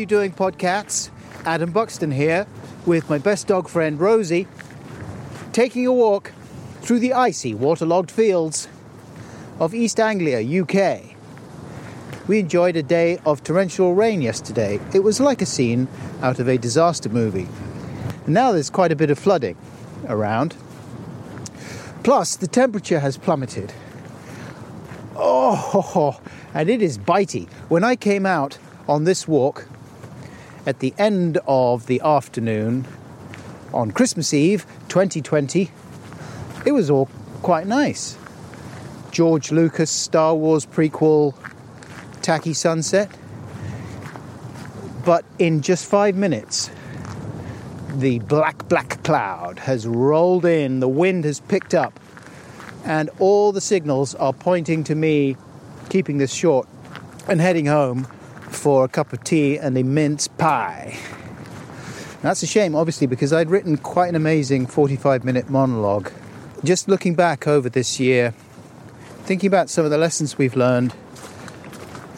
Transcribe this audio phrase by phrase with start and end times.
[0.00, 1.10] You doing, podcats?
[1.44, 2.46] Adam Buxton here
[2.86, 4.48] with my best dog friend Rosie,
[5.52, 6.32] taking a walk
[6.80, 8.66] through the icy, waterlogged fields
[9.58, 11.02] of East Anglia, UK.
[12.26, 14.80] We enjoyed a day of torrential rain yesterday.
[14.94, 15.86] It was like a scene
[16.22, 17.46] out of a disaster movie.
[18.24, 19.58] And now there's quite a bit of flooding
[20.08, 20.56] around.
[22.04, 23.74] Plus, the temperature has plummeted.
[25.14, 26.18] Oh,
[26.54, 27.50] and it is bitey.
[27.68, 28.56] When I came out
[28.88, 29.66] on this walk
[30.66, 32.86] at the end of the afternoon
[33.72, 35.70] on Christmas Eve 2020,
[36.66, 37.08] it was all
[37.42, 38.16] quite nice.
[39.10, 41.34] George Lucas Star Wars prequel
[42.22, 43.10] tacky sunset.
[45.04, 46.70] But in just five minutes,
[47.96, 51.98] the black, black cloud has rolled in, the wind has picked up,
[52.84, 55.36] and all the signals are pointing to me
[55.88, 56.68] keeping this short
[57.26, 58.06] and heading home
[58.50, 60.98] for a cup of tea and a mince pie.
[62.22, 66.10] That's a shame, obviously, because I'd written quite an amazing 45 minute monologue.
[66.62, 68.34] Just looking back over this year,
[69.24, 70.94] thinking about some of the lessons we've learned,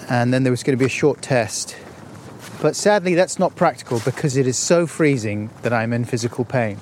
[0.09, 1.77] and then there was going to be a short test.
[2.61, 6.79] But sadly, that's not practical because it is so freezing that I'm in physical pain.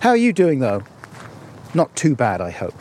[0.00, 0.84] How are you doing though?
[1.74, 2.74] Not too bad, I hope.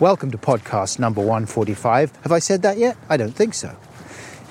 [0.00, 2.16] Welcome to podcast number 145.
[2.22, 2.96] Have I said that yet?
[3.08, 3.76] I don't think so.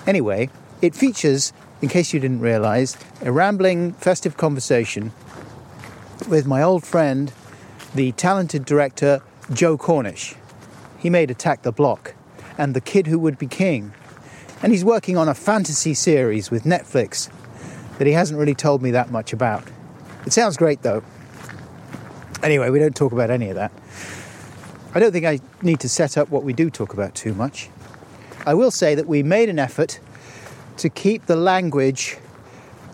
[0.07, 0.49] Anyway,
[0.81, 5.11] it features, in case you didn't realize, a rambling festive conversation
[6.27, 7.33] with my old friend,
[7.95, 9.21] the talented director
[9.53, 10.35] Joe Cornish.
[10.97, 12.13] He made Attack the Block
[12.57, 13.93] and The Kid Who Would Be King.
[14.61, 17.29] And he's working on a fantasy series with Netflix
[17.97, 19.63] that he hasn't really told me that much about.
[20.25, 21.03] It sounds great though.
[22.43, 23.71] Anyway, we don't talk about any of that.
[24.93, 27.69] I don't think I need to set up what we do talk about too much.
[28.45, 29.99] I will say that we made an effort
[30.79, 32.17] to keep the language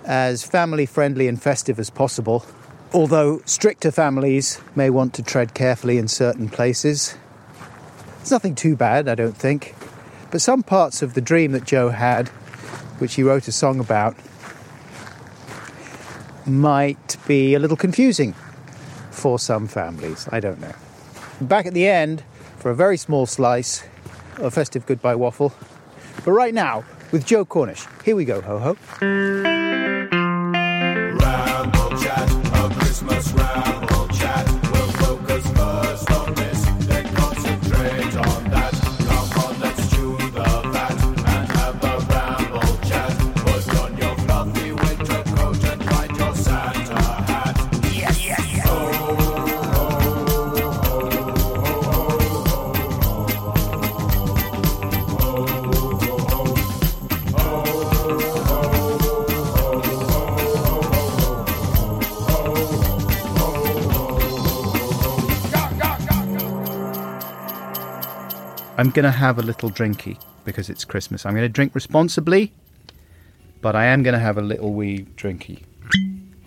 [0.05, 2.45] as family friendly and festive as possible,
[2.93, 7.15] although stricter families may want to tread carefully in certain places.
[8.21, 9.75] It's nothing too bad, I don't think.
[10.31, 12.29] But some parts of the dream that Joe had,
[12.97, 14.15] which he wrote a song about,
[16.47, 18.33] might be a little confusing
[19.11, 20.27] for some families.
[20.31, 20.73] I don't know.
[21.39, 22.23] Back at the end
[22.57, 23.83] for a very small slice
[24.37, 25.53] of festive goodbye waffle.
[26.23, 27.85] But right now, with Joe Cornish.
[28.03, 29.54] Here we go, ho ho.
[68.95, 71.25] Going to have a little drinky because it's Christmas.
[71.25, 72.51] I'm going to drink responsibly,
[73.61, 75.63] but I am going to have a little wee drinky.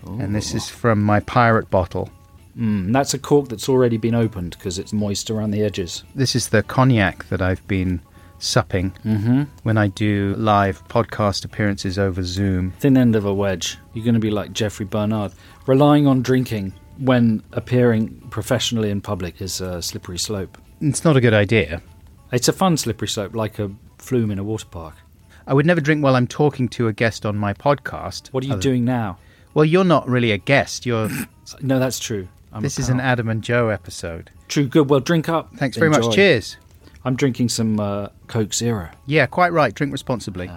[0.06, 2.10] And this is from my pirate bottle.
[2.58, 6.02] Mm, that's a cork that's already been opened because it's moist around the edges.
[6.14, 8.00] This is the cognac that I've been
[8.40, 9.42] supping Mm-hmm.
[9.64, 12.72] when I do live podcast appearances over Zoom.
[12.78, 13.76] Thin end of a wedge.
[13.92, 15.32] You're going to be like Jeffrey Bernard.
[15.66, 20.56] Relying on drinking when appearing professionally in public is a slippery slope.
[20.80, 21.82] It's not a good idea.
[22.32, 24.94] It's a fun slippery slope, like a flume in a water park.
[25.46, 28.28] I would never drink while I'm talking to a guest on my podcast.
[28.28, 29.18] What are you Other- doing now?
[29.54, 30.86] Well, you're not really a guest.
[30.86, 31.08] You're.
[31.62, 32.28] No, that's true.
[32.52, 33.06] I'm a this is an pal.
[33.06, 34.30] Adam and Joe episode.
[34.48, 34.90] True, good.
[34.90, 35.54] Well, drink up.
[35.56, 36.14] Thanks very much.
[36.14, 36.58] Cheers.
[37.06, 38.90] I'm drinking some uh, Coke Zero.
[39.06, 39.72] Yeah, quite right.
[39.72, 40.50] Drink responsibly.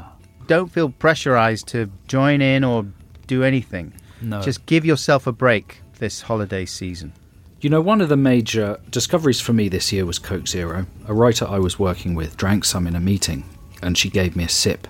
[0.48, 2.86] Don't feel pressurized to join in or
[3.28, 3.94] do anything.
[4.22, 4.42] No.
[4.42, 7.14] Just give yourself a break this holiday season.
[7.62, 10.88] You know, one of the major discoveries for me this year was Coke Zero.
[11.08, 13.44] A writer I was working with drank some in a meeting,
[13.84, 14.88] and she gave me a sip.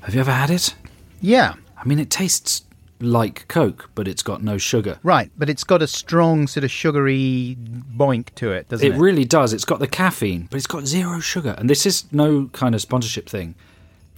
[0.00, 0.74] Have you ever had it?
[1.20, 2.62] Yeah, I mean, it tastes
[2.98, 4.98] like Coke, but it's got no sugar.
[5.02, 7.58] Right, but it's got a strong sort of sugary
[7.94, 8.94] boink to it, doesn't it?
[8.94, 9.52] It really does.
[9.52, 11.56] It's got the caffeine, but it's got zero sugar.
[11.58, 13.54] And this is no kind of sponsorship thing.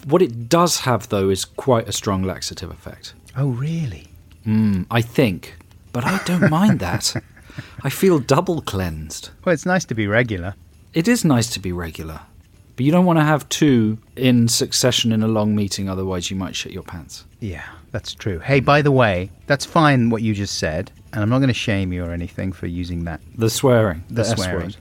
[0.05, 3.15] What it does have, though, is quite a strong laxative effect.
[3.37, 4.07] oh, really?
[4.47, 5.57] Mm, I think.
[5.93, 7.17] But I don't mind that.
[7.83, 9.31] I feel double cleansed.
[9.45, 10.55] Well, it's nice to be regular.
[10.95, 12.21] It is nice to be regular.
[12.77, 16.37] But you don't want to have two in succession in a long meeting, otherwise, you
[16.37, 17.25] might shit your pants.
[17.41, 18.39] Yeah, that's true.
[18.39, 21.55] Hey, by the way, that's fine what you just said, and I'm not going to
[21.55, 24.61] shame you or anything for using that, The swearing, the, the, swearing.
[24.67, 24.77] word.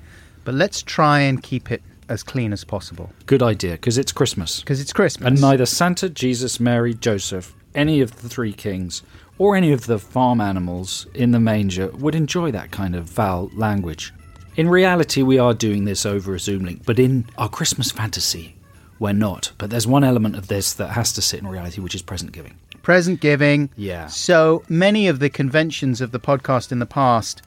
[0.45, 4.61] But let's try and keep it as clean as possible Good idea, because it's Christmas.
[4.61, 5.27] because it's Christmas.
[5.27, 9.03] And neither Santa, Jesus, Mary, Joseph, any of the three kings,
[9.39, 13.49] or any of the farm animals in the manger would enjoy that kind of foul
[13.55, 14.13] language.
[14.55, 18.55] In reality, we are doing this over a Zoom link, but in our Christmas fantasy,
[18.99, 19.53] we're not.
[19.57, 22.33] But there's one element of this that has to sit in reality, which is present
[22.33, 22.55] giving.
[22.81, 23.69] present giving.
[23.77, 24.07] Yeah.
[24.07, 27.41] So many of the conventions of the podcast in the past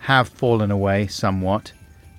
[0.00, 1.72] have fallen away somewhat.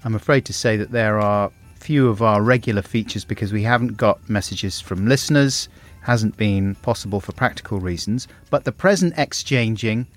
[0.03, 3.97] I'm afraid to say that there are few of our regular features because we haven't
[3.97, 5.67] got messages from listeners,
[6.07, 10.07] hasn't been possible for practical reasons, but the present exchanging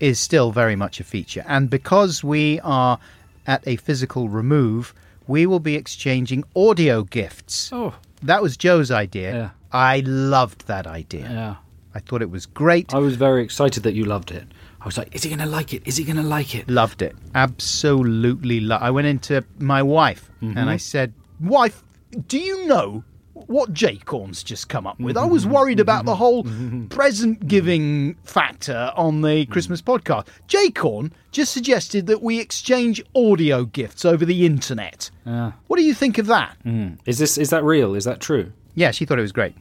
[0.00, 1.44] is still very much a feature.
[1.46, 2.98] And because we are
[3.46, 4.92] at a physical remove,
[5.28, 7.70] we will be exchanging audio gifts.
[7.72, 7.94] Oh,
[8.24, 9.32] That was Joe's idea.
[9.32, 9.50] Yeah.
[9.72, 11.30] I loved that idea.
[11.30, 11.54] yeah.
[11.94, 12.92] I thought it was great.
[12.92, 14.44] I was very excited that you loved it.
[14.80, 15.82] I was like, is he going to like it?
[15.86, 16.68] Is he going to like it?
[16.68, 17.14] Loved it.
[17.34, 18.60] Absolutely.
[18.60, 20.58] Lo- I went into my wife mm-hmm.
[20.58, 21.82] and I said, Wife,
[22.26, 23.04] do you know
[23.48, 25.16] what Jaycorn's just come up with?
[25.16, 25.54] I was mm-hmm.
[25.54, 26.18] worried about the mm-hmm.
[26.18, 26.86] whole mm-hmm.
[26.86, 30.26] present giving factor on the Christmas podcast.
[30.48, 35.10] Jaycorn just suggested that we exchange audio gifts over the internet.
[35.24, 35.52] Yeah.
[35.66, 36.56] What do you think of that?
[36.64, 36.98] Mm.
[37.06, 37.94] Is this is that real?
[37.94, 38.52] Is that true?
[38.74, 39.54] Yeah, she thought it was great.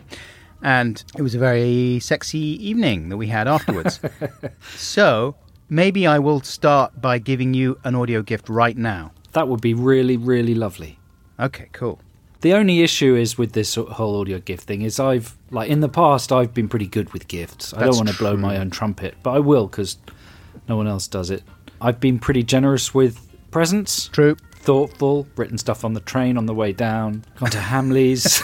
[0.62, 4.00] And it was a very sexy evening that we had afterwards.
[4.76, 5.36] so
[5.70, 9.12] maybe I will start by giving you an audio gift right now.
[9.34, 11.00] That would be really, really lovely.
[11.40, 12.00] Okay, cool.
[12.42, 15.90] The only issue is with this whole audio gift thing is I've like in the
[15.90, 17.74] past I've been pretty good with gifts.
[17.74, 19.98] I That's don't want to blow my own trumpet, but I will because
[20.68, 21.44] no one else does it.
[21.82, 23.20] I've been pretty generous with
[23.52, 24.36] presents, True.
[24.54, 28.42] thoughtful, written stuff on the train on the way down, gone to Hamleys,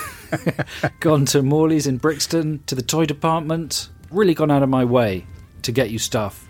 [1.00, 3.90] gone to Morley's in Brixton, to the toy department.
[4.12, 5.26] Really gone out of my way
[5.62, 6.48] to get you stuff.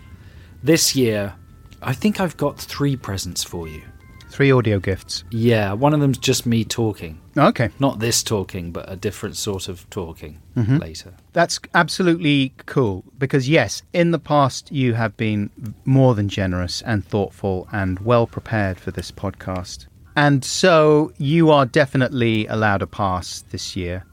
[0.62, 1.34] This year,
[1.82, 3.82] I think I've got three presents for you.
[4.36, 5.24] Three audio gifts.
[5.30, 7.18] Yeah, one of them's just me talking.
[7.38, 7.70] Okay.
[7.78, 10.76] Not this talking, but a different sort of talking mm-hmm.
[10.76, 11.14] later.
[11.32, 15.48] That's absolutely cool because, yes, in the past you have been
[15.86, 19.86] more than generous and thoughtful and well prepared for this podcast.
[20.16, 24.04] And so you are definitely allowed a pass this year.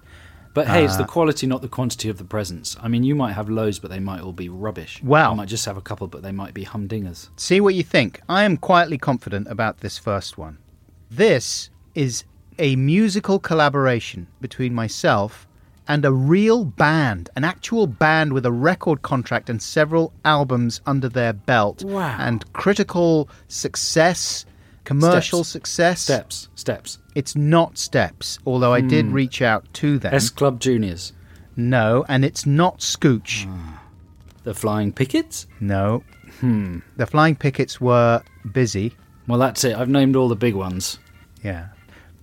[0.53, 2.77] But hey, it's the Uh, quality, not the quantity of the presents.
[2.81, 5.01] I mean, you might have loads, but they might all be rubbish.
[5.01, 5.31] Wow.
[5.31, 7.29] I might just have a couple, but they might be humdingers.
[7.37, 8.21] See what you think.
[8.29, 10.59] I am quietly confident about this first one.
[11.09, 12.23] This is
[12.59, 15.47] a musical collaboration between myself
[15.87, 21.09] and a real band, an actual band with a record contract and several albums under
[21.09, 21.83] their belt.
[21.83, 22.15] Wow.
[22.19, 24.45] And critical success,
[24.85, 25.49] commercial Steps.
[25.51, 26.01] success.
[26.01, 26.99] Steps, steps.
[27.15, 29.13] It's not Steps, although I did Hmm.
[29.13, 30.13] reach out to them.
[30.13, 31.13] S Club Juniors.
[31.55, 33.47] no, and it's not Scooch.
[34.43, 35.47] The Flying Pickets?
[35.59, 36.03] No.
[36.39, 36.79] Hmm.
[36.97, 38.21] The Flying Pickets were
[38.51, 38.93] busy.
[39.27, 39.77] Well, that's it.
[39.77, 40.99] I've named all the big ones.
[41.43, 41.67] Yeah.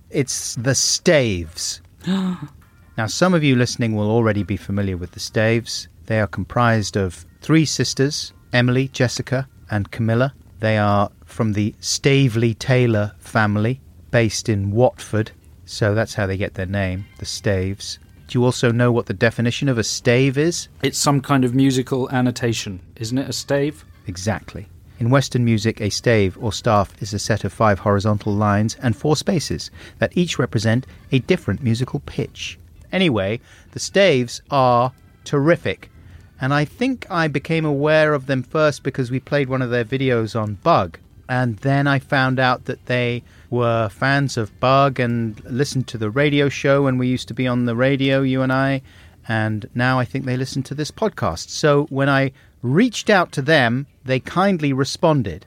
[0.09, 1.81] It's the Staves.
[2.05, 5.87] now, some of you listening will already be familiar with the Staves.
[6.07, 10.33] They are comprised of three sisters Emily, Jessica, and Camilla.
[10.59, 13.79] They are from the Staveley-Taylor family,
[14.11, 15.31] based in Watford.
[15.65, 17.97] So that's how they get their name, the Staves.
[18.27, 20.69] Do you also know what the definition of a stave is?
[20.81, 23.27] It's some kind of musical annotation, isn't it?
[23.27, 23.83] A stave?
[24.07, 24.67] Exactly.
[24.99, 28.95] In Western music, a stave or staff is a set of five horizontal lines and
[28.95, 32.59] four spaces that each represent a different musical pitch.
[32.91, 33.39] Anyway,
[33.71, 35.89] the staves are terrific,
[36.39, 39.83] and I think I became aware of them first because we played one of their
[39.83, 40.99] videos on Bug,
[41.31, 46.09] and then I found out that they were fans of Bug and listened to the
[46.09, 48.81] radio show when we used to be on the radio, you and I,
[49.29, 51.47] and now I think they listen to this podcast.
[51.47, 55.45] So when I reached out to them, they kindly responded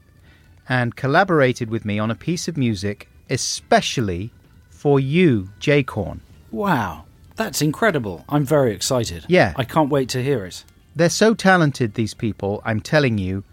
[0.71, 4.33] and collaborated with me on a piece of music, especially
[4.71, 6.21] for you, Jaycorn.
[6.51, 7.05] Wow.
[7.37, 8.25] That's incredible.
[8.31, 9.27] I'm very excited.
[9.29, 9.53] Yeah.
[9.57, 10.65] I can't wait to hear it.
[10.97, 13.45] They're so talented, these people, I'm telling you,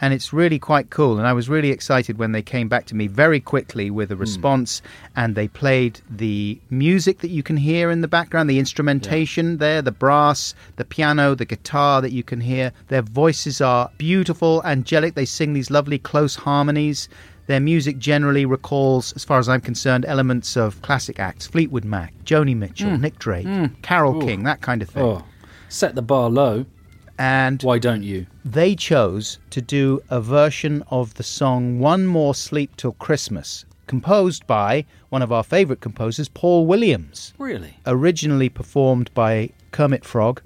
[0.00, 1.18] and it's really quite cool.
[1.18, 4.14] And I was really excited when they came back to me very quickly with a
[4.14, 4.20] hmm.
[4.20, 4.82] response,
[5.16, 9.82] and they played the music that you can hear in the background, the instrumentation there,
[9.82, 12.72] the brass, the piano, the guitar that you can hear.
[12.88, 15.14] Their voices are beautiful, angelic.
[15.14, 17.08] They sing these lovely close harmonies.
[17.46, 22.14] Their music generally recalls, as far as I'm concerned, elements of classic acts Fleetwood Mac,
[22.24, 23.02] Joni Mitchell, hmm.
[23.02, 23.66] Nick Drake, hmm.
[23.82, 25.02] Carole King, that kind of thing.
[25.02, 25.24] Oh,
[25.68, 26.64] set the bar low.
[27.20, 28.26] And Why don't you?
[28.46, 34.46] they chose to do a version of the song One More Sleep Till Christmas, composed
[34.46, 37.76] by one of our favourite composers, Paul Williams, Really?
[37.86, 40.40] originally performed by Kermit Frog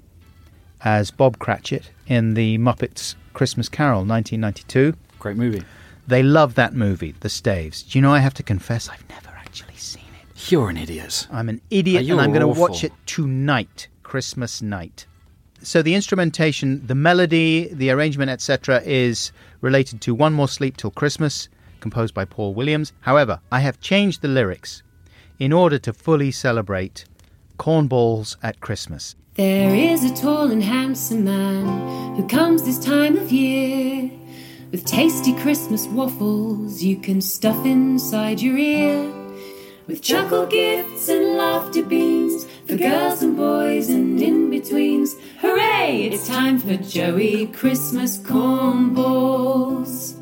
[0.81, 4.95] as Bob Cratchit in the Muppets Christmas Carol 1992.
[5.17, 5.63] Great movie.
[6.07, 7.83] They love that movie, The Staves.
[7.83, 10.51] Do you know, I have to confess, I've never actually seen it.
[10.51, 11.25] You're an idiot.
[11.31, 15.05] I'm an idiot and I'm going to watch it tonight, Christmas night.
[15.65, 19.31] So the instrumentation, the melody, the arrangement, etc., is
[19.61, 22.93] related to One More Sleep Till Christmas, composed by Paul Williams.
[22.99, 24.83] However, I have changed the lyrics
[25.39, 27.05] in order to fully celebrate
[27.57, 29.15] cornballs at Christmas.
[29.37, 34.11] There is a tall and handsome man who comes this time of year
[34.69, 39.11] with tasty Christmas waffles you can stuff inside your ear.
[39.87, 45.15] With chuckle gifts and laughter beams for girls and boys and in betweens.
[45.39, 46.09] Hooray!
[46.11, 50.15] It's time for Joey Christmas cornballs.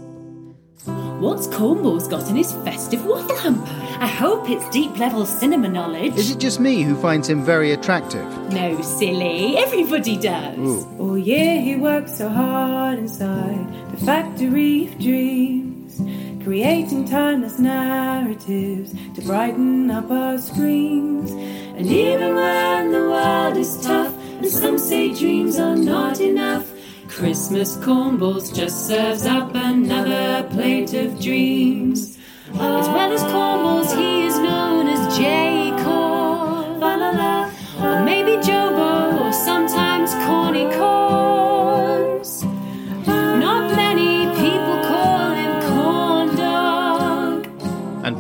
[1.23, 3.63] What's Cornballs got in his festive waffle hamper?
[4.03, 6.15] I hope it's deep level cinema knowledge.
[6.17, 8.25] Is it just me who finds him very attractive?
[8.51, 9.55] No, silly.
[9.55, 10.85] Everybody does.
[10.99, 16.01] Oh yeah, he works so hard inside the factory of dreams,
[16.43, 21.31] creating timeless narratives to brighten up our screens.
[21.75, 26.71] And even when the world is tough, and some say dreams are not enough,
[27.07, 32.17] Christmas cornballs just serves up another plate of dreams.
[32.53, 35.71] As well as cornballs, he is known as J.
[35.83, 36.79] Corn.
[36.79, 37.51] Fa la la.
[37.81, 41.42] Or maybe Jobo, or sometimes Corny Corns.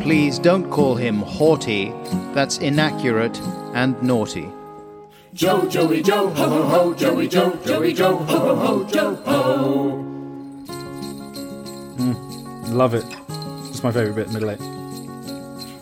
[0.03, 1.93] Please don't call him haughty,
[2.33, 3.39] that's inaccurate
[3.73, 4.49] and naughty.
[5.33, 9.91] Joe, Joey Joe, ho ho ho, Joey Joe, Joey Joe, ho ho ho, Joe ho.
[11.97, 12.77] Hmm.
[12.77, 13.05] Love it.
[13.69, 14.59] It's my favourite bit, middle eight.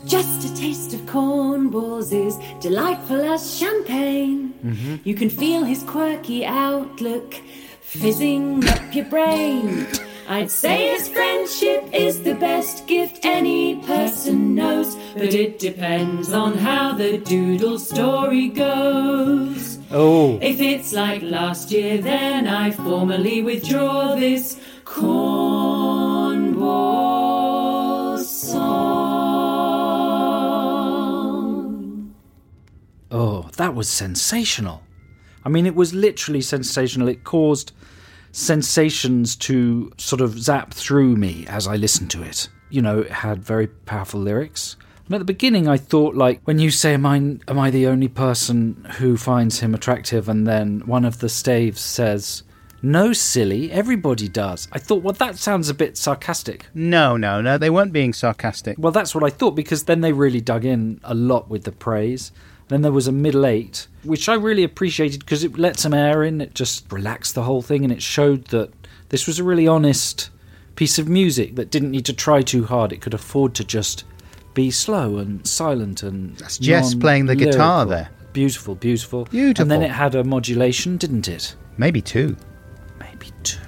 [0.05, 4.53] Just a taste of cornballs is delightful as champagne.
[4.63, 4.95] Mm-hmm.
[5.03, 7.33] You can feel his quirky outlook
[7.81, 9.87] fizzing up your brain.
[10.31, 16.57] I'd say his friendship is the best gift any person knows, but it depends on
[16.57, 19.77] how the doodle story goes.
[19.91, 26.57] Oh, If it's like last year, then I formally withdraw this cornball
[28.17, 28.71] song.
[33.11, 34.81] oh, that was sensational.
[35.43, 37.09] I mean, it was literally sensational.
[37.09, 37.73] It caused
[38.31, 42.49] sensations to sort of zap through me as I listened to it.
[42.69, 44.77] You know, it had very powerful lyrics.
[45.05, 47.87] And at the beginning, I thought, like, when you say, am I, am I the
[47.87, 50.29] only person who finds him attractive?
[50.29, 52.43] And then one of the staves says,
[52.81, 54.67] no, silly, everybody does.
[54.71, 56.67] I thought, well, that sounds a bit sarcastic.
[56.73, 58.77] No, no, no, they weren't being sarcastic.
[58.79, 61.71] Well, that's what I thought because then they really dug in a lot with the
[61.71, 62.31] praise.
[62.71, 66.23] Then there was a middle eight, which I really appreciated because it let some air
[66.23, 66.39] in.
[66.39, 68.71] It just relaxed the whole thing and it showed that
[69.09, 70.29] this was a really honest
[70.77, 72.93] piece of music that didn't need to try too hard.
[72.93, 74.05] It could afford to just
[74.53, 76.37] be slow and silent and.
[76.37, 78.09] That's Jess playing the guitar there.
[78.31, 79.25] Beautiful, beautiful.
[79.25, 79.63] Beautiful.
[79.63, 81.53] And then it had a modulation, didn't it?
[81.75, 82.37] Maybe two.
[83.01, 83.59] maybe two.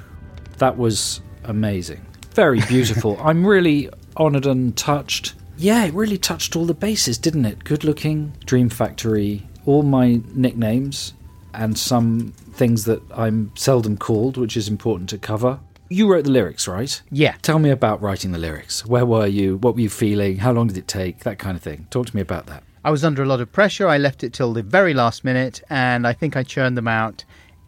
[0.60, 2.06] That was amazing.
[2.36, 3.20] Very beautiful.
[3.22, 5.34] I'm really honoured and touched.
[5.64, 7.64] Yeah, it really touched all the bases, didn't it?
[7.64, 11.14] Good looking, Dream Factory, all my nicknames,
[11.54, 15.62] and some things that I'm seldom called, which is important to cover.
[15.88, 17.02] You wrote the lyrics, right?
[17.12, 17.38] Yeah.
[17.42, 18.86] Tell me about writing the lyrics.
[18.86, 19.56] Where were you?
[19.56, 20.40] What were you feeling?
[20.40, 21.20] How long did it take?
[21.20, 21.88] That kind of thing.
[21.90, 22.62] Talk to me about that.
[22.84, 23.88] I was under a lot of pressure.
[23.88, 27.24] I left it till the very last minute, and I think I churned them out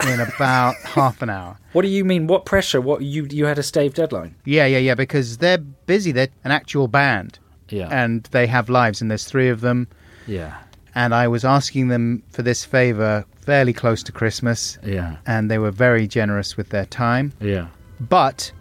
[0.05, 1.59] in about half an hour.
[1.71, 2.27] What do you mean?
[2.27, 2.81] What pressure?
[2.81, 4.35] What you you had a stave deadline?
[4.43, 6.11] Yeah, yeah, yeah, because they're busy.
[6.11, 7.88] They're an actual band, Yeah.
[7.91, 9.88] and they have lives, and there's three of them.
[10.27, 10.57] yeah.
[10.98, 15.17] And I was asking them for this favor fairly close to Christmas, Yeah.
[15.25, 17.34] and they were very generous with their time.
[17.41, 17.67] Yeah.
[18.00, 18.51] But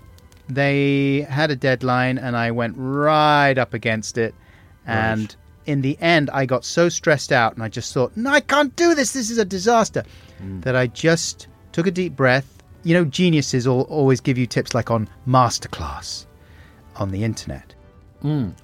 [0.49, 4.34] they had a deadline, and I went right up against it.
[4.87, 5.37] And Right.
[5.66, 8.75] in the end, I got so stressed out, and I just thought, no, I can't
[8.76, 9.12] do this.
[9.12, 10.02] This is a disaster.
[10.42, 10.62] Mm.
[10.64, 12.50] That I just took a deep breath
[12.87, 16.26] you know, geniuses all, always give you tips like on masterclass
[16.96, 17.75] on the internet.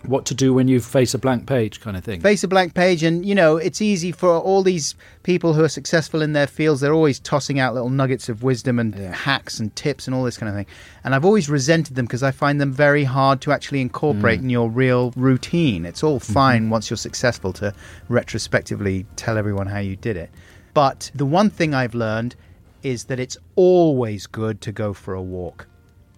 [0.06, 2.22] What to do when you face a blank page, kind of thing.
[2.22, 5.68] face a blank page and you know it's easy for all these people who are
[5.68, 9.76] successful in their fields they're always tossing out little nuggets of wisdom and hacks and
[9.76, 10.66] tips and all this kind of thing.
[11.04, 14.44] And i've always resented them because i find them very hard to actually incorporate mm.
[14.44, 15.84] in your real routine.
[15.84, 16.32] It's all mm-hmm.
[16.32, 17.74] fine once you're successful to
[18.08, 20.30] retrospectively tell everyone how you did it.
[20.72, 22.34] But the one thing i've learned
[22.82, 25.66] is that it's always good to go for a walk.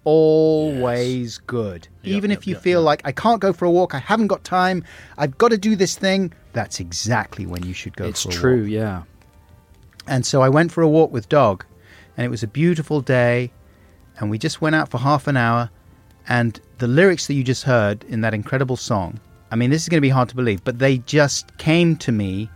[0.05, 1.87] Always good.
[2.03, 4.83] Even if you feel like I can't go for a walk, I haven't got time,
[5.17, 8.69] I've got to do this thing, that's exactly when you should go it's true, walk.
[8.69, 9.03] yeah.
[10.07, 11.65] And so I went for a walk with dog,
[12.17, 13.51] and it was a beautiful day,
[14.19, 15.69] and we just went out for half an hour,
[16.27, 19.19] and the lyrics that you just heard in that incredible song,
[19.51, 22.11] I mean, this is going to be hard to believe, but they just came to
[22.11, 22.49] me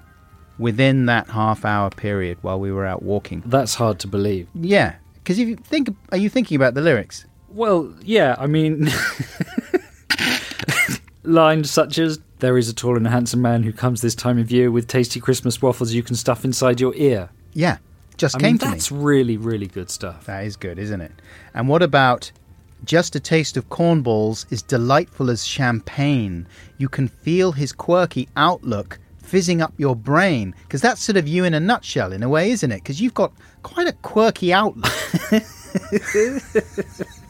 [0.58, 3.44] within that half hour period while we were out walking.
[3.46, 4.48] That's hard to believe.
[4.56, 7.26] Yeah, because if you think, are you thinking about the lyrics?
[7.50, 8.90] Well, yeah, I mean,
[11.24, 14.52] lines such as "There is a tall and handsome man who comes this time of
[14.52, 17.78] year with tasty Christmas waffles you can stuff inside your ear." Yeah,
[18.18, 18.72] just I came mean, to me.
[18.72, 20.26] that's really, really good stuff.
[20.26, 21.12] That is good, isn't it?
[21.54, 22.32] And what about
[22.86, 26.48] just a taste of cornballs is delightful as champagne.
[26.78, 31.44] You can feel his quirky outlook fizzing up your brain because that's sort of you
[31.44, 32.78] in a nutshell in a way, isn't it?
[32.78, 34.94] Because you've got quite a quirky outlook.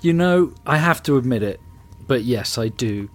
[0.00, 1.60] You know, I have to admit it,
[2.06, 3.10] but yes, I do.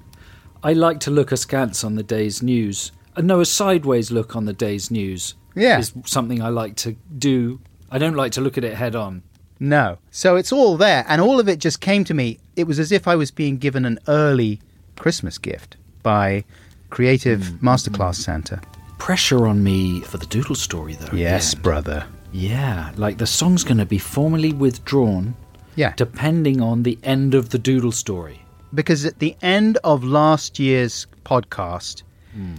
[0.63, 2.91] I like to look askance on the day's news.
[3.15, 5.79] Uh, no, a sideways look on the day's news Yeah.
[5.79, 7.59] is something I like to do.
[7.91, 9.23] I don't like to look at it head on.
[9.59, 9.97] no.
[10.11, 12.39] So it's all there and all of it just came to me.
[12.55, 14.59] It was as if I was being given an early
[14.97, 16.43] Christmas gift by
[16.89, 18.61] Creative Masterclass Santa.
[18.97, 21.15] Pressure on me for the doodle story, though.
[21.15, 21.61] Yes, again.
[21.63, 22.05] brother.
[22.31, 25.35] Yeah, like the song's going to be formally withdrawn
[25.75, 25.93] Yeah.
[25.95, 28.39] depending on the end of the doodle story.
[28.73, 32.03] because at the end of last year's podcast,
[32.33, 32.55] hmm.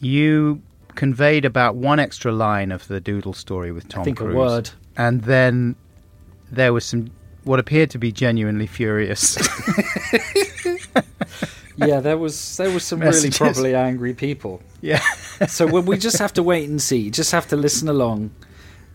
[0.00, 0.60] you
[0.94, 4.38] conveyed about one extra line of the Doodle story with Tom I think Cruise, a
[4.38, 4.70] word.
[4.96, 5.74] and then
[6.52, 7.10] there was some
[7.44, 9.36] what appeared to be genuinely furious.
[11.76, 14.62] Yeah, there was there was some really probably angry people.
[14.80, 15.00] yeah,
[15.48, 17.10] So we we just have to wait and see.
[17.10, 18.30] Just have to listen along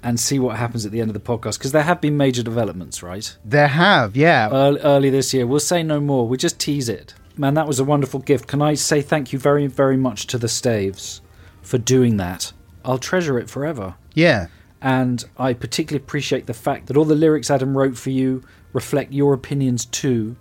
[0.04, 2.42] and see what happens at the end of the podcast because there have been major
[2.44, 3.36] developments, right?
[3.44, 4.50] there have, yeah.
[4.52, 5.46] Early, early this year.
[5.46, 6.28] We'll say no more.
[6.28, 7.14] We just tease it.
[7.38, 8.48] Man, that was a wonderful gift.
[8.48, 11.22] Can I say thank you very very much to the Staves
[11.62, 12.52] for doing that?
[12.86, 13.96] I'll treasure it forever.
[14.14, 14.48] yeah,
[14.82, 19.12] and I particularly appreciate the fact that all the lyrics Adam wrote for you reflect
[19.12, 20.38] your opinions too,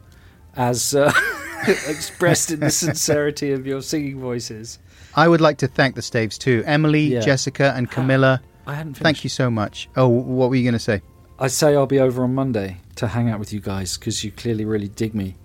[0.56, 1.12] as uh,
[1.66, 4.78] expressed in the sincerity of your singing voices.
[5.14, 7.20] I would like to thank the Staves too, Emily, Yeah.
[7.20, 8.40] Jessica, and Camilla.
[8.68, 9.02] I hadn't finished.
[9.02, 9.88] Thank you so much.
[9.96, 11.00] Oh, what were you going to say?
[11.38, 14.30] I say I'll be over on Monday to hang out with you guys because you
[14.30, 15.36] clearly really dig me.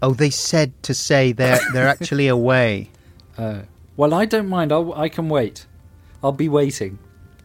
[0.00, 2.90] Oh, they said to say they're they're actually away.
[3.36, 3.62] Uh,
[3.98, 4.72] well, I don't mind.
[4.72, 5.66] I'll, I can wait.
[6.24, 6.98] I'll be waiting.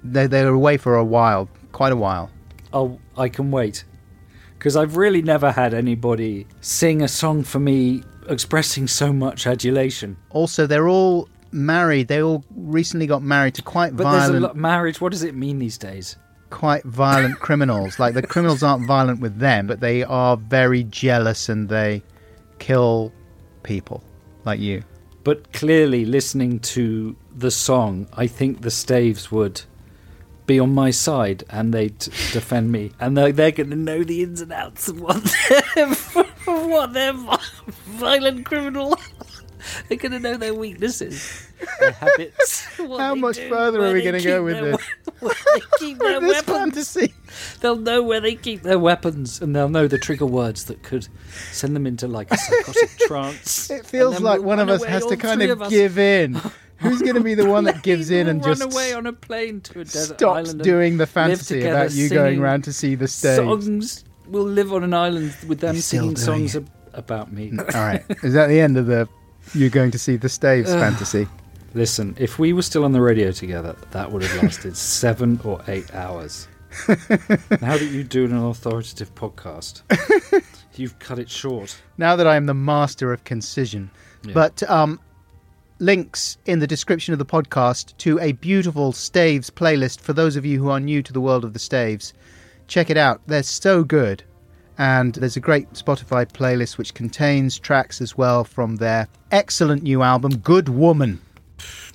[0.04, 2.30] They they're away for a while, quite a while.
[2.72, 3.84] I'll I can wait
[4.58, 10.16] because I've really never had anybody sing a song for me expressing so much adulation.
[10.30, 12.08] Also, they're all married.
[12.08, 15.02] They all recently got married to quite But there's a violent, lot marriage.
[15.02, 16.18] What does it mean these days?
[16.50, 18.00] quite violent criminals.
[18.00, 22.02] Like the criminals aren't violent with them, but they are very jealous and they
[22.60, 23.12] kill
[23.64, 24.04] people,
[24.46, 24.84] like you.
[25.24, 29.62] But clearly, listening to the song, I think the Staves would
[30.46, 32.92] be on my side and they'd defend me.
[33.00, 35.24] And they're, they're going to know the ins and outs of what
[35.76, 35.96] they're,
[36.46, 37.14] what they're
[37.86, 38.96] violent criminal.
[39.88, 41.48] they're going to know their weaknesses,
[41.80, 42.66] their habits.
[42.78, 44.82] How much do, further are we gonna go with their this?
[45.22, 46.58] we- Where they keep their This weapons.
[46.58, 47.14] fantasy.
[47.62, 51.08] They'll know where they keep their weapons, and they'll know the trigger words that could
[51.52, 53.70] send them into like a psychotic trance.
[53.72, 56.40] It feels like we'll one of us away, has to kind three of give in.
[56.80, 59.06] Who's going to be the one that gives in and We'll just run away on
[59.08, 62.26] a plane to a desert stops island and doing the fantasy together about you going
[62.32, 63.38] singing round to see the stage?
[63.38, 64.04] songs?
[64.28, 67.54] We'll live on an island with them You're singing songs ab- about me.
[67.58, 68.04] All right.
[68.24, 69.08] Is that the end of the
[69.54, 71.28] you going to see the Staves fantasy?
[71.74, 75.62] Listen, if we were still on the radio together, that would have lasted seven or
[75.68, 76.48] eight hours.
[76.88, 76.98] now
[77.78, 79.82] that you do an authoritative podcast,
[80.76, 81.82] you've cut it short.
[81.98, 83.92] Now that I am the master of concision.
[84.24, 84.34] Yeah.
[84.34, 85.00] But um,
[85.80, 90.46] links in the description of the podcast to a beautiful Staves playlist for those of
[90.46, 92.14] you who are new to the world of the Staves.
[92.68, 93.22] Check it out.
[93.28, 94.24] They're so good.
[94.78, 100.02] And there's a great Spotify playlist which contains tracks as well from their excellent new
[100.02, 101.22] album, Good Woman.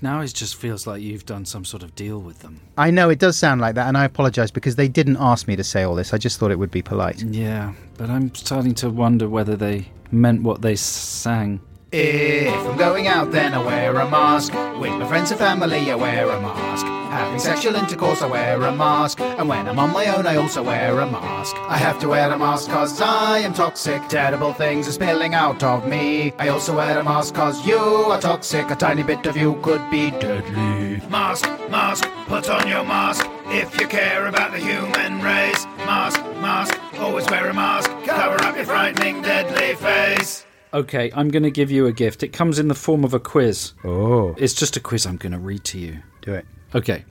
[0.02, 2.60] Now it just feels like you've done some sort of deal with them.
[2.78, 5.56] I know it does sound like that, and I apologise because they didn't ask me
[5.56, 6.14] to say all this.
[6.14, 7.22] I just thought it would be polite.
[7.22, 11.60] Yeah, but I'm starting to wonder whether they meant what they sang.
[11.92, 14.52] If I'm going out, then I wear a mask.
[14.78, 16.86] With my friends and family, I wear a mask.
[16.86, 19.20] Having sexual intercourse, I wear a mask.
[19.20, 21.56] And when I'm on my own, I also wear a mask.
[21.56, 24.06] I have to wear a mask cause I am toxic.
[24.06, 26.32] Terrible things are spilling out of me.
[26.38, 28.70] I also wear a mask cause you are toxic.
[28.70, 31.02] A tiny bit of you could be deadly.
[31.08, 35.64] Mask, mask, put on your mask if you care about the human race.
[35.78, 37.90] Mask, mask, always wear a mask.
[38.04, 40.44] Cover up your frightening, deadly face.
[40.72, 42.22] Okay, I'm going to give you a gift.
[42.22, 43.72] It comes in the form of a quiz.
[43.84, 45.98] Oh, It's just a quiz I'm going to read to you.
[46.22, 46.46] do it.
[46.74, 47.04] Okay.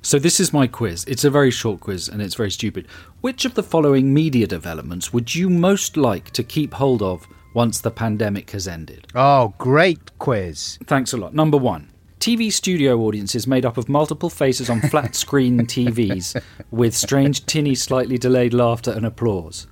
[0.00, 1.04] So this is my quiz.
[1.06, 2.88] It's a very short quiz and it's very stupid.
[3.20, 7.80] Which of the following media developments would you most like to keep hold of once
[7.80, 9.06] the pandemic has ended?
[9.14, 10.78] Oh, great quiz.
[10.86, 11.34] Thanks a lot.
[11.34, 11.90] Number 1.
[12.18, 17.74] TV studio audiences made up of multiple faces on flat screen TVs with strange tinny
[17.74, 19.66] slightly delayed laughter and applause.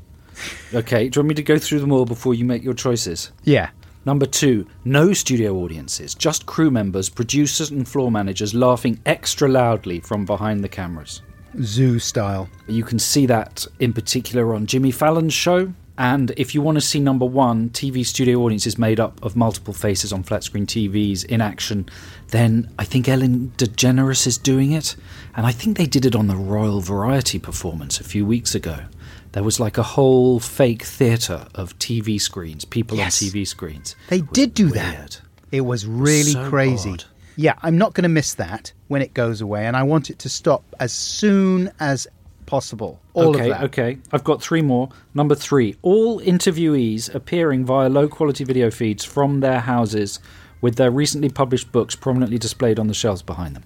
[0.73, 3.33] Okay, do you want me to go through them all before you make your choices?
[3.45, 3.71] Yeah.
[4.07, 10.01] Number two, no studio audiences, just crew members, producers, and floor managers laughing extra loudly
[10.01, 11.21] from behind the cameras.
[11.61, 12.49] Zoo style.
[12.67, 15.73] You can see that in particular on Jimmy Fallon's show.
[15.99, 19.75] And if you want to see number one, TV studio audiences made up of multiple
[19.75, 21.91] faces on flat screen TVs in action,
[22.29, 24.97] then I think Ellen DeGeneres is doing it.
[25.37, 28.85] And I think they did it on the Royal Variety performance a few weeks ago.
[29.33, 33.23] There was like a whole fake theatre of TV screens, people Yes.
[33.23, 33.95] on TV screens.
[34.09, 35.21] They did do that.
[35.53, 36.91] It was really So crazy.
[36.91, 37.05] odd.
[37.37, 40.19] Yeah, I'm not going to miss that when it goes away, and I want it
[40.21, 42.07] to stop as soon as
[42.47, 43.01] possible.
[43.15, 43.63] All okay, of that.
[43.67, 43.99] okay.
[44.13, 44.89] I've got three more.
[45.15, 50.19] Number three, all interviewees appearing via low quality video feeds from their houses
[50.61, 53.65] with their recently published books prominently displayed on the shelves behind them.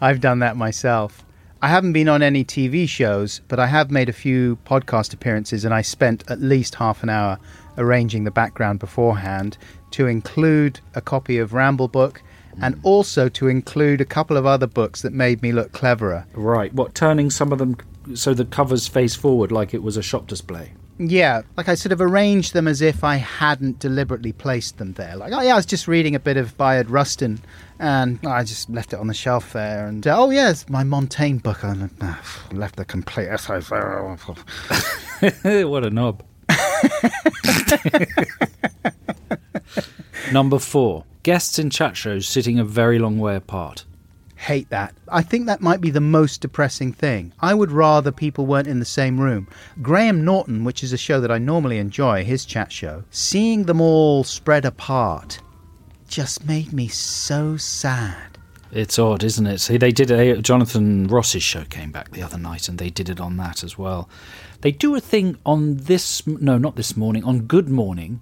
[0.00, 1.24] I've done that myself.
[1.66, 5.64] I haven't been on any TV shows, but I have made a few podcast appearances,
[5.64, 7.40] and I spent at least half an hour
[7.76, 9.58] arranging the background beforehand
[9.90, 12.22] to include a copy of Ramble Book
[12.62, 12.80] and hmm.
[12.84, 16.24] also to include a couple of other books that made me look cleverer.
[16.34, 16.72] Right.
[16.72, 17.76] What, turning some of them
[18.14, 20.70] so the covers face forward like it was a shop display?
[20.98, 25.14] Yeah, like I sort of arranged them as if I hadn't deliberately placed them there.
[25.16, 27.38] Like, oh yeah, I was just reading a bit of Bayard Rustin,
[27.78, 29.86] and I just left it on the shelf there.
[29.86, 31.62] And uh, oh it's my Montaigne book.
[31.64, 31.74] I
[32.52, 33.60] left the complete essay.
[35.64, 36.22] what a knob.
[40.32, 43.84] Number four, guests in chat shows sitting a very long way apart.
[44.36, 44.94] Hate that.
[45.08, 47.32] I think that might be the most depressing thing.
[47.40, 49.48] I would rather people weren't in the same room.
[49.82, 53.80] Graham Norton, which is a show that I normally enjoy, his chat show, seeing them
[53.80, 55.40] all spread apart
[56.08, 58.38] just made me so sad.
[58.72, 59.58] It's odd, isn't it?
[59.58, 63.08] See, they did a Jonathan Ross's show came back the other night, and they did
[63.08, 64.08] it on that as well.
[64.60, 68.20] They do a thing on this, no, not this morning, on Good Morning,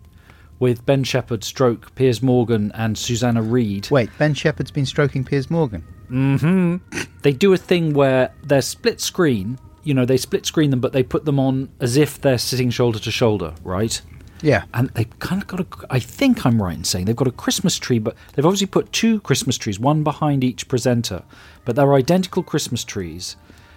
[0.58, 3.90] with Ben Shephard, Stroke, Piers Morgan, and Susanna Reid.
[3.90, 5.84] Wait, Ben Shephard's been stroking Piers Morgan.
[6.10, 6.76] Mm-hmm.
[7.22, 9.58] They do a thing where they're split screen.
[9.82, 12.70] You know, they split screen them, but they put them on as if they're sitting
[12.70, 14.00] shoulder to shoulder, right?
[14.42, 14.64] Yeah.
[14.74, 17.32] and they've kind of got a i think i'm right in saying they've got a
[17.32, 21.22] christmas tree but they've obviously put two christmas trees one behind each presenter
[21.64, 23.36] but they're identical christmas trees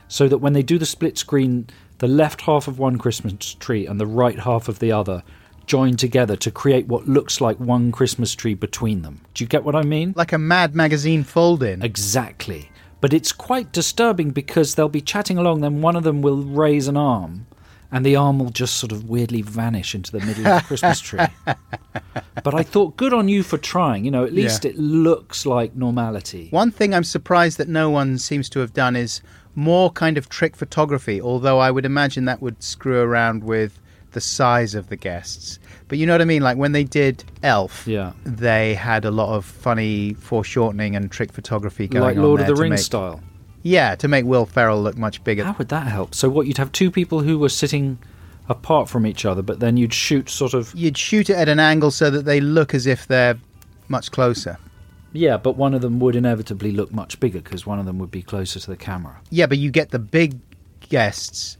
[0.09, 1.67] so that when they do the split screen
[1.99, 5.23] the left half of one christmas tree and the right half of the other
[5.67, 9.63] join together to create what looks like one christmas tree between them do you get
[9.63, 11.81] what i mean Like a Mad Magazine fold in.
[11.83, 12.71] Exactly.
[12.99, 16.87] But it's quite disturbing because they'll be chatting along, then one of them will raise
[16.87, 17.45] an arm,
[17.91, 20.99] and the arm will just sort of weirdly vanish into the middle of the Christmas
[20.99, 21.19] tree.
[22.43, 24.05] But I thought, good on you for trying.
[24.05, 24.71] You know, at least Yeah.
[24.71, 26.47] it looks like normality.
[26.51, 29.21] One thing I'm surprised that no one seems to have done is
[29.53, 33.79] more kind of trick photography, although I would imagine that would screw around with
[34.17, 35.59] the size of the guests.
[35.87, 36.41] But you know what I mean?
[36.41, 38.13] Like when they did Elf, Yeah.
[38.25, 42.41] they had a lot of funny foreshortening and trick photography going Like on Like Lord
[42.41, 43.21] of the Rings style.
[43.61, 45.43] Yeah, to make Will Ferrell look much bigger.
[45.43, 46.15] How would that help?
[46.15, 47.99] So, what, you'd have two people who were sitting
[48.49, 50.73] apart from each other, but then you'd shoot sort of.
[50.73, 53.37] You'd shoot it at an angle so that they look as if they're
[53.87, 54.57] much closer.
[55.13, 58.11] Yeah, but one of them would inevitably look much bigger because one of them would
[58.11, 59.15] be closer to the camera.
[59.29, 60.39] Yeah, but you get the big
[60.89, 61.57] guests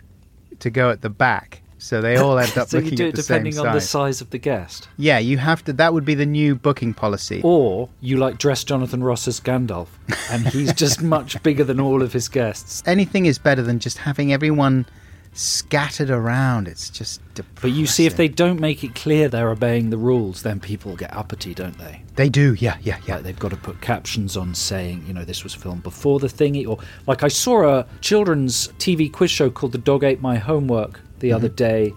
[0.59, 3.09] to go at the back, so they all end up so you looking do at
[3.09, 3.89] it the same depending on the size.
[3.89, 4.89] size of the guest.
[4.97, 5.73] Yeah, you have to.
[5.73, 7.41] That would be the new booking policy.
[7.43, 9.87] Or you like dress Jonathan Ross as Gandalf,
[10.29, 12.83] and he's just much bigger than all of his guests.
[12.85, 14.85] Anything is better than just having everyone
[15.31, 16.67] scattered around.
[16.67, 17.21] It's just
[17.61, 20.95] But you see, if they don't make it clear they're obeying the rules, then people
[20.95, 22.01] get uppity, don't they?
[22.15, 23.15] They do, yeah, yeah, yeah.
[23.15, 26.27] Like they've got to put captions on saying, you know, this was filmed before the
[26.27, 30.37] thingy, or like I saw a children's TV quiz show called The Dog Ate My
[30.37, 31.55] Homework the other mm-hmm.
[31.55, 31.93] day,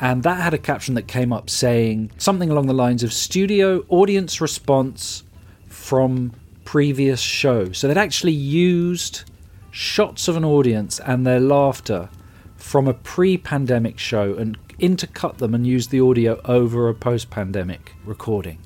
[0.00, 3.84] and that had a caption that came up saying something along the lines of studio
[3.88, 5.24] audience response
[5.68, 6.32] from
[6.64, 7.72] previous show.
[7.72, 9.24] So they'd actually used
[9.70, 12.08] shots of an audience and their laughter
[12.56, 18.58] from a pre-pandemic show and intercut them and used the audio over a post-pandemic recording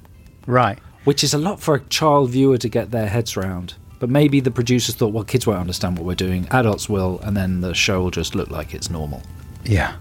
[0.46, 0.78] Right.
[1.04, 3.74] which is a lot for a child viewer to get their heads round.
[4.00, 7.36] But maybe the producers thought, well, kids won't understand what we're doing, adults will, and
[7.36, 9.22] then the show will just look like it's normal.
[9.64, 9.96] Yeah.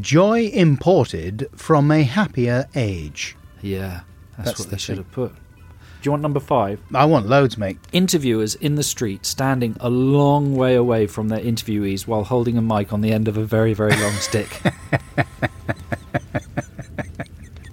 [0.00, 3.36] Joy imported from a happier age.
[3.62, 4.02] Yeah,
[4.36, 5.04] that's, That's what the they should thing.
[5.04, 5.32] have put.
[5.32, 6.80] Do you want number five?
[6.94, 7.78] I want loads, mate.
[7.92, 12.62] Interviewers in the street standing a long way away from their interviewees while holding a
[12.62, 14.48] mic on the end of a very, very long stick.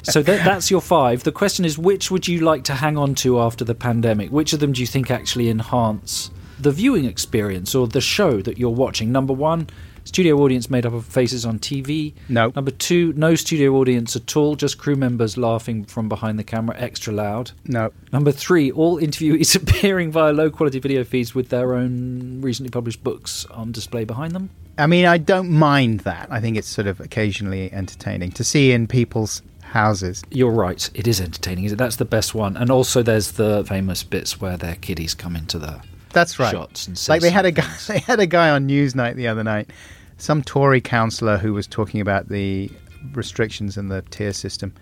[0.04, 1.24] so that, that's your five.
[1.24, 4.30] The question is, which would you like to hang on to after the pandemic?
[4.30, 8.58] Which of them do you think actually enhance the viewing experience or the show that
[8.58, 9.10] you're watching?
[9.12, 9.70] Number one,
[10.08, 12.14] studio audience made up of faces on TV.
[12.30, 12.52] No.
[12.56, 16.76] Number two, no studio audience at all, just crew members laughing from behind the camera
[16.80, 17.52] extra loud.
[17.66, 17.92] No.
[18.12, 23.04] Number three, all interviewees appearing via low quality video feeds with their own recently published
[23.04, 24.50] books on display behind them.
[24.78, 26.28] I mean, I don't mind that.
[26.32, 30.24] I think it's sort of occasionally entertaining to see in people's houses.
[30.30, 31.66] You're right, it is entertaining.
[31.66, 31.78] Is it?
[31.78, 32.58] That's the best one.
[32.58, 35.82] And also, there's the famous bits where their kiddies come into the
[36.14, 36.52] That's right.
[36.52, 37.88] shots and like they had a guy things.
[37.88, 39.70] they had a guy on Newsnight the other night
[40.18, 42.70] some tory councillor who was talking about the
[43.14, 44.74] restrictions and the tier system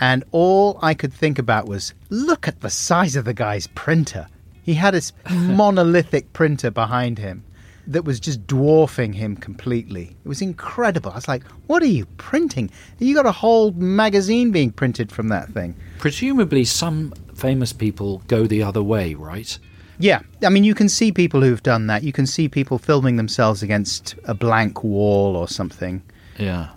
[0.00, 4.26] and all i could think about was look at the size of the guy's printer.
[4.64, 7.44] He had this monolithic printer behind him
[7.88, 10.16] that was just dwarfing him completely.
[10.24, 11.10] It was incredible.
[11.10, 12.70] I was like what are you printing?
[12.98, 15.74] You got a whole magazine being printed from that thing.
[15.98, 19.58] Presumably, some famous people go the other way, right?
[20.02, 22.02] Yeah, I mean, you can see people who've done that.
[22.02, 26.02] You can see people filming themselves against a blank wall or something.
[26.38, 26.70] Yeah.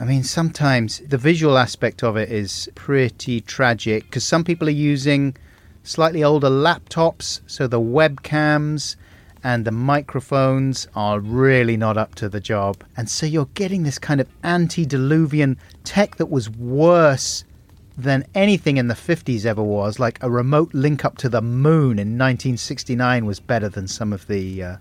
[0.00, 4.82] I mean, sometimes the visual aspect of it is pretty tragic because some people are
[4.94, 5.36] using
[5.82, 8.94] slightly older laptops, so the webcams
[9.42, 12.84] and the microphones are really not up to the job.
[12.96, 17.42] And so you're getting this kind of antediluvian tech that was worse
[17.98, 19.98] than anything in the 50s ever was.
[19.98, 24.26] Like a remote link up to the moon in 1969 was better than some of
[24.28, 24.62] the.
[24.62, 24.76] Uh,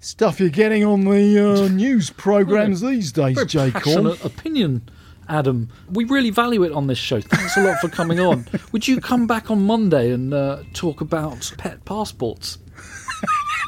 [0.00, 3.70] Stuff you're getting on the uh, news programs these days, Very J.
[3.70, 4.82] passionate opinion,
[5.28, 5.68] Adam.
[5.92, 7.20] We really value it on this show.
[7.20, 8.46] Thanks a lot for coming on.
[8.72, 12.58] Would you come back on Monday and uh, talk about pet passports?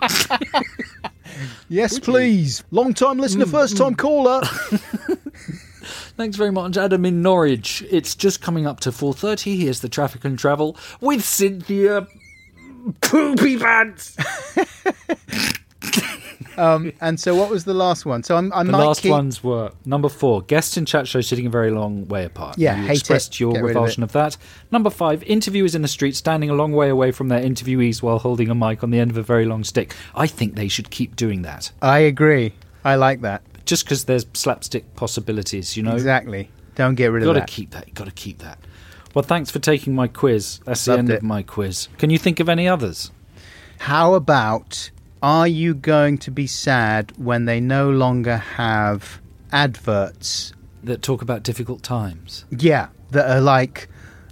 [1.69, 2.63] Yes, please.
[2.71, 4.43] Long time listener, first time caller.
[6.17, 7.83] Thanks very much, Adam in Norwich.
[7.91, 9.59] It's just coming up to 4.30.
[9.59, 12.07] Here's the traffic and travel with Cynthia
[13.01, 14.17] Poopy Pants.
[16.57, 18.23] um, and so, what was the last one?
[18.23, 19.11] So, I'm, I The last keep.
[19.11, 22.59] ones were number four, guests in chat show sitting a very long way apart.
[22.59, 22.99] Yeah, you hate it.
[23.01, 24.37] expressed your rid of revulsion of, that.
[24.71, 28.21] Number five, interviewers in the street standing a long way away from their interviewees while
[28.21, 29.95] holding a mic on the end of a very long stick.
[30.15, 31.73] I think they should keep doing that.
[31.83, 32.53] I agree.
[32.85, 33.43] I like that.
[33.65, 35.95] Just because there's slapstick possibilities, you know.
[35.95, 36.51] Exactly.
[36.75, 37.41] Don't get rid Got of to that.
[37.41, 37.95] Got to keep that.
[37.95, 38.59] Got to keep that.
[39.15, 40.61] Well, thanks for taking my quiz.
[40.65, 41.19] That's the end it.
[41.19, 41.89] of my quiz.
[41.99, 43.13] Can you think of any others?
[43.79, 44.91] How about
[45.23, 49.21] are you going to be sad when they no longer have
[49.53, 50.53] adverts?
[50.85, 52.45] that talk about difficult times.
[52.51, 53.89] Yeah, that are like,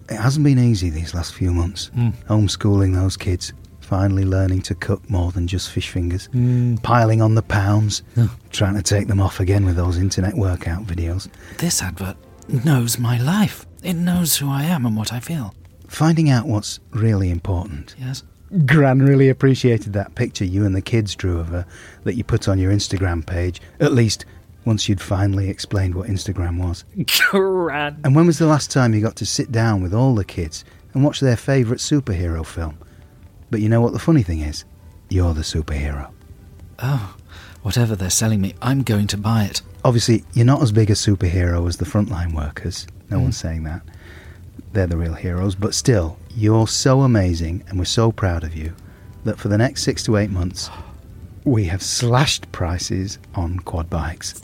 [0.08, 1.88] it hasn't been easy these last few months.
[1.88, 2.10] Hmm.
[2.28, 3.52] Homeschooling those kids,
[3.92, 6.82] finally learning to cook more than just fish fingers, mm.
[6.82, 8.02] piling on the pounds,
[8.48, 11.28] trying to take them off again with those internet workout videos.
[11.58, 12.16] This advert
[12.64, 13.66] knows my life.
[13.82, 15.54] It knows who I am and what I feel.
[15.88, 17.94] Finding out what's really important.
[17.98, 18.22] Yes.
[18.64, 21.66] Gran really appreciated that picture you and the kids drew of her
[22.04, 24.24] that you put on your Instagram page, at least
[24.64, 26.86] once you'd finally explained what Instagram was.
[27.30, 28.00] Grand.
[28.04, 30.64] And when was the last time you got to sit down with all the kids
[30.94, 32.78] and watch their favourite superhero film?
[33.52, 34.64] But you know what the funny thing is?
[35.10, 36.10] You're the superhero.
[36.78, 37.14] Oh,
[37.60, 39.60] whatever they're selling me, I'm going to buy it.
[39.84, 42.86] Obviously, you're not as big a superhero as the frontline workers.
[43.10, 43.24] No hmm.
[43.24, 43.82] one's saying that.
[44.72, 45.54] They're the real heroes.
[45.54, 48.74] But still, you're so amazing and we're so proud of you
[49.24, 50.70] that for the next six to eight months,
[51.44, 54.40] we have slashed prices on quad bikes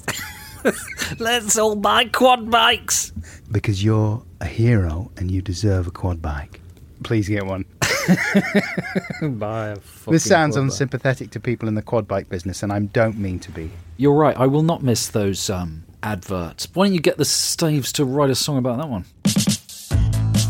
[1.19, 3.13] Let's all buy quad bikes.
[3.51, 6.61] because you're a hero and you deserve a quad bike.
[7.05, 7.65] Please get one.
[9.23, 12.79] By a This sounds quad unsympathetic to people in the quad bike business, and I
[12.81, 13.71] don't mean to be.
[13.97, 14.37] You're right.
[14.37, 16.69] I will not miss those um, adverts.
[16.73, 19.05] Why don't you get the Staves to write a song about that one?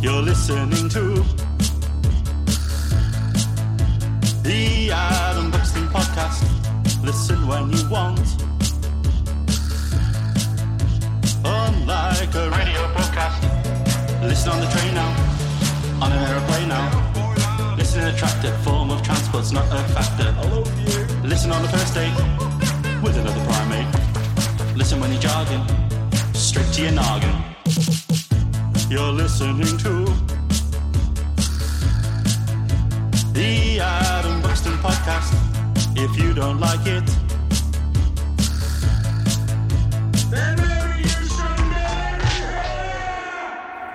[0.00, 1.24] You're listening to
[4.42, 6.44] the Adam Buxton podcast.
[7.04, 8.20] Listen when you want.
[11.44, 13.42] Unlike a radio broadcast.
[14.22, 17.07] Listen on the train now, on an aeroplane now.
[17.98, 20.30] Listen attractive form of transport's not a factor.
[21.26, 22.14] Listen on the first date
[23.02, 24.76] with another primate.
[24.76, 25.64] Listen when you're jogging,
[26.32, 27.34] straight to your noggin.
[28.88, 30.04] You're listening to
[33.32, 35.34] the Adam Buxton podcast.
[35.96, 37.02] If you don't like it,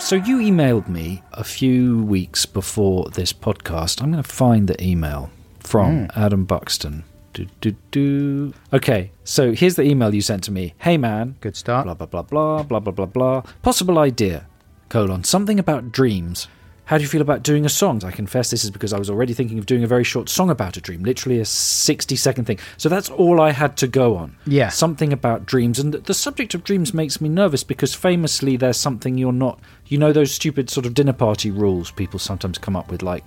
[0.04, 4.02] So you emailed me a few weeks before this podcast.
[4.02, 6.18] I'm going to find the email from mm.
[6.18, 7.06] Adam Buxton.
[7.32, 8.54] Do, do, do.
[8.74, 10.74] Okay, so here's the email you sent to me.
[10.78, 11.38] Hey man.
[11.40, 11.86] Good start.
[11.86, 13.42] Blah, blah, blah, blah, blah, blah, blah, blah.
[13.62, 14.46] Possible idea,
[14.90, 16.50] colon, something about dreams.
[16.86, 18.04] How do you feel about doing a song?
[18.04, 20.50] I confess this is because I was already thinking of doing a very short song
[20.50, 22.60] about a dream, literally a 60 second thing.
[22.78, 24.36] So that's all I had to go on.
[24.46, 24.68] Yeah.
[24.68, 25.80] Something about dreams.
[25.80, 29.62] And th- the subject of dreams makes me nervous because famously there's something you're not.
[29.88, 33.24] You know, those stupid sort of dinner party rules people sometimes come up with, like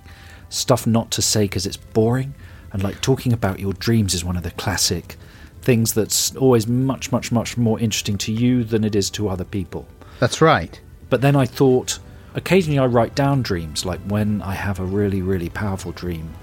[0.49, 2.35] stuff not to say because it's boring.
[2.73, 5.15] And like talking about your dreams is one of the classic
[5.61, 9.45] things that's always much, much, much more interesting to you than it is to other
[9.45, 9.87] people.
[10.19, 10.79] That's right.
[11.09, 11.99] But then I thought,
[12.37, 16.33] occasionally I write down dreams, like when I have a really, really powerful dream,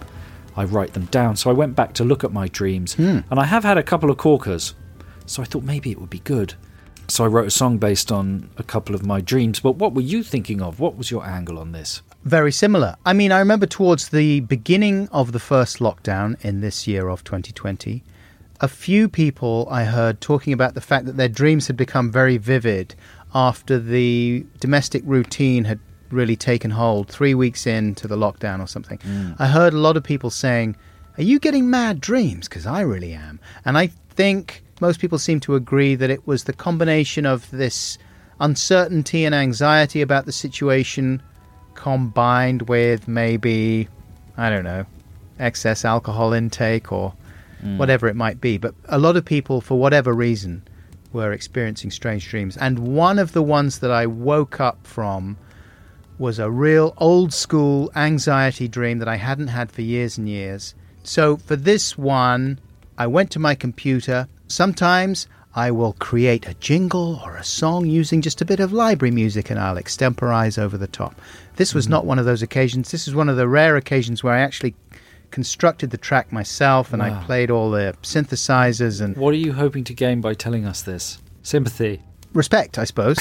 [0.56, 1.36] I write them down.
[1.36, 3.20] So I went back to look at my dreams, hmm.
[3.30, 4.74] and I have had a couple of corkers.
[5.26, 6.54] So I thought maybe it would be good.
[7.08, 9.60] So I wrote a song based on a couple of my dreams.
[9.60, 10.80] But what were you thinking of?
[10.80, 12.02] What was your angle on this?
[12.24, 12.96] Very similar.
[13.06, 17.22] I mean, I remember towards the beginning of the first lockdown in this year of
[17.24, 18.02] 2020,
[18.60, 22.38] a few people I heard talking about the fact that their dreams had become very
[22.38, 22.94] vivid
[23.34, 28.98] after the domestic routine had really taken hold three weeks into the lockdown or something.
[28.98, 29.36] Mm.
[29.38, 30.76] I heard a lot of people saying,
[31.18, 32.48] Are you getting mad dreams?
[32.48, 33.40] Because I really am.
[33.64, 37.98] And I think most people seem to agree that it was the combination of this
[38.40, 41.22] uncertainty and anxiety about the situation
[41.74, 43.88] combined with maybe,
[44.36, 44.86] I don't know,
[45.38, 47.14] excess alcohol intake or
[47.62, 47.76] mm.
[47.78, 48.58] whatever it might be.
[48.58, 50.62] But a lot of people, for whatever reason,
[51.14, 52.56] were experiencing strange dreams.
[52.56, 55.38] And one of the ones that I woke up from
[56.18, 60.74] was a real old school anxiety dream that I hadn't had for years and years.
[61.02, 62.58] So for this one,
[62.98, 64.28] I went to my computer.
[64.48, 69.12] Sometimes I will create a jingle or a song using just a bit of library
[69.12, 71.20] music and I'll extemporize over the top.
[71.56, 71.92] This was mm-hmm.
[71.92, 72.90] not one of those occasions.
[72.90, 74.74] This is one of the rare occasions where I actually
[75.34, 79.82] constructed the track myself and I played all the synthesizers and What are you hoping
[79.84, 81.18] to gain by telling us this?
[81.42, 82.00] Sympathy.
[82.32, 83.18] respect, I suppose.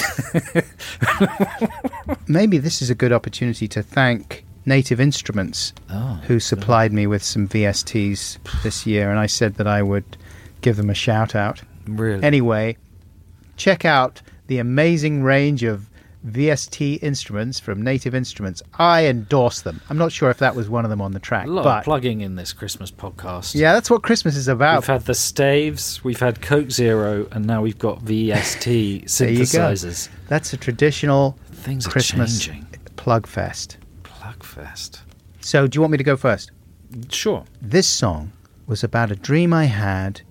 [2.28, 7.22] Maybe this is a good opportunity to thank Native Instruments, Oh, who supplied me with
[7.22, 10.16] some VSTs this year, and I said that I would
[10.62, 11.62] give them a shout out.
[11.86, 12.22] really?
[12.22, 12.76] Anyway,
[13.56, 15.90] check out the amazing range of
[16.26, 18.62] VST instruments from Native Instruments.
[18.78, 19.80] I endorse them.
[19.90, 21.78] I'm not sure if that was one of them on the track, a lot but
[21.78, 23.54] of plugging in this Christmas podcast.
[23.54, 24.80] yeah, that's what Christmas is about.
[24.80, 30.08] We've had the Staves, we've had Coke Zero, and now we've got VST synthesizers.
[30.28, 32.66] That's a traditional Things Christmas changing.
[32.96, 33.76] plug fest.
[34.02, 35.00] Plugfest.
[35.40, 36.50] So, do you want me to go first?
[37.10, 37.44] Sure.
[37.60, 38.32] This song
[38.66, 40.22] was about a dream I had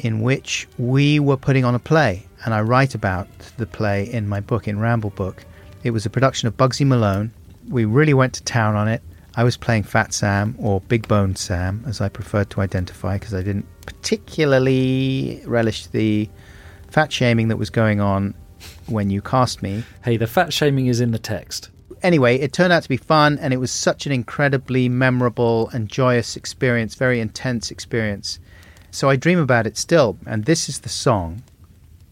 [0.00, 4.28] in which we were putting on a play, and I write about the play in
[4.28, 5.44] my book, in Ramble Book.
[5.82, 7.32] It was a production of Bugsy Malone.
[7.68, 9.02] We really went to town on it.
[9.36, 13.34] I was playing Fat Sam, or Big Bone Sam, as I preferred to identify, because
[13.34, 16.28] I didn't particularly relish the
[16.90, 18.34] fat shaming that was going on
[18.86, 21.70] when you cast me Hey, the fat shaming is in the text.
[22.02, 25.88] anyway, it turned out to be fun, and it was such an incredibly memorable and
[25.88, 28.38] joyous experience, very intense experience.
[28.90, 31.42] So I dream about it still, and this is the song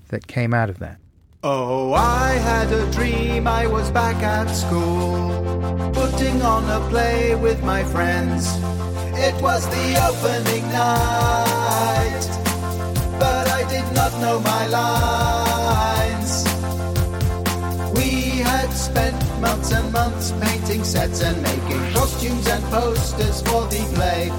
[0.08, 0.98] that came out of that.
[1.42, 7.62] Oh, I had a dream I was back at school, putting on a play with
[7.62, 8.46] my friends.
[9.18, 12.26] It was the opening night,
[13.20, 16.44] but I did not know my lines.
[17.96, 23.82] We had spent months and months painting sets and making costumes and posters for the
[23.94, 24.30] play.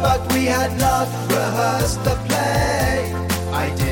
[0.00, 3.12] But we had not rehearsed the play.
[3.52, 3.89] I didn't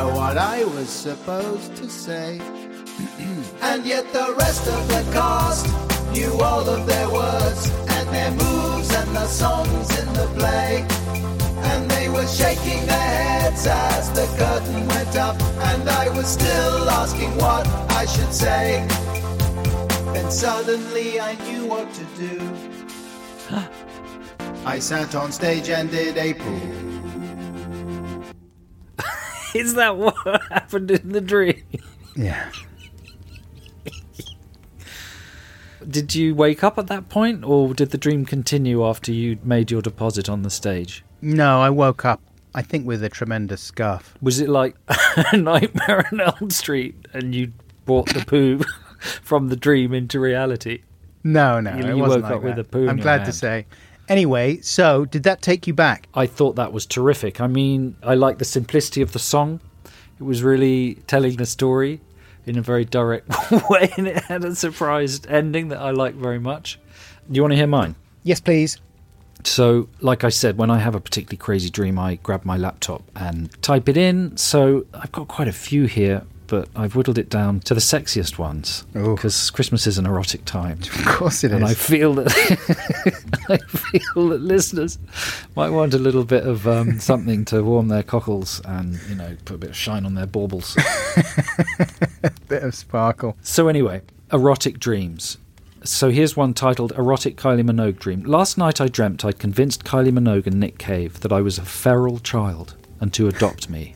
[0.00, 2.38] know what I was supposed to say.
[3.70, 5.66] and yet the rest of the cast
[6.12, 7.62] knew all of their words
[7.96, 10.86] and their moves and the songs in the play.
[11.70, 15.38] And they were shaking their heads as the curtain went up.
[15.70, 17.66] And I was still asking what
[18.00, 18.86] I should say.
[20.14, 22.34] Then suddenly I knew what to do.
[24.64, 26.89] I sat on stage and did a poo.
[29.54, 30.14] Is that what
[30.50, 31.62] happened in the dream?
[32.16, 32.50] Yeah.
[35.88, 39.70] Did you wake up at that point, or did the dream continue after you made
[39.70, 41.02] your deposit on the stage?
[41.22, 42.20] No, I woke up,
[42.54, 44.14] I think, with a tremendous scuff.
[44.20, 44.76] Was it like
[45.32, 47.52] a Nightmare on Elm Street, and you
[47.86, 48.60] brought the poo
[49.22, 50.82] from the dream into reality?
[51.24, 53.32] No, no, You- it you wasn't woke like up with a poo I'm glad to
[53.32, 53.66] say.
[54.10, 56.08] Anyway, so did that take you back?
[56.14, 57.40] I thought that was terrific.
[57.40, 59.60] I mean, I like the simplicity of the song.
[60.18, 62.00] It was really telling the story
[62.44, 63.28] in a very direct
[63.70, 66.80] way, and it had a surprised ending that I like very much.
[67.30, 67.94] Do you want to hear mine?
[68.24, 68.80] Yes, please.
[69.44, 73.04] So, like I said, when I have a particularly crazy dream, I grab my laptop
[73.14, 74.36] and type it in.
[74.36, 78.36] So, I've got quite a few here, but I've whittled it down to the sexiest
[78.36, 80.80] ones because Christmas is an erotic time.
[80.80, 81.56] Of course it is.
[81.56, 82.26] And I feel that
[83.48, 84.98] I feel that listeners
[85.54, 89.36] might want a little bit of um, something to warm their cockles and you know
[89.44, 90.76] put a bit of shine on their baubles.
[92.48, 93.36] Bit of sparkle.
[93.42, 95.38] So anyway, erotic dreams.
[95.84, 98.24] So here's one titled Erotic Kylie Minogue Dream.
[98.24, 101.64] Last night I dreamt I'd convinced Kylie Minogue and Nick Cave that I was a
[101.64, 103.94] feral child and to adopt me.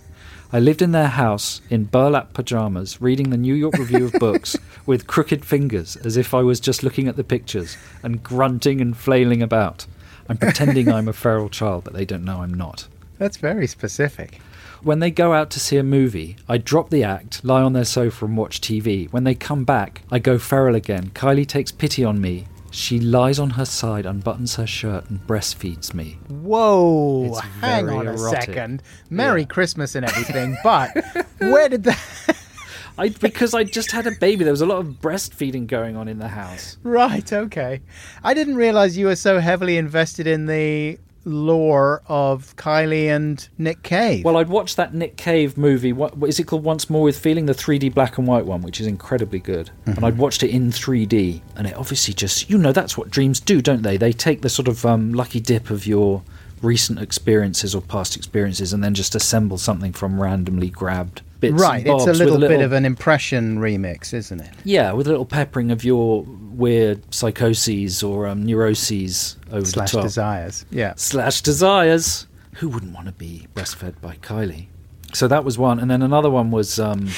[0.54, 4.56] I lived in their house in burlap pajamas, reading the New York Review of Books
[4.86, 8.96] with crooked fingers as if I was just looking at the pictures and grunting and
[8.96, 9.86] flailing about.
[10.28, 12.86] I'm pretending I'm a feral child, but they don't know I'm not.
[13.18, 14.40] That's very specific.
[14.80, 17.84] When they go out to see a movie, I drop the act, lie on their
[17.84, 19.12] sofa, and watch TV.
[19.12, 21.10] When they come back, I go feral again.
[21.16, 22.46] Kylie takes pity on me.
[22.74, 26.18] She lies on her side, unbuttons her shirt, and breastfeeds me.
[26.28, 28.42] Whoa, It's hang on a erotic.
[28.46, 28.82] second.
[29.10, 30.90] Merry Christmas and everything, but
[31.38, 32.00] where did that.
[32.98, 34.44] I because I just had a baby.
[34.44, 36.76] There was a lot of breastfeeding going on in the house.
[36.84, 37.80] right, okay.
[38.22, 43.82] I didn't realize you were so heavily invested in the lore of Kylie and Nick
[43.82, 44.24] Cave.
[44.24, 45.92] Well, I'd watched that Nick Cave movie.
[45.92, 46.64] What, what is it called?
[46.64, 49.70] Once More with Feeling, the 3D black and white one, which is incredibly good.
[49.86, 53.40] And I'd watched it in 3D, and it obviously just, you know, that's what dreams
[53.40, 53.96] do, don't they?
[53.96, 56.22] They take the sort of um, lucky dip of your
[56.62, 61.54] recent experiences or past experiences, and then just assemble something from randomly grabbed bits.
[61.54, 64.50] right, and bobs it's a little, bit of an impression remix, isn't it?
[64.64, 69.96] yeah, with a little peppering of your weird psychoses or um, neuroses over Slash the
[69.98, 70.04] top.
[70.04, 70.66] desires.
[70.70, 70.94] Yeah.
[70.96, 72.26] slash desires.
[72.54, 74.66] Who wouldn't want to be breastfed by Kylie?
[75.12, 77.08] So that was one, and then another one was um,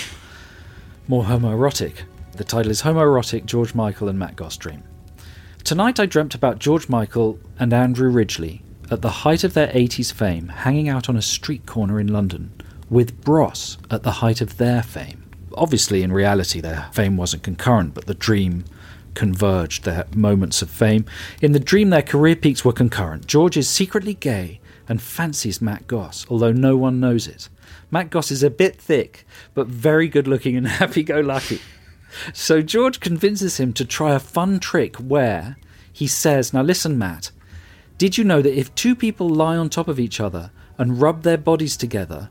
[1.09, 1.95] more homoerotic.
[2.33, 4.83] The title is Homoerotic George Michael and Matt Goss Dream.
[5.65, 8.61] Tonight I dreamt about George Michael and Andrew Ridgeley
[8.91, 12.53] at the height of their 80s fame, hanging out on a street corner in London,
[12.91, 15.25] with Bros at the height of their fame.
[15.55, 18.65] Obviously, in reality, their fame wasn't concurrent, but the dream
[19.17, 21.05] converged their moments of fame.
[21.43, 23.27] In the dream, their career peaks were concurrent.
[23.27, 27.49] George is secretly gay and fancies Matt Goss, although no one knows it.
[27.91, 31.61] Matt Goss is a bit thick, but very good looking and happy go lucky.
[32.33, 35.57] So George convinces him to try a fun trick where
[35.93, 37.31] he says, Now listen, Matt,
[37.99, 41.23] did you know that if two people lie on top of each other and rub
[41.23, 42.31] their bodies together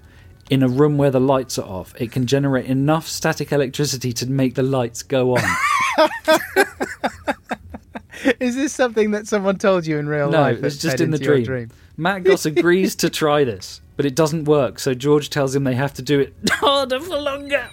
[0.50, 4.28] in a room where the lights are off, it can generate enough static electricity to
[4.28, 5.44] make the lights go on?
[8.40, 10.62] Is this something that someone told you in real no, life?
[10.62, 11.70] No, it's just in the your dream.
[11.98, 15.76] Matt Goss agrees to try this, but it doesn't work, so George tells him they
[15.76, 17.70] have to do it harder for longer.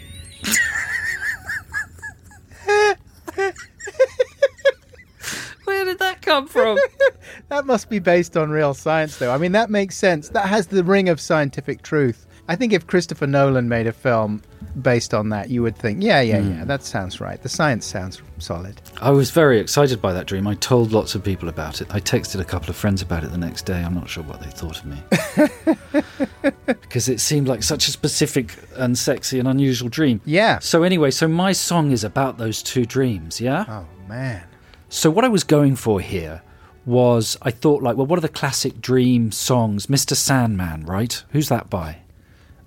[5.64, 6.78] Where did that come from?
[7.48, 9.30] That must be based on real science, though.
[9.30, 10.30] I mean, that makes sense.
[10.30, 12.26] That has the ring of scientific truth.
[12.52, 14.42] I think if Christopher Nolan made a film
[14.82, 16.50] based on that, you would think, yeah, yeah, Hmm.
[16.52, 17.42] yeah, that sounds right.
[17.42, 18.78] The science sounds solid.
[19.00, 20.46] I was very excited by that dream.
[20.46, 21.88] I told lots of people about it.
[21.94, 23.82] I texted a couple of friends about it the next day.
[23.82, 24.98] I'm not sure what they thought of me.
[26.66, 30.20] because it seemed like such a specific and sexy and unusual dream.
[30.26, 30.58] Yeah.
[30.58, 33.64] So, anyway, so my song is about those two dreams, yeah?
[33.66, 34.44] Oh, man.
[34.90, 36.42] So, what I was going for here
[36.84, 39.86] was I thought, like, well, what are the classic dream songs?
[39.86, 40.14] Mr.
[40.14, 41.22] Sandman, right?
[41.30, 41.98] Who's that by?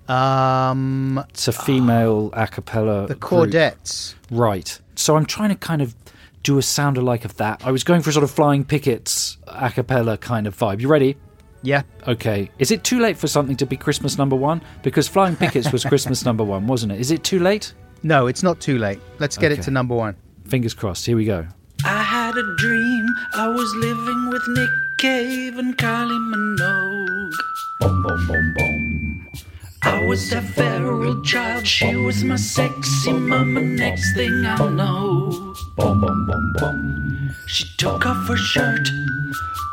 [0.08, 3.06] Um, It's a female a cappella.
[3.06, 3.50] the group.
[3.50, 4.14] Chordettes.
[4.30, 4.78] Right.
[4.94, 5.94] So I'm trying to kind of
[6.42, 7.62] do a sound alike of that.
[7.64, 10.80] I was going for a sort of Flying Pickets a cappella kind of vibe.
[10.80, 11.16] You ready?
[11.62, 11.82] Yeah.
[12.06, 12.50] Okay.
[12.58, 14.62] Is it too late for something to be Christmas number one?
[14.82, 17.00] Because Flying Pickets was Christmas number one, wasn't it?
[17.00, 17.74] Is it too late?
[18.02, 19.00] No, it's not too late.
[19.18, 20.14] Let's get it to number one.
[20.46, 21.04] Fingers crossed.
[21.06, 21.46] Here we go.
[21.84, 23.06] I had had a dream.
[23.34, 27.32] I was living with Nick Cave and Kylie Minogue.
[27.80, 29.28] Boom, boom, boom, boom.
[29.86, 31.64] I was a feral child.
[31.64, 33.60] She was my sexy mama.
[33.60, 35.54] Next thing I know.
[37.46, 38.88] She took off her shirt,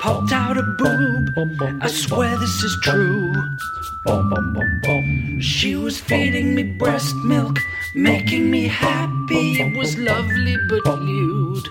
[0.02, 1.30] popped out a boob.
[1.82, 3.34] I swear this is true.
[5.42, 7.58] She was feeding me breast milk,
[7.96, 9.60] making me happy.
[9.62, 11.68] It was lovely but lewd.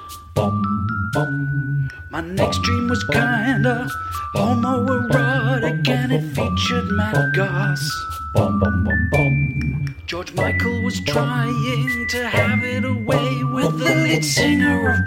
[2.10, 3.88] My next dream was kinda
[4.34, 8.11] homoerotic and it featured Matt Goss.
[8.34, 9.96] Boom, boom, boom, boom.
[10.06, 15.06] George Michael was trying to have it away with the lead singer of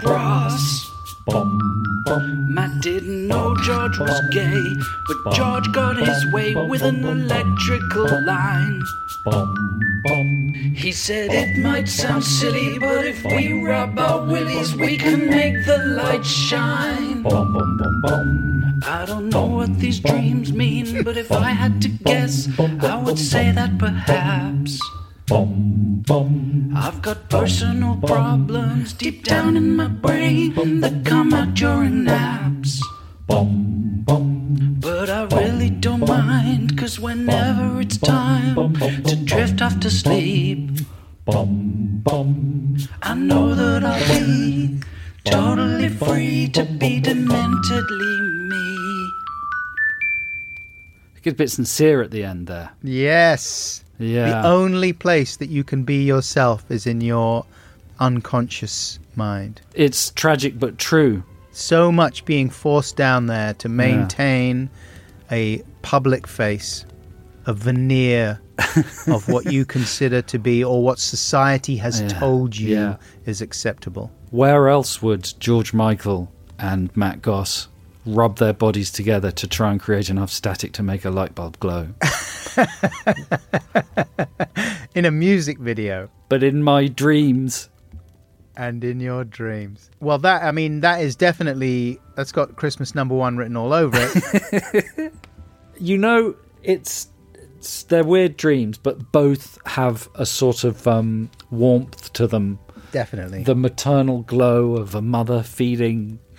[1.26, 1.58] boom.
[2.48, 4.62] Matt didn't know George was gay,
[5.08, 8.80] but George got his way with an electrical line.
[10.74, 15.64] He said it might sound silly, but if we rub our willies, we can make
[15.64, 17.24] the light shine.
[18.84, 23.18] I don't know what these dreams mean, but if I had to guess, I would
[23.18, 24.80] say that perhaps.
[26.76, 32.80] I've got personal problems deep down in my brain that come out during naps.
[35.06, 40.80] But I really don't mind, cause whenever it's time to drift off to sleep,
[41.28, 44.80] I know that I'll be
[45.22, 49.12] totally free to be dementedly me.
[51.22, 52.72] Good bit sincere at the end there.
[52.82, 53.84] Yes.
[54.00, 54.42] Yeah.
[54.42, 57.46] The only place that you can be yourself is in your
[58.00, 59.60] unconscious mind.
[59.72, 61.22] It's tragic but true.
[61.52, 64.68] So much being forced down there to maintain
[65.30, 66.84] a public face,
[67.46, 68.40] a veneer
[69.06, 72.08] of what you consider to be or what society has Yeah.
[72.08, 72.96] told you Yeah.
[73.26, 74.10] is acceptable.
[74.30, 77.68] Where else would George Michael and Matt Goss
[78.06, 81.58] rub their bodies together to try and create enough static to make a light bulb
[81.60, 81.88] glow?
[84.94, 87.68] In a music video but in my dreams,
[88.56, 89.90] and in your dreams.
[90.00, 93.96] Well, that, I mean, that is definitely, that's got Christmas number one written all over
[93.98, 95.12] it.
[95.78, 102.12] you know, it's, it's they're weird dreams, but both have a sort of um, warmth
[102.14, 102.58] to them.
[102.92, 103.42] definitely.
[103.42, 106.18] The maternal glow of a mother feeding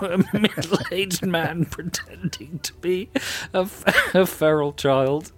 [0.00, 3.10] a middle-aged man pretending to be
[3.52, 3.66] a
[4.26, 5.32] feral child,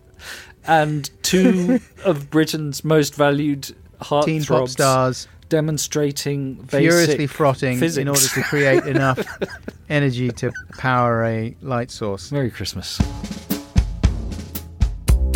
[0.67, 3.75] and two of Britain's most valued
[4.25, 8.01] Teen pop stars demonstrating basic furiously frotting physics.
[8.01, 9.19] in order to create enough
[9.91, 12.33] energy to power a light source.
[12.33, 12.97] Merry Christmas.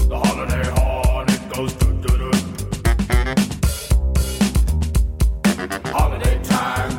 [0.09, 2.31] The holiday horn, it goes doo doo doo.
[5.93, 6.93] Holiday time.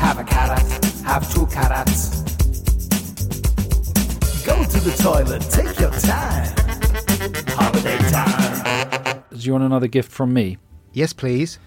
[0.00, 0.70] Have a carrot,
[1.04, 2.22] have two carrots.
[4.46, 6.54] Go to the toilet, take your time.
[7.48, 9.24] Holiday time.
[9.30, 10.56] Do you want another gift from me?
[10.94, 11.58] Yes, please.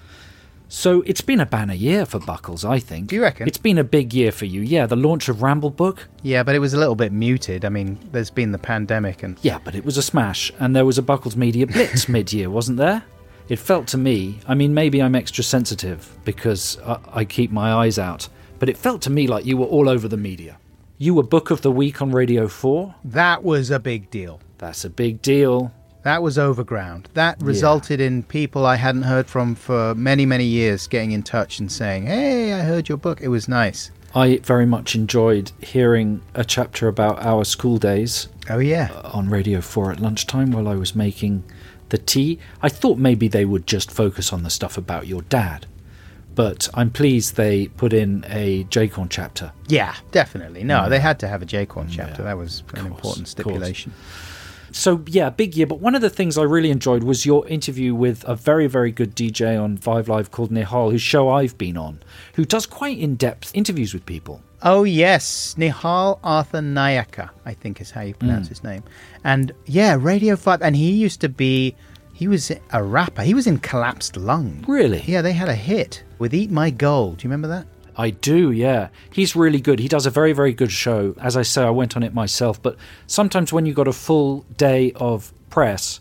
[0.75, 3.05] So it's been a banner year for Buckles, I think.
[3.09, 3.47] Do you reckon?
[3.47, 4.61] It's been a big year for you.
[4.61, 6.07] Yeah, the launch of Ramble Book.
[6.23, 7.63] Yeah, but it was a little bit muted.
[7.63, 10.83] I mean, there's been the pandemic and Yeah, but it was a smash, and there
[10.83, 13.03] was a Buckles Media Blitz mid-year, wasn't there?
[13.49, 14.39] It felt to me.
[14.47, 18.75] I mean, maybe I'm extra sensitive because I, I keep my eyes out, but it
[18.75, 20.57] felt to me like you were all over the media.
[20.97, 22.95] You were Book of the Week on Radio Four.
[23.05, 24.39] that was a big deal.
[24.57, 25.71] That's a big deal.
[26.03, 27.09] That was overground.
[27.13, 31.59] That resulted in people I hadn't heard from for many, many years getting in touch
[31.59, 33.21] and saying, Hey, I heard your book.
[33.21, 33.91] It was nice.
[34.15, 38.89] I very much enjoyed hearing a chapter about our school days Oh, yeah.
[38.93, 41.43] Uh, on Radio 4 at lunchtime while I was making
[41.89, 42.39] the tea.
[42.61, 45.65] I thought maybe they would just focus on the stuff about your dad.
[46.35, 49.53] But I'm pleased they put in a J-Corn chapter.
[49.67, 50.63] Yeah, definitely.
[50.63, 50.89] No, mm.
[50.89, 52.23] they had to have a J-Corn chapter.
[52.23, 53.91] That was an course, important stipulation.
[53.91, 54.32] course.
[54.73, 55.67] So, yeah, big year.
[55.67, 58.91] But one of the things I really enjoyed was your interview with a very, very
[58.91, 62.01] good DJ on Five Live called Nihal, whose show I've been on,
[62.33, 64.41] who does quite in depth interviews with people.
[64.63, 68.49] Oh yes, Nihal Arthanayake, I think is how you pronounce mm.
[68.49, 68.83] his name.
[69.23, 71.75] And yeah, Radio Five, and he used to be,
[72.13, 73.21] he was a rapper.
[73.21, 74.63] He was in Collapsed Lung.
[74.67, 75.03] Really?
[75.05, 77.67] Yeah, they had a hit with "Eat My Goal." Do you remember that?
[77.95, 78.89] I do, yeah.
[79.11, 79.79] He's really good.
[79.79, 81.15] He does a very, very good show.
[81.21, 82.61] As I say, I went on it myself.
[82.61, 82.77] But
[83.07, 85.99] sometimes when you've got a full day of press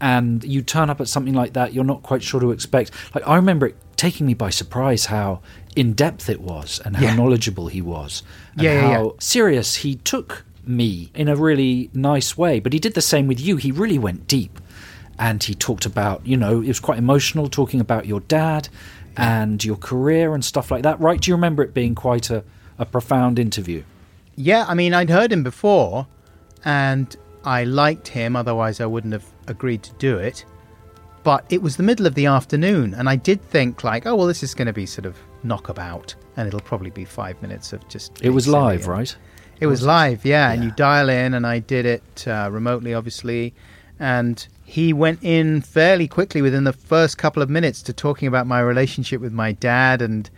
[0.00, 2.90] and you turn up at something like that, you're not quite sure to expect.
[3.14, 5.40] Like, I remember it taking me by surprise how
[5.74, 7.14] in depth it was and how Yeah.
[7.16, 8.22] knowledgeable he was.
[8.54, 12.60] And Yeah, yeah, how serious he took me in a really nice way.
[12.60, 13.56] But he did the same with you.
[13.56, 14.58] He really went deep.
[15.18, 18.68] And he talked about, you know, it was quite emotional talking about your dad
[19.16, 21.20] and your career and stuff like that, right?
[21.20, 22.44] Do you remember it being quite a,
[22.78, 23.82] a profound interview?
[24.36, 26.06] Yeah, I mean, I'd heard him before,
[26.64, 27.14] and
[27.44, 28.36] I liked him.
[28.36, 30.44] Otherwise, I wouldn't have agreed to do it.
[31.22, 34.26] But it was the middle of the afternoon, and I did think like, oh well,
[34.28, 37.86] this is going to be sort of knockabout, and it'll probably be five minutes of
[37.88, 38.22] just.
[38.22, 39.16] It was live, and- right?
[39.58, 43.54] It was live, yeah, and you dial in, and I did it uh, remotely, obviously,
[43.98, 48.48] and he went in fairly quickly within the first couple of minutes to talking about
[48.48, 50.28] my relationship with my dad and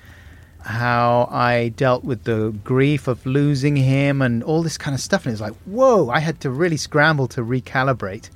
[0.61, 5.25] how I dealt with the grief of losing him and all this kind of stuff.
[5.25, 6.11] And it was like, whoa!
[6.11, 8.29] I had to really scramble to recalibrate.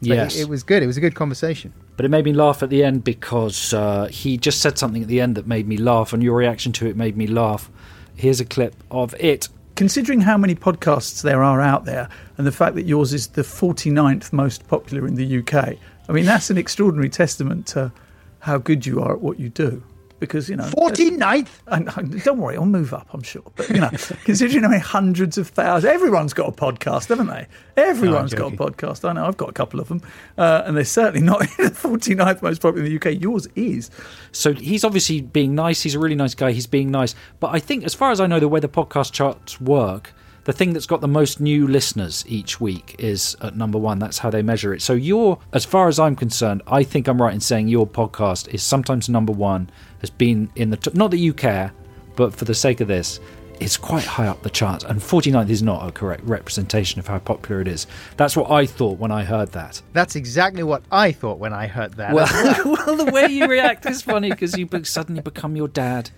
[0.00, 0.36] But Yes.
[0.36, 0.84] it, it was good.
[0.84, 1.72] It was a good conversation.
[1.96, 5.08] But it made me laugh at the end because uh, he just said something at
[5.08, 7.70] the end that made me laugh, and your reaction to it made me laugh.
[8.14, 9.48] Here's a clip of it.
[9.76, 12.08] Considering how many podcasts there are out there
[12.38, 15.76] and the fact that yours is the 49th most popular in the UK,
[16.08, 17.90] I mean, that's an extraordinary testament to
[18.38, 19.82] how good you are at what you do.
[20.20, 20.64] Because, you know.
[20.64, 21.48] 49th?
[21.66, 23.44] And, and don't worry, I'll move up, I'm sure.
[23.56, 23.90] But, you know,
[24.24, 27.46] considering how many hundreds of thousands, everyone's got a podcast, haven't they?
[27.76, 29.08] Everyone's got a podcast.
[29.08, 30.02] I know, I've got a couple of them.
[30.38, 33.20] Uh, and they're certainly not in the 49th most popular in the UK.
[33.20, 33.90] Yours is.
[34.32, 35.82] So he's obviously being nice.
[35.82, 36.52] He's a really nice guy.
[36.52, 37.14] He's being nice.
[37.40, 40.12] But I think, as far as I know, the way the podcast charts work,
[40.44, 43.98] the thing that's got the most new listeners each week is at number one.
[43.98, 44.82] That's how they measure it.
[44.82, 48.48] So you're, as far as I'm concerned, I think I'm right in saying your podcast
[48.48, 49.70] is sometimes number one,
[50.00, 50.94] has been in the top.
[50.94, 51.72] Not that you care,
[52.16, 53.20] but for the sake of this,
[53.60, 54.84] it's quite high up the charts.
[54.84, 57.86] And 49th is not a correct representation of how popular it is.
[58.16, 59.80] That's what I thought when I heard that.
[59.92, 62.14] That's exactly what I thought when I heard that.
[62.14, 62.26] Well,
[62.86, 66.10] well, the way you react is funny because you suddenly become your dad,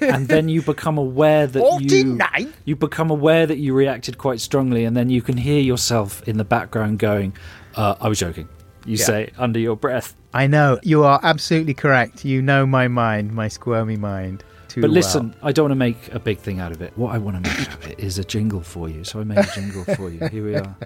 [0.00, 2.52] and then you become aware that you 49?
[2.64, 6.36] you become aware that you reacted quite strongly, and then you can hear yourself in
[6.36, 7.32] the background going,
[7.74, 8.48] uh, "I was joking."
[8.84, 9.04] You Yeah.
[9.04, 10.14] say under your breath.
[10.32, 12.24] I know you are absolutely correct.
[12.24, 14.44] You know my mind, my squirmy mind.
[14.76, 14.94] Too But well.
[14.96, 16.92] listen, I don't want to make a big thing out of it.
[16.98, 19.04] What I want to make out of it is a jingle for you.
[19.04, 20.28] So I made a jingle for you.
[20.28, 20.76] Here we are.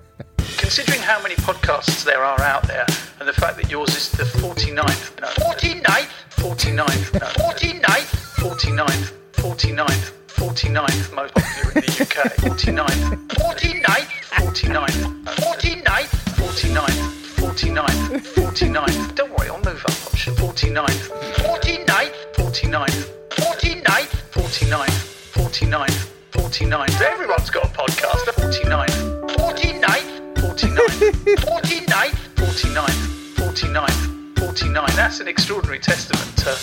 [0.58, 2.86] Considering how many podcasts there are out there
[3.18, 5.20] and the fact that yours is the 49th.
[5.20, 6.08] No, 49th?
[6.36, 7.14] 49th.
[7.14, 8.10] No, 49th?
[8.38, 9.12] 49th.
[9.32, 10.12] 49th.
[10.36, 12.16] 49th most popular in the UK.
[12.46, 13.26] 49th.
[13.26, 14.08] 49th.
[14.38, 15.24] 49th.
[15.34, 16.10] 49th.
[16.38, 17.10] 49th.
[17.40, 18.20] 49th.
[18.36, 19.14] 49th.
[19.16, 19.90] Don't worry, I'll move up.
[19.90, 20.34] I'm sure.
[20.34, 21.10] 49th.
[21.42, 22.14] 49th.
[22.36, 23.19] 49th.
[23.40, 24.12] 49th.
[24.32, 25.32] 49th.
[25.32, 26.10] 49th.
[26.30, 27.00] 49th.
[27.00, 28.28] Everyone's got a podcast.
[28.36, 29.26] 49th.
[29.36, 30.34] 49th.
[30.34, 31.36] 49th.
[31.36, 32.18] 49th.
[32.36, 33.00] 49th.
[33.36, 34.34] 49th.
[34.34, 34.94] 49th.
[34.94, 36.54] That's an extraordinary testament to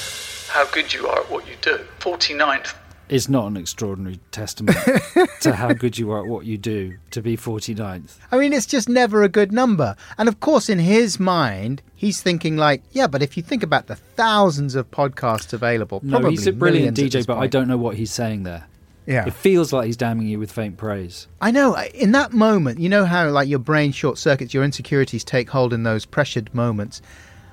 [0.52, 1.80] how good you are at what you do.
[2.00, 2.76] 49th.
[3.10, 4.78] Is not an extraordinary testament
[5.42, 8.18] to how good you are at what you do to be 49th.
[8.34, 9.96] I mean, it's just never a good number.
[10.18, 13.88] And of course, in his mind, he's thinking like, yeah, but if you think about
[13.88, 17.78] the thousands of podcasts available, No, probably he's a brilliant DJ, but I don't know
[17.78, 18.66] what he's saying there.
[19.06, 21.28] Yeah, It feels like he's damning you with faint praise.
[21.40, 21.78] I know.
[21.94, 25.72] In that moment, you know how like your brain short circuits, your insecurities take hold
[25.72, 27.02] in those pressured moments.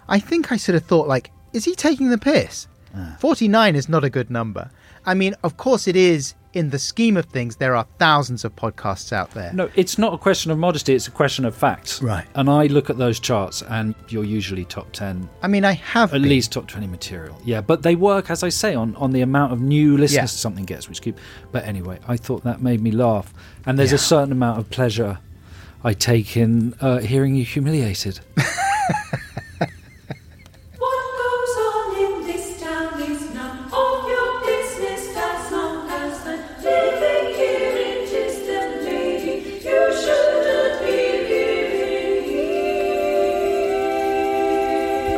[0.08, 2.66] I think I sort of thought like, is he taking the piss?
[2.96, 3.16] Ah.
[3.20, 4.68] Forty-nine is not a good number.
[5.06, 6.34] I mean, of course it is.
[6.54, 9.52] In the scheme of things, there are thousands of podcasts out there.
[9.52, 12.00] No, it's not a question of modesty, it's a question of facts.
[12.00, 12.24] Right.
[12.36, 16.14] And I look at those charts and you're usually top 10, I mean, I have
[16.14, 16.28] at been.
[16.30, 17.36] least top 20 material.
[17.44, 20.26] Yeah, but they work, as I say, on, on the amount of new listeners Yeah.
[20.26, 21.18] something gets, which keep.
[21.50, 23.34] But anyway, I thought that made me laugh.
[23.66, 23.96] And there's Yeah.
[23.96, 25.18] a certain amount of pleasure
[25.82, 28.20] I take in uh, hearing you humiliated.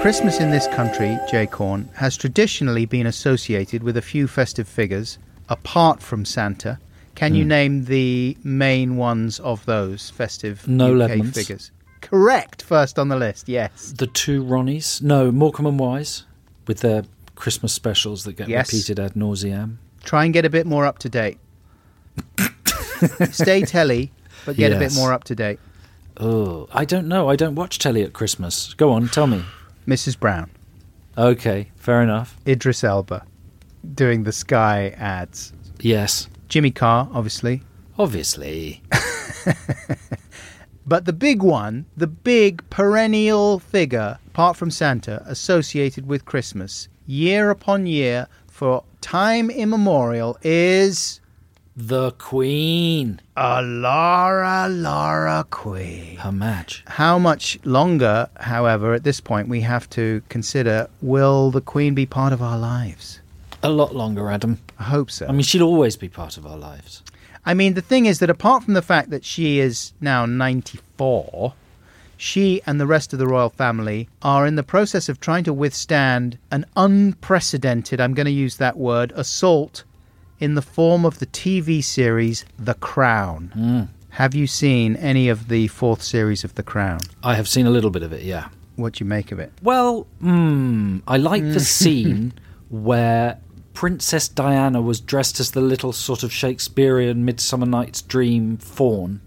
[0.07, 6.01] Christmas in this country, J-Corn, has traditionally been associated with a few festive figures apart
[6.01, 6.79] from Santa.
[7.17, 7.49] Can you hmm.
[7.49, 11.35] name the main ones of those festive No UK Lemons.
[11.35, 11.73] figures?
[12.03, 13.95] Correct, first on the list, yes.
[13.99, 16.23] The two Ronnies, no, Morecambe and Wise,
[16.69, 17.03] with their
[17.35, 18.73] Christmas specials that get Yes.
[18.73, 19.81] repeated ad nauseam.
[20.05, 21.39] Try and get a bit more up to date.
[23.33, 24.13] Stay telly,
[24.45, 25.59] but get a bit more up to date.
[26.17, 27.29] Oh, I don't know.
[27.29, 28.73] I don't watch telly at Christmas.
[28.75, 29.43] Go on, tell me.
[29.87, 30.19] Mrs.
[30.19, 30.51] Brown,
[31.19, 32.37] Okay, fair enough.
[32.47, 33.25] Idris Elba,
[33.95, 35.53] doing the Sky ads.
[35.81, 37.63] Yes, Jimmy Carr, obviously.
[37.99, 38.83] obviously.
[40.89, 47.51] But the big one, the big perennial figure, apart from Santa, associated with Christmas, year
[47.51, 51.21] upon year, for time immemorial, is
[51.79, 53.21] The Queen.
[53.37, 56.17] A Laura, Laura Queen.
[56.17, 56.83] Her match.
[56.87, 62.07] How much longer, however, at this point, we have to consider will the Queen be
[62.07, 63.21] part of our lives?
[63.63, 64.59] A lot longer, Adam.
[64.79, 65.27] I hope so.
[65.27, 67.03] I mean, she'll always be part of our lives.
[67.45, 71.53] I mean, the thing is that apart from the fact that she is now 94,
[72.17, 75.53] she and the rest of the royal family are in the process of trying to
[75.53, 79.85] withstand an unprecedented, I'm going to use that word, assault
[80.41, 83.89] in the form of the TV series The Crown.
[84.11, 87.01] Have you seen any of the fourth series of The Crown?
[87.23, 88.49] I have seen a little bit of it, yeah.
[88.77, 89.53] What do you make of it?
[89.63, 92.35] Well, mm, I like the scene
[92.69, 93.39] where
[93.75, 99.21] Princess Diana was dressed as the little sort of Shakespearean Midsummer Night's Dream fawn.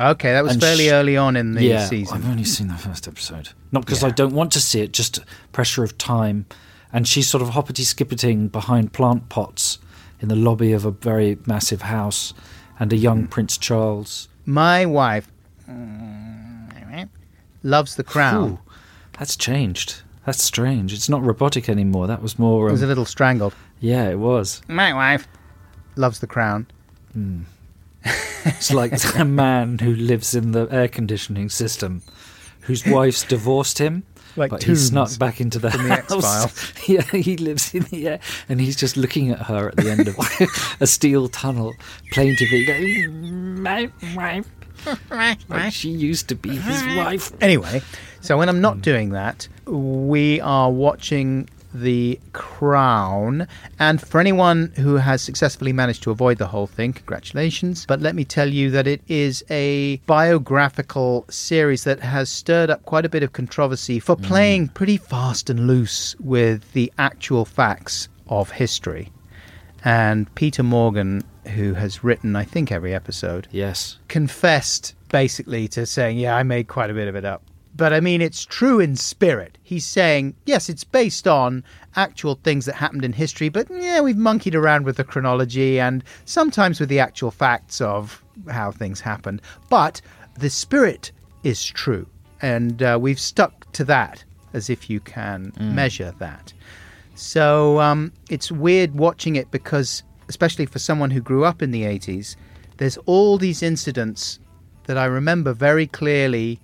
[0.00, 2.16] Okay, that was And fairly sh- early on in the yeah, season.
[2.16, 3.50] I've only seen the first episode.
[3.70, 5.20] Not because I don't want to see it, just
[5.52, 6.46] pressure of time.
[6.92, 9.78] And she's sort of hoppity skippeting behind plant pots
[10.22, 12.32] in the lobby of a very massive house,
[12.80, 14.28] and a young Prince Charles.
[14.46, 15.28] My wife
[17.62, 18.52] loves The Crown.
[18.52, 18.58] Ooh,
[19.18, 20.02] that's changed.
[20.24, 20.92] That's strange.
[20.92, 22.06] It's not robotic anymore.
[22.06, 22.68] That was more.
[22.68, 23.54] It was a Um, little strangled.
[23.80, 24.62] yeah, it was.
[24.68, 25.26] My wife
[25.96, 26.66] loves The Crown.
[28.44, 32.02] It's like a man who lives in the air conditioning system,
[32.62, 34.04] whose wife's divorced him.
[34.36, 36.12] Like but he Tooms snuck back into the from the house.
[36.12, 36.72] X-Files.
[36.88, 40.08] yeah, he lives in the air, and he's just looking at her at the end
[40.08, 40.16] of
[40.80, 41.74] a steel tunnel,
[42.12, 44.46] plaintively going, "My wife."
[45.48, 47.32] Like she used to be his wife.
[47.40, 47.82] Anyway,
[48.20, 53.46] so when I'm not doing that, we are watching The Crown.
[53.78, 57.86] And for anyone who has successfully managed to avoid the whole thing, congratulations.
[57.86, 62.84] But let me tell you that it is a biographical series that has stirred up
[62.84, 64.22] quite a bit of controversy for mm.
[64.22, 69.10] playing pretty fast and loose with the actual facts of history.
[69.84, 73.98] And Peter Morgan, who has written, I think, every episode, Yes.
[74.08, 77.42] confessed basically to saying, Yeah, I made quite a bit of it up.
[77.74, 79.56] But I mean, it's true in spirit.
[79.62, 81.64] He's saying, Yes, it's based on
[81.96, 86.04] actual things that happened in history, but yeah, we've monkeyed around with the chronology and
[86.24, 89.40] sometimes with the actual facts of how things happened.
[89.70, 90.00] But
[90.38, 91.12] the spirit
[91.44, 92.06] is true.
[92.40, 96.52] And uh, we've stuck to that as if you can measure that.
[97.14, 101.82] So um, it's weird watching it because, especially for someone who grew up in the
[101.82, 102.36] 80s,
[102.78, 104.40] there's all these incidents
[104.84, 106.60] that I remember very clearly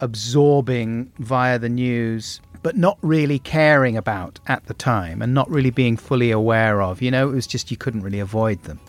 [0.00, 5.70] absorbing via the news, but not really caring about at the time and not really
[5.70, 7.00] being fully aware of.
[7.02, 8.80] You know, it was just you couldn't really avoid them.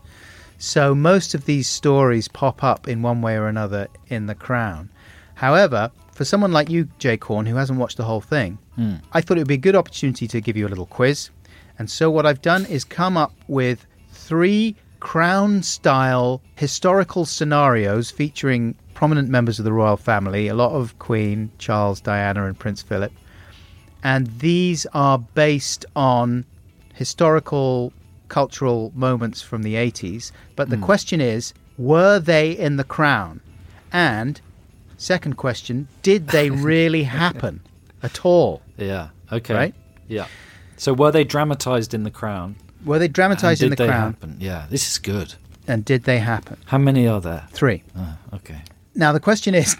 [0.57, 4.89] So most of these stories pop up in one way or another in The Crown.
[5.35, 8.95] However, for someone like you, J-Corn, who hasn't watched the whole thing, hmm.
[9.13, 11.29] I thought it would be a good opportunity to give you a little quiz.
[11.77, 18.75] And so what I've done is come up with three crown style historical scenarios featuring
[18.93, 23.11] prominent members of the royal family, a lot of Queen, Charles, Diana, and Prince Philip.
[24.03, 26.45] And these are based on
[26.93, 27.93] historical
[28.27, 30.31] cultural moments from the 80s.
[30.55, 30.83] But the hmm.
[30.83, 33.41] question is were they in the crown?
[33.91, 34.39] And
[34.97, 37.61] second question, did they really happen
[38.03, 38.61] at all?
[38.77, 39.09] Yeah.
[39.31, 39.53] Okay.
[39.53, 39.75] Right?
[40.07, 40.27] Yeah.
[40.75, 42.55] So were they dramatized in The Crown?
[42.85, 44.13] Were they And dramatized in the they crown?
[44.13, 44.37] happen?
[44.39, 44.65] Yeah.
[44.69, 45.35] This is good.
[45.67, 46.57] And did they happen?
[46.65, 47.47] How many are there?
[47.51, 47.83] Three.
[47.97, 48.61] Oh, okay.
[48.95, 49.75] Now, the question is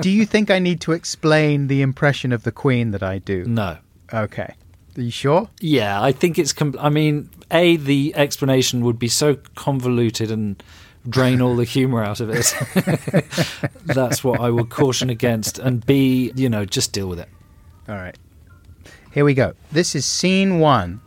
[0.00, 3.44] do you think I need to explain the impression of the Queen that I do?
[3.44, 3.76] No.
[4.12, 4.54] Okay.
[4.96, 5.48] Are you sure?
[5.60, 6.52] Yeah, I think it's.
[6.52, 10.62] Com- I mean, a the explanation would be so convoluted and
[11.08, 12.54] drain all the humour out of it.
[13.86, 15.58] That's what I would caution against.
[15.58, 17.28] And b, you know, just deal with it.
[17.88, 18.16] All right.
[19.12, 19.54] Here we go.
[19.72, 21.00] This is scene one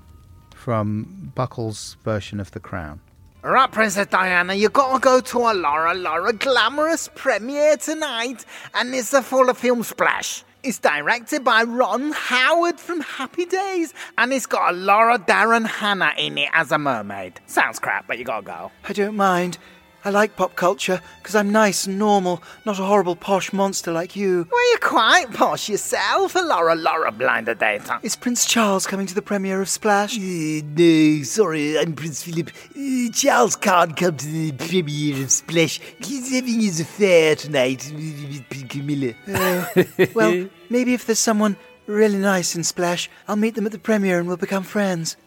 [0.66, 3.00] from Buckle's version of The Crown.
[3.44, 8.44] Right, Princess Diana, you gotta go to a Laura Laura glamorous premiere tonight,
[8.74, 10.44] and it's a full of film splash.
[10.64, 16.14] It's directed by Ron Howard from Happy Days, and it's got a Laura Daryl Hannah
[16.18, 17.40] in it as a mermaid.
[17.46, 18.72] Sounds crap, but you gotta go.
[18.90, 19.60] I don't mind.
[20.06, 24.16] I like pop culture because I'm nice and normal, not a horrible posh monster like
[24.16, 24.48] you.
[24.52, 28.00] Well, you're quite posh yourself, a Laura Laura blinder data.
[28.04, 30.16] Is Prince Charles coming to the premiere of Splash?
[30.16, 32.52] Uh, no, sorry, I'm Prince Philip.
[32.78, 35.80] Uh, Charles can't come to the premiere of Splash.
[36.00, 39.16] He's having his affair tonight with with Camilla.
[40.14, 44.20] well, maybe if there's someone really nice in Splash, I'll meet them at the premiere
[44.20, 45.18] and we'll become friends.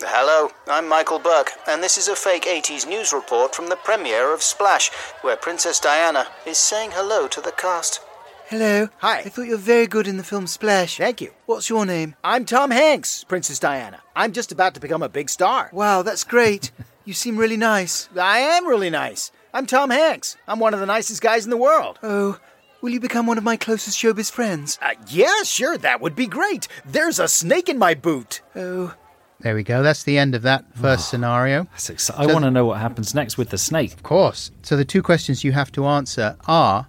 [0.00, 4.32] Hello, I'm Michael Buerk, and this is a fake 80s news report from the premiere
[4.32, 4.90] of Splash,
[5.22, 8.00] where Princess Diana is saying hello to the cast.
[8.46, 8.88] Hello.
[8.98, 9.18] Hi.
[9.18, 10.98] I thought you were very good in the film Splash.
[10.98, 11.32] Thank you.
[11.46, 12.14] What's your name?
[12.22, 14.00] I'm Tom Hanks, Princess Diana.
[14.14, 15.68] I'm just about to become a big star.
[15.72, 16.70] Wow, that's great.
[17.04, 18.08] You seem really nice.
[18.16, 19.32] I am really nice.
[19.52, 20.36] I'm Tom Hanks.
[20.46, 21.98] I'm one of the nicest guys in the world.
[22.04, 22.38] Oh,
[22.80, 24.78] will you become one of my closest showbiz friends?
[24.80, 26.68] Uh, yeah, sure, that would be great.
[26.86, 28.42] There's a snake in my boot.
[28.54, 28.94] Oh,
[29.40, 29.82] There we go.
[29.82, 31.64] That's the end of that first ah, scenario.
[31.70, 33.92] That's exci- I want to know what happens next with the snake.
[33.92, 34.50] Of course.
[34.62, 36.88] So the two questions you have to answer are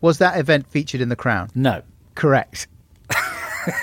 [0.00, 1.50] Was that event featured in The Crown?
[1.54, 1.82] No.
[2.14, 2.68] Correct.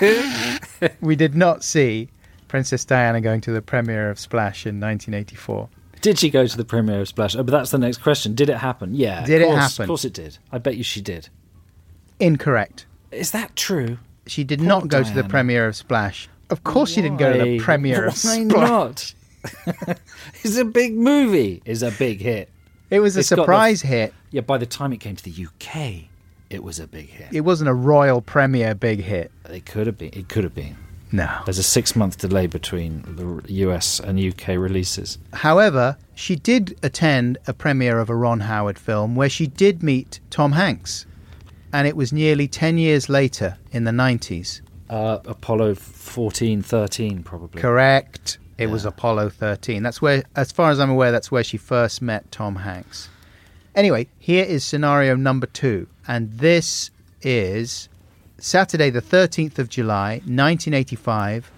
[1.00, 2.08] we did not see
[2.48, 5.68] Princess Diana going to the premiere of Splash in 1984.
[6.00, 7.36] Did she go to the premiere of Splash?
[7.36, 8.34] Oh, but that's the next question.
[8.34, 8.94] Did it happen?
[8.94, 9.24] Yeah.
[9.26, 9.82] Did of it course, happen?
[9.82, 10.38] Of course it did.
[10.50, 11.28] I bet you she did.
[12.20, 12.86] Incorrect.
[13.10, 13.98] Is that true?
[14.26, 16.28] She did Poor not go to the premiere of Splash.
[16.50, 17.64] Of course, she didn't go to the Why?
[17.64, 18.48] premiere of Why Splash.
[18.68, 19.14] not?
[20.42, 21.62] it's a big movie.
[21.64, 22.50] It's a big hit.
[22.90, 24.14] It was a It's got the- surprise hit.
[24.30, 26.04] Yeah, by the time it came to the UK,
[26.50, 27.28] it was a big hit.
[27.32, 29.30] It wasn't a royal premiere big hit.
[29.48, 30.10] It could have been.
[30.12, 30.76] It could have been.
[31.10, 31.28] No.
[31.46, 35.18] There's a six month delay between the US and UK releases.
[35.32, 40.20] However, she did attend a premiere of a Ron Howard film where she did meet
[40.30, 41.06] Tom Hanks.
[41.72, 44.60] And it was nearly 10 years later in the 90s.
[44.90, 47.60] Uh, Apollo 14, 13, probably.
[47.60, 48.38] Correct.
[48.56, 49.82] It was Apollo 13.
[49.82, 53.08] That's where, as far as I'm aware, that's where she first met Tom Hanks.
[53.74, 55.86] Anyway, here is scenario number two.
[56.08, 56.90] And this
[57.22, 57.88] is
[58.38, 61.50] Saturday, the 13th of July, 1985,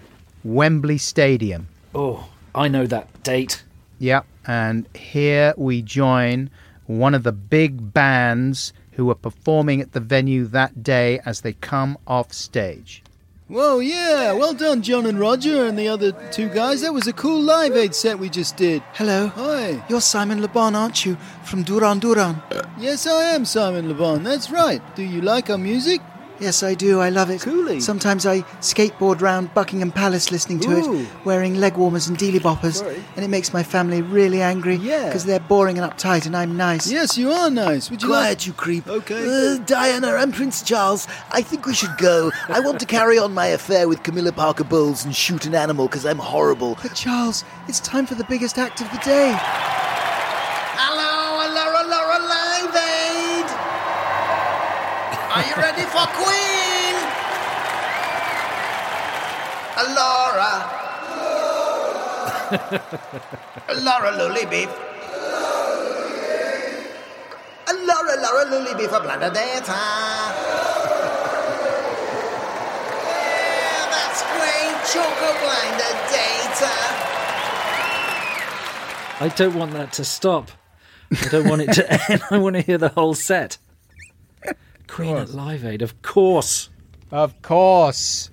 [0.43, 1.67] Wembley Stadium.
[1.95, 3.63] Oh, I know that date.
[3.99, 4.25] Yep.
[4.45, 6.49] And here we join
[6.85, 11.53] one of the big bands who are performing at the venue that day as they
[11.53, 13.03] come off stage.
[13.51, 16.79] Whoa, yeah, well done, John and Roger and the other two guys.
[16.83, 18.81] That was a cool Live Aid set we just did.
[18.93, 19.27] hello.
[19.27, 19.83] Hi.
[19.89, 21.17] You're Simon Le Bon, aren't you?
[21.43, 22.41] From Duran Duran.
[22.79, 24.23] Yes, I am Simon Le Bon.
[24.23, 24.81] That's right.
[24.95, 25.99] Do you like our music?
[26.41, 26.99] Yes, I do.
[26.99, 27.41] I love it.
[27.41, 27.79] Coolly.
[27.79, 30.99] Sometimes I skateboard round Buckingham Palace listening to Ooh.
[31.01, 33.01] it, wearing leg warmers and dealy boppers, Sorry.
[33.15, 35.05] and it makes my family really angry Yeah.
[35.05, 36.91] because they're boring and uptight, and I'm nice.
[36.91, 37.91] Yes, you are nice.
[37.91, 38.47] Would you Quiet, like?
[38.47, 38.87] you creep.
[38.87, 39.53] Okay.
[39.53, 41.07] Uh, Diana, I'm Prince Charles.
[41.31, 42.31] I think we should go.
[42.49, 45.85] I want to carry on my affair with Camilla Parker Bowles and shoot an animal
[45.87, 46.75] because I'm horrible.
[46.81, 49.35] But Charles, it's time for the biggest act of the day.
[50.81, 53.45] Hello, Laura, Laura Live Aid!
[55.33, 56.95] Are you ready for Queen?
[59.95, 60.51] Laura.
[63.81, 64.69] Laura Lully Beef.
[67.87, 69.71] Laura, Laura Lully Beef of Blanda Data.
[73.07, 74.75] Yeah, that's great.
[74.91, 76.73] Choco Blinder Data.
[79.19, 80.51] I don't want that to stop.
[81.11, 82.21] I don't want it to end.
[82.31, 83.57] I want to hear the whole set.
[84.91, 86.69] Queen at Live Aid, of course.
[87.11, 88.29] Of course.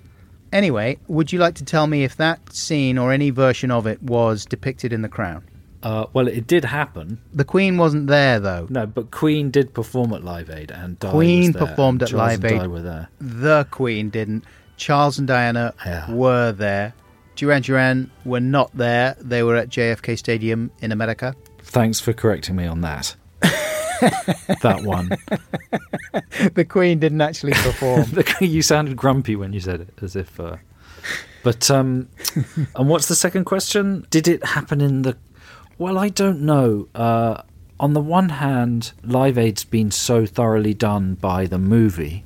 [0.51, 4.01] Anyway, would you like to tell me if that scene or any version of it
[4.01, 5.43] was depicted in The Crown?
[5.81, 7.21] Uh, well, it did happen.
[7.33, 8.67] The Queen wasn't there, though.
[8.69, 12.09] No, but Queen did perform at Live Aid, and Di Queen was there, performed at
[12.09, 12.59] Charles Live and Aid.
[12.61, 13.09] Di were there.
[13.21, 14.43] The Queen didn't.
[14.75, 16.11] Charles and Diana Yeah.
[16.11, 16.93] were there.
[17.35, 19.15] Duran Duran were not there.
[19.21, 21.33] They were at JFK Stadium in America.
[21.61, 23.15] Thanks for correcting me on that.
[24.61, 25.09] that one.
[26.53, 28.05] the Queen didn't actually perform.
[28.41, 30.39] You sounded grumpy when you said it, as if.
[30.39, 30.57] Uh...
[31.43, 32.09] But um,
[32.75, 34.05] and what's the second question?
[34.09, 35.17] Did it happen in the?
[35.77, 36.87] Well, I don't know.
[36.95, 37.41] Uh,
[37.79, 42.25] on the one hand, Live Aid's been so thoroughly done by the movie,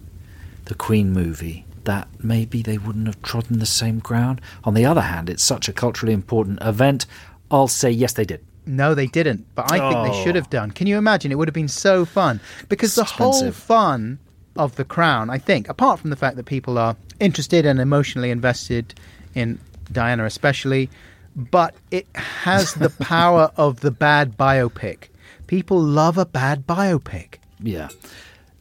[0.66, 4.42] the Queen movie, that maybe they wouldn't have trodden the same ground.
[4.64, 7.06] On the other hand, it's such a culturally important event.
[7.52, 8.44] I'll say yes, they did.
[8.66, 9.46] No, they didn't.
[9.56, 10.24] But I think they Oh.
[10.24, 10.52] should have oh.
[10.52, 10.72] done.
[10.72, 11.32] Can you imagine?
[11.32, 12.40] It would have been so fun
[12.70, 14.20] because the whole fun
[14.56, 18.30] of the crown, I think, apart from the fact that people are interested and emotionally
[18.32, 18.94] invested
[19.36, 19.60] in
[19.92, 20.90] Diana, especially,
[21.36, 25.10] but it has the power of the bad biopic.
[25.48, 27.36] People love a bad biopic.
[27.60, 27.90] Yeah.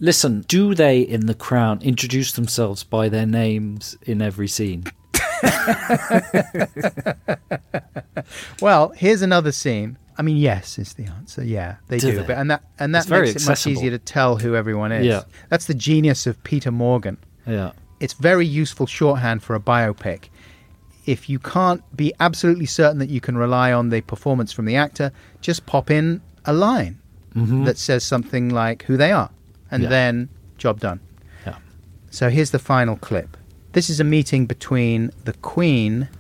[0.01, 4.85] Listen, do they in The Crown introduce themselves by their names in every scene?
[8.61, 9.99] Well, here's another scene.
[10.19, 11.43] I mean, yes, is the answer.
[11.43, 12.17] Yeah, they Do do.
[12.19, 12.27] they?
[12.27, 14.93] But and that and that It's very makes it much easier to tell who everyone
[14.93, 15.07] is.
[15.07, 15.23] Yeah.
[15.49, 17.17] That's the genius of Peter Morgan.
[17.47, 17.73] Yeah.
[18.01, 20.29] It's very useful shorthand for a biopic.
[21.07, 24.77] If you can't be absolutely certain that you can rely on the performance from the
[24.77, 26.99] actor, just pop in a line
[27.35, 27.65] Mhm.
[27.65, 29.31] that says something like who they are,
[29.71, 29.89] and Yeah.
[29.89, 30.29] then
[30.59, 31.01] job done.
[31.47, 31.57] Yeah.
[32.11, 33.37] So here's the final clip.
[33.73, 36.11] This is a meeting between the Queen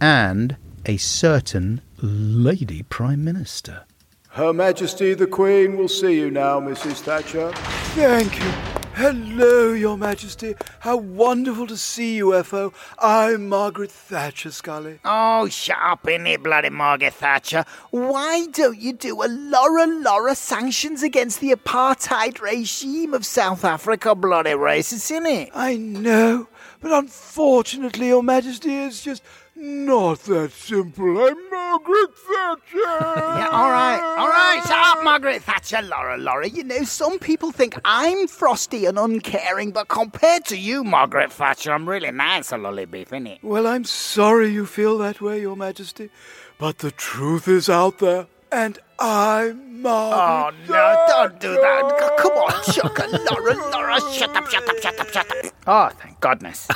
[0.00, 0.56] and
[0.86, 3.84] a certain Lady Prime Minister.
[4.30, 7.00] Her Majesty the Queen will see you now, Mrs.
[7.00, 7.52] Thatcher.
[7.94, 8.72] Thank you.
[8.94, 10.54] Hello, Your Majesty.
[10.80, 12.74] How wonderful to see you, F.O.
[12.98, 15.00] I'm Margaret Thatcher, Scully.
[15.04, 17.64] Oh, shut up, in innit, bloody Margaret Thatcher.
[17.90, 24.14] Why don't you do a Laura Laura sanctions against the apartheid regime of South Africa,
[24.14, 25.50] bloody racist, innit?
[25.54, 26.48] I know,
[26.82, 29.22] but unfortunately, Your Majesty, it's just
[29.54, 31.24] not that simple.
[31.24, 32.58] I'm Margaret Thatcher.
[33.32, 36.48] Yeah, all right, all right, shut up, Margaret Thatcher, Laura Laura.
[36.48, 41.72] You know, some people think I'm frosty and uncaring, but compared to you, Margaret Thatcher,
[41.72, 43.42] I'm really nice, a lolly beef, innit?
[43.42, 46.10] Well, I'm sorry you feel that way, Your Majesty,
[46.58, 50.60] but the truth is out there, and I'm Margaret.
[50.70, 52.14] Oh, no, don't do that.
[52.18, 55.52] Come on, Chucker, Laura Laura, shut up, shut up, shut up, shut up.
[55.66, 56.68] Oh, thank goodness.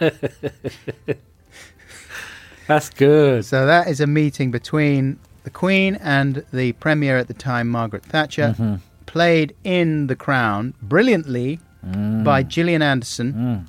[2.66, 3.44] That's good.
[3.44, 8.04] So that is a meeting between the Queen and the Premier at the time, Margaret
[8.04, 8.80] Thatcher, Mhm.
[9.06, 12.24] played in The Crown brilliantly Mm.
[12.24, 13.68] by Gillian Anderson.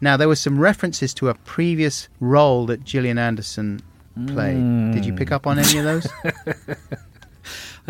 [0.00, 3.80] Now, there were some references to a previous role that Gillian Anderson
[4.28, 4.92] played.
[4.94, 6.06] Did you pick up on any of those?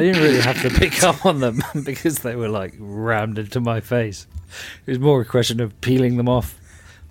[0.01, 3.61] I didn't really have to pick up on them because they were like rammed into
[3.61, 4.27] my face.
[4.87, 6.59] It was more a question of peeling them off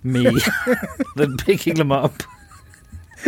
[0.02, 0.40] me
[1.16, 2.14] than picking them up.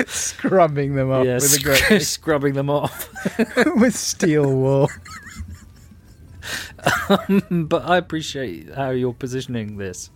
[0.07, 3.09] Scrubbing them up yeah, with a great scrubbing them off.
[3.77, 4.91] with steel wool.
[7.09, 10.11] Um, but I appreciate how you're positioning this.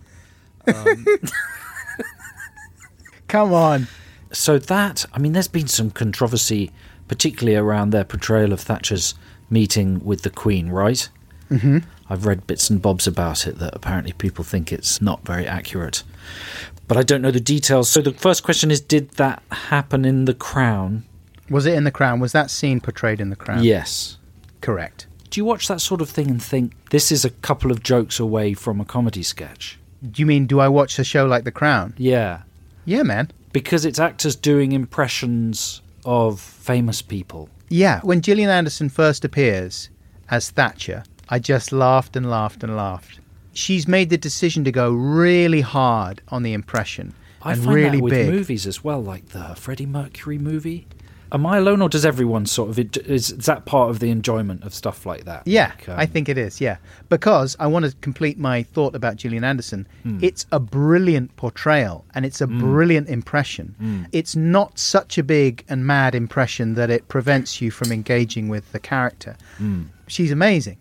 [0.67, 1.05] Um,
[3.29, 3.87] Come on.
[4.33, 6.69] So that, I mean, there's been some controversy,
[7.07, 9.15] particularly around their portrayal of Thatcher's
[9.49, 11.07] meeting with the Queen, right?
[11.49, 11.83] Mhm.
[12.09, 16.03] I've read bits and bobs about it that apparently people think it's not very accurate.
[16.87, 17.89] But I don't know the details.
[17.89, 21.03] So the first question is Did that happen in The Crown?
[21.49, 22.19] Was it in The Crown?
[22.19, 23.63] Was that scene portrayed in The Crown?
[23.63, 24.17] Yes.
[24.61, 25.05] Correct.
[25.29, 28.19] Do you watch that sort of thing and think this is a couple of jokes
[28.19, 29.77] away from a comedy sketch?
[30.09, 31.93] Do you mean, do I watch a show like The Crown?
[31.97, 32.39] Yeah.
[32.85, 33.29] Yeah, man.
[33.51, 37.49] Because it's actors doing impressions of famous people.
[37.69, 39.89] Yeah, when Gillian Anderson first appears
[40.29, 43.19] as Thatcher, I just laughed and laughed and laughed.
[43.51, 47.97] She's made the decision to go really hard on the impression I and find really
[47.97, 48.29] that with big.
[48.29, 50.87] movies as well, like the Freddie Mercury movie.
[51.31, 52.79] Am I alone, or does everyone sort of?
[52.79, 55.43] Is, is that part of the enjoyment of stuff like that?
[55.45, 56.61] Yeah, Like, um, I think it is.
[56.61, 56.77] Yeah,
[57.09, 59.87] because I want to complete my thought about Gillian Anderson.
[60.03, 60.19] Hmm.
[60.21, 62.59] It's a brilliant portrayal and it's a Mm.
[62.59, 63.75] brilliant impression.
[63.81, 64.05] Mm.
[64.11, 68.71] It's not such a big and mad impression that it prevents you from engaging with
[68.71, 69.35] the character.
[69.59, 69.87] Mm.
[70.07, 70.77] She's amazing,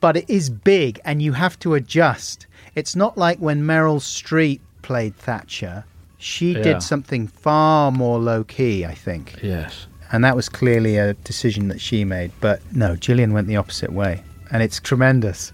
[0.00, 2.46] but it is big and you have to adjust.
[2.74, 5.84] It's not like when Meryl Streep played Thatcher.
[6.22, 6.62] She Yeah.
[6.62, 9.38] did something far more low key, I think.
[9.42, 9.86] Yes.
[10.12, 12.30] And that was clearly a decision that she made.
[12.40, 14.22] But no, Gillian went the opposite way.
[14.50, 15.52] And it's tremendous.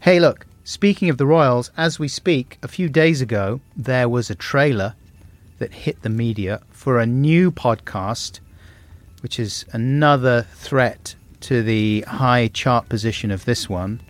[0.00, 4.30] Hey, look, speaking of the Royals, as we speak, a few days ago, there was
[4.30, 4.94] a trailer
[5.58, 8.40] that hit the media for a new podcast,
[9.22, 14.00] which is another threat to the high chart position of this one,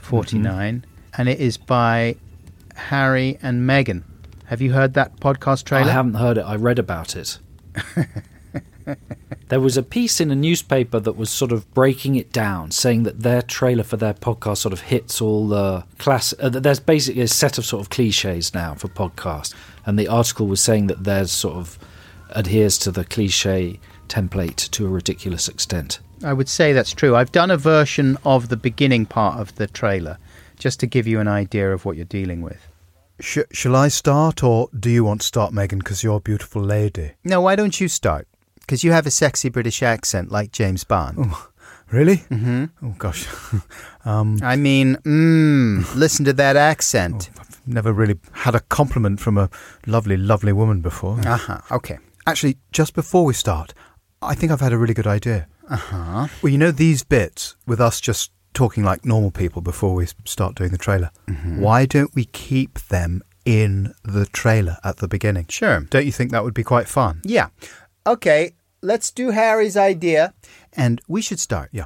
[0.00, 0.76] 49.
[0.80, 1.20] Mm-hmm.
[1.20, 2.16] And it is by
[2.74, 4.02] Harry and Meghan.
[4.46, 5.88] Have you heard that podcast trailer?
[5.88, 6.42] I haven't heard it.
[6.42, 7.38] I read about it.
[9.48, 13.04] there was a piece in a newspaper that was sort of breaking it down, saying
[13.04, 16.34] that their trailer for their podcast sort of hits all the class.
[16.38, 19.54] Uh, there's basically a set of sort of cliches now for podcasts,
[19.86, 21.78] and the article was saying that theirs sort of
[22.30, 26.00] adheres to the cliche template to a ridiculous extent.
[26.22, 27.16] I would say that's true.
[27.16, 30.18] I've done a version of the beginning part of the trailer
[30.58, 32.68] just to give you an idea of what you're dealing with.
[33.20, 36.62] Sh- shall I start, or do you want to start, Meghan, because you're a beautiful
[36.62, 37.12] lady?
[37.22, 38.26] No, why don't you start?
[38.60, 41.32] Because you have a sexy British accent like James Bond.
[41.90, 42.16] Really?
[42.30, 42.64] Mm-hmm.
[42.82, 43.26] Oh, gosh.
[44.04, 47.30] um, I mean, mm, listen to that accent.
[47.38, 49.48] I've never really had a compliment from a
[49.86, 51.20] lovely, lovely woman before.
[51.20, 51.60] Uh huh.
[51.70, 51.98] Okay.
[52.26, 53.74] Actually, just before we start,
[54.22, 55.46] I think I've had a really good idea.
[55.68, 56.26] Uh huh.
[56.42, 60.54] Well, you know these bits with us just talking like normal people before we start
[60.54, 61.10] doing the trailer.
[61.28, 61.58] Mhm.
[61.58, 65.46] Why don't we keep them in the trailer at the beginning?
[65.48, 65.80] Sure.
[65.90, 67.20] Don't you think that would be quite fun?
[67.24, 67.48] Yeah.
[68.06, 68.52] Okay,
[68.82, 70.32] let's do Harry's idea.
[70.72, 71.84] And we should start, yeah.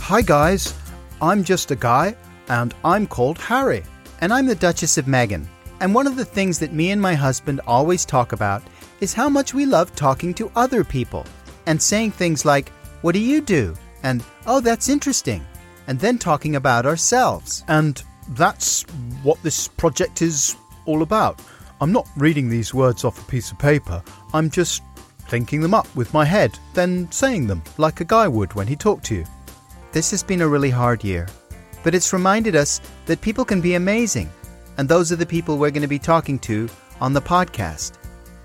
[0.00, 0.74] Hi, guys.
[1.20, 2.16] I'm just a guy,
[2.48, 3.82] and I'm called Harry.
[4.20, 5.46] And I'm the Duchess of Meghan.
[5.80, 8.62] And one of the things that me and my husband always talk about
[9.00, 11.24] is how much we love talking to other people
[11.66, 12.70] and saying things like,
[13.02, 13.74] What do you do?
[14.04, 15.44] And, Oh, that's interesting.
[15.86, 17.64] And then talking about ourselves.
[17.68, 18.82] And that's
[19.22, 20.56] what this project is
[20.86, 21.40] all about.
[21.80, 24.02] I'm not reading these words off a piece of paper,
[24.32, 24.82] I'm just
[25.28, 28.76] thinking them up with my head, then saying them like a guy would when he
[28.76, 29.24] talked to you.
[29.92, 31.26] This has been a really hard year.
[31.82, 34.30] but it's reminded us that people can be amazing.
[34.78, 36.68] And those are the people we're going to be talking to
[37.00, 37.94] on the podcast.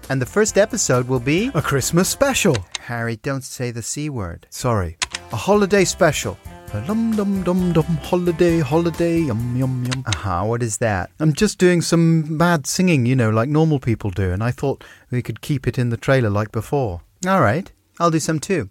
[0.10, 2.56] And the first episode will be A Christmas special.
[2.80, 4.48] Harry, don't say the C word.
[4.50, 4.98] Sorry.
[5.32, 6.38] A holiday special.
[6.74, 10.04] A Dum dum dum dum holiday holiday yum yum yum.
[10.06, 11.10] Aha, what is that?
[11.20, 14.84] I'm just doing some bad singing, you know, like normal people do, and I thought
[15.10, 17.02] we could keep it in the trailer like before.
[17.26, 18.70] All right, I'll do some too.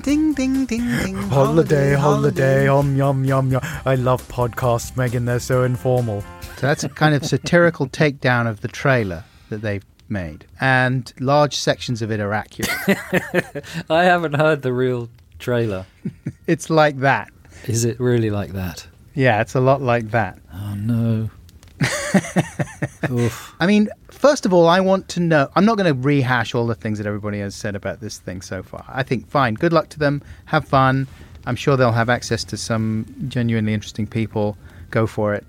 [0.00, 1.14] Ding ding ding ding.
[1.28, 3.60] Holiday, holiday, yum yum yum yum.
[3.84, 5.26] I love podcasts, Meghan.
[5.26, 6.22] They're so informal.
[6.56, 11.56] So that's a kind of satirical takedown of the trailer that they've made, and large
[11.56, 12.70] sections of it are accurate.
[13.90, 15.10] I haven't heard the real
[15.40, 15.86] trailer.
[16.46, 17.30] it's like that.
[17.66, 18.86] Is it really like that?
[19.14, 20.38] Yeah, it's a lot like that.
[20.52, 21.30] Oh no.
[23.60, 25.48] I mean, first of all, I want to know.
[25.56, 28.42] I'm not going to rehash all the things that everybody has said about this thing
[28.42, 28.84] so far.
[28.88, 30.22] I think, fine, good luck to them.
[30.46, 31.06] Have fun.
[31.46, 34.56] I'm sure they'll have access to some genuinely interesting people.
[34.90, 35.46] Go for it.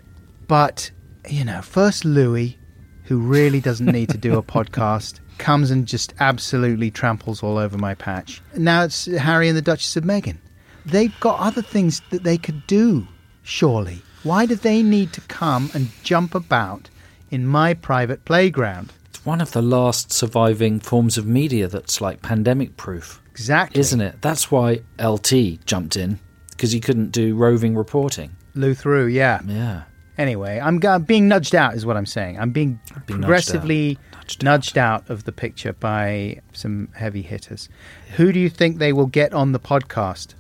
[0.48, 0.92] But,
[1.30, 2.58] you know, first Louis,
[3.04, 7.78] who really doesn't need to do a podcast, comes and just absolutely tramples all over
[7.78, 8.42] my patch.
[8.56, 10.38] Now it's Harry and the Duchess of Meghan.
[10.86, 13.08] They've got other things that they could do,
[13.44, 14.02] surely.
[14.24, 16.90] Why do they need to come and jump about
[17.30, 18.94] in my private playground?
[19.10, 23.22] It's one of the last surviving forms of media that's like pandemic proof.
[23.32, 23.80] Exactly.
[23.80, 24.22] Isn't it?
[24.22, 26.20] That's why LT jumped in
[26.52, 28.36] because he couldn't do roving reporting.
[28.54, 29.42] Lou through, yeah.
[29.48, 29.84] Yeah.
[30.18, 32.38] Anyway, I'm, g- being nudged out, is what I'm saying.
[32.40, 33.98] I'm being Being nudged progressively
[34.42, 35.10] nudged, out.
[35.10, 37.70] of the picture by some heavy hitters.
[38.18, 40.34] Who do you think they will get on the podcast?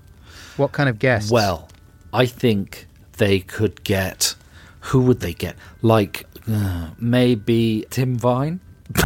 [0.57, 1.32] What kind of guests?
[1.32, 1.69] Well,
[2.13, 4.36] I think they could get.
[4.82, 5.55] Who would they get?
[5.82, 8.59] Like uh, maybe Tim Vine.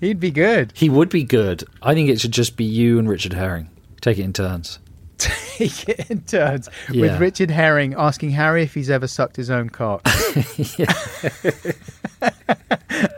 [0.00, 0.72] He'd be good.
[0.74, 1.64] He would be good.
[1.82, 3.70] I think it should just be you and Richard Herring.
[4.00, 4.78] Take it in turns.
[5.18, 7.02] Take it in turns Yeah.
[7.12, 10.02] with Richard Herring asking Harry if he's ever sucked his own cock.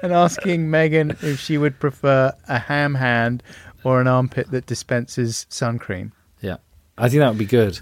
[0.03, 3.43] and asking Meghan if she would prefer a ham hand
[3.85, 6.13] or an armpit that dispenses sun cream.
[6.41, 6.57] Yeah.
[6.99, 7.81] I think that would be good.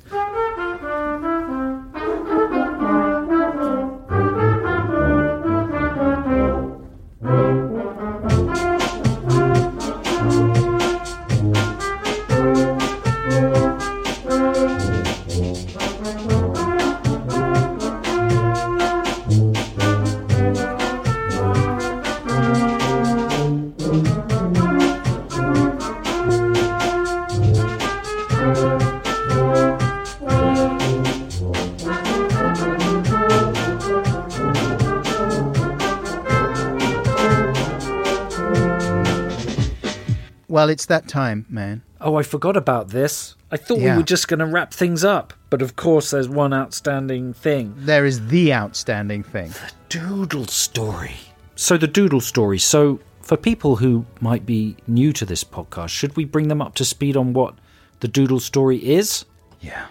[40.64, 41.82] Well, it's that time, man.
[42.00, 43.36] Oh, I forgot about this.
[43.50, 43.92] I thought Yeah.
[43.92, 45.34] we were just going to wrap things up.
[45.50, 47.74] But of course, there's one outstanding thing.
[47.76, 49.50] There is the outstanding thing.
[49.50, 51.16] The doodle story.
[51.54, 52.58] So, the doodle story.
[52.58, 56.74] So, for people who might be new to this podcast, should we bring them up
[56.76, 57.56] to speed on what
[58.00, 59.26] the doodle story is?
[59.60, 59.88] Yeah.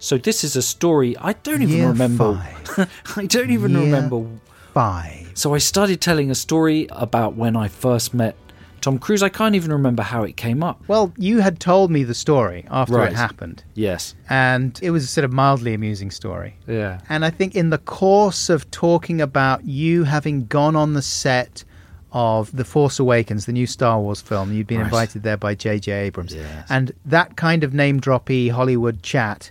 [0.00, 2.42] So, this is a story I don't even Year remember.
[3.16, 4.26] I don't even Year remember.
[4.74, 5.30] Five.
[5.34, 8.34] So, I started telling a story about when I first met
[8.86, 9.20] Tom Cruise.
[9.22, 10.80] I can't even remember how it came up.
[10.86, 13.10] Well, you had told me the story after Right.
[13.10, 14.14] it happened, Yes.
[14.30, 16.54] and it was a sort of mildly amusing story.
[16.68, 17.00] Yeah.
[17.08, 21.64] And I think in the course of talking about you having gone on the set
[22.12, 24.84] of The Force Awakens, the new Star Wars film, you'd been Right.
[24.86, 25.90] invited there by J.J.
[25.92, 26.32] Abrams.
[26.32, 26.66] Yes.
[26.70, 29.50] And that kind of name droppy Hollywood chat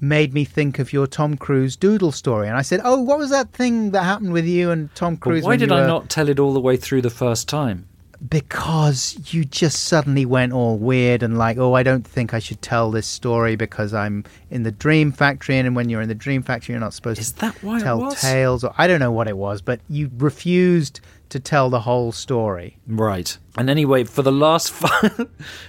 [0.00, 2.46] made me think of your Tom Cruise doodle story.
[2.48, 5.20] And I said, Oh, what was that thing that happened with you and Tom But
[5.20, 5.42] Cruise?
[5.44, 7.86] why did I were-" not tell it all the way through the first time?
[8.28, 12.62] Because you just suddenly went all weird and like, oh, I don't think I should
[12.62, 16.42] tell this story because I'm in the dream factory, and when you're in the dream
[16.42, 18.62] factory, you're not supposed Is to that why tell tales.
[18.64, 21.00] Or I don't know what it was, but you refused
[21.30, 22.78] to tell the whole story.
[22.86, 23.36] Right.
[23.56, 25.28] And anyway, for the last five,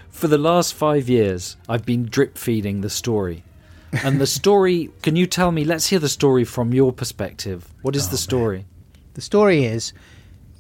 [0.10, 3.43] for the last five years, I've been drip feeding the story.
[4.04, 5.64] And the story, can you tell me?
[5.64, 7.74] Let's hear the story from your perspective.
[7.82, 8.66] What is oh, the story?
[9.16, 9.93] The story is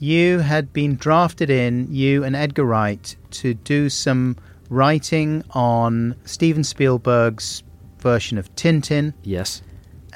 [0.03, 4.35] you had been drafted in, you and Edgar Wright, to do some
[4.69, 7.63] writing on Steven Spielberg's
[7.99, 9.13] version of Tintin.
[9.23, 9.61] Yes.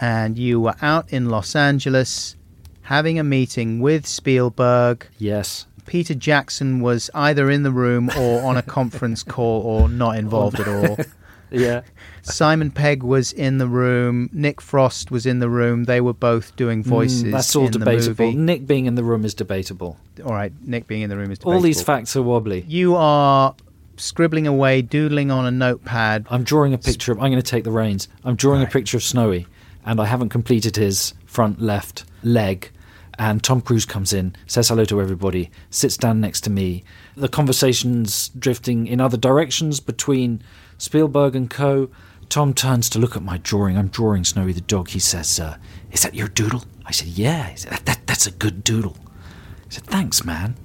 [0.01, 2.35] And you were out in Los Angeles
[2.81, 5.07] having a meeting with Spielberg.
[5.19, 5.67] Yes.
[5.85, 10.59] Peter Jackson was either in the room or on a conference call or not involved
[10.59, 10.97] at all.
[11.51, 11.81] Yeah.
[12.21, 14.29] Simon Pegg was in the room.
[14.33, 15.85] Nick Frost was in the room.
[15.85, 17.23] They were both doing voices.
[17.23, 18.31] Mm, that's all in the debatable.
[18.33, 19.97] Nick being in the room is debatable.
[20.25, 21.53] All right, Nick being in the room is debatable.
[21.53, 22.65] All these facts are wobbly.
[22.67, 23.55] You are
[23.97, 26.27] scribbling away, doodling on a notepad.
[26.29, 27.19] I'm drawing a picture of.
[27.19, 28.07] I'm going to take the reins.
[28.23, 29.47] I'm drawing a picture of Snowy,
[29.85, 32.71] and I haven't completed his front left leg.
[33.19, 36.83] And Tom Cruise comes in, says hello to everybody, sits down next to me.
[37.15, 40.43] The conversation's drifting in other directions between
[40.77, 41.89] Spielberg and co.
[42.29, 43.77] Tom turns to look at my drawing.
[43.77, 44.89] I'm drawing Snowy the dog.
[44.89, 45.57] He says, uh,
[45.91, 48.97] "Is that your doodle?" I said, "Yeah." He said, that, that, "That's a good doodle."
[49.07, 50.55] I said, "Thanks, man."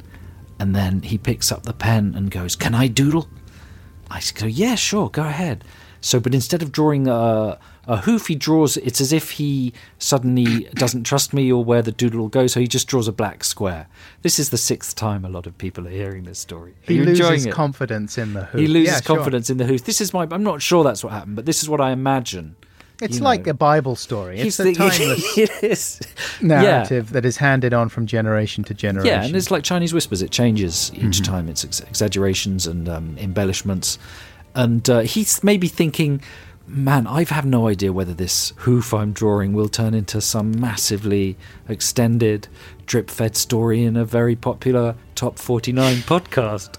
[0.58, 3.28] And then he picks up the pen and goes, "Can I doodle?"
[4.12, 5.64] I go, yeah, sure, go ahead.
[6.04, 8.76] So, but instead of drawing a, a hoof, he draws.
[8.76, 12.46] It's as if he suddenly doesn't trust me or where the doodle will go.
[12.48, 13.86] So he just draws a black square.
[14.22, 16.74] This is the sixth time a lot of people are hearing this story.
[16.82, 18.60] He loses confidence in the hoof.
[18.60, 19.16] He loses Yeah, sure.
[19.16, 19.84] confidence in the hoof.
[19.84, 20.26] This is my.
[20.30, 22.56] I'm not sure that's what happened, but this is what I imagine.
[23.00, 23.50] It's you like know.
[23.50, 24.38] a Bible story.
[24.38, 26.00] It's a the- timeless it is.
[26.40, 29.06] narrative that is handed on from generation to generation.
[29.20, 30.22] Yeah, and it's like Chinese whispers.
[30.22, 31.24] It changes each Mhm.
[31.24, 31.48] time.
[31.48, 33.98] It's ex- exaggerations and um, embellishments.
[34.54, 36.22] And uh, he's maybe thinking,
[36.66, 41.36] man, I have no idea whether this hoof I'm drawing will turn into some massively
[41.68, 42.48] extended,
[42.86, 46.76] drip fed story in a very popular Top 49 podcast.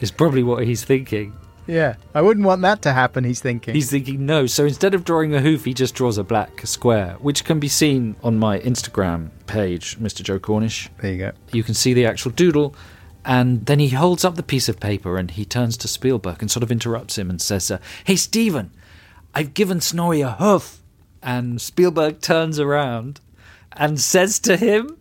[0.00, 1.32] is probably what he's thinking.
[1.66, 3.22] Yeah, I wouldn't want that to happen.
[3.22, 3.74] He's thinking.
[3.74, 4.46] He's thinking no.
[4.46, 7.68] So instead of drawing a hoof, he just draws a black square, which can be
[7.68, 10.22] seen on my Instagram page, Mr.
[10.22, 10.90] Joe Cornish.
[11.00, 11.32] There you go.
[11.52, 12.74] You can see the actual doodle,
[13.24, 16.50] and then he holds up the piece of paper and he turns to Spielberg and
[16.50, 18.70] sort of interrupts him and says, uh, "Hey, Steven,
[19.34, 20.78] I've given Snowy a hoof."
[21.22, 23.20] And Spielberg turns around
[23.72, 24.96] and says to him,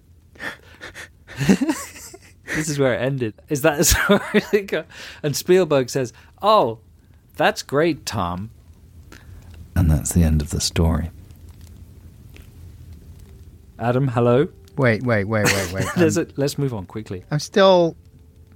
[1.48, 3.34] "This is where it ended.
[3.50, 4.84] Is that as far as it go?"
[5.24, 6.80] And Spielberg says, "Oh,
[7.38, 8.52] that's great, Tom."
[9.76, 11.10] And that's the end of the story.
[13.80, 14.48] Adam, hello.
[14.78, 16.18] Wait, wait, wait, wait, wait.
[16.18, 17.24] A, let's move on quickly.
[17.32, 17.96] I'm still,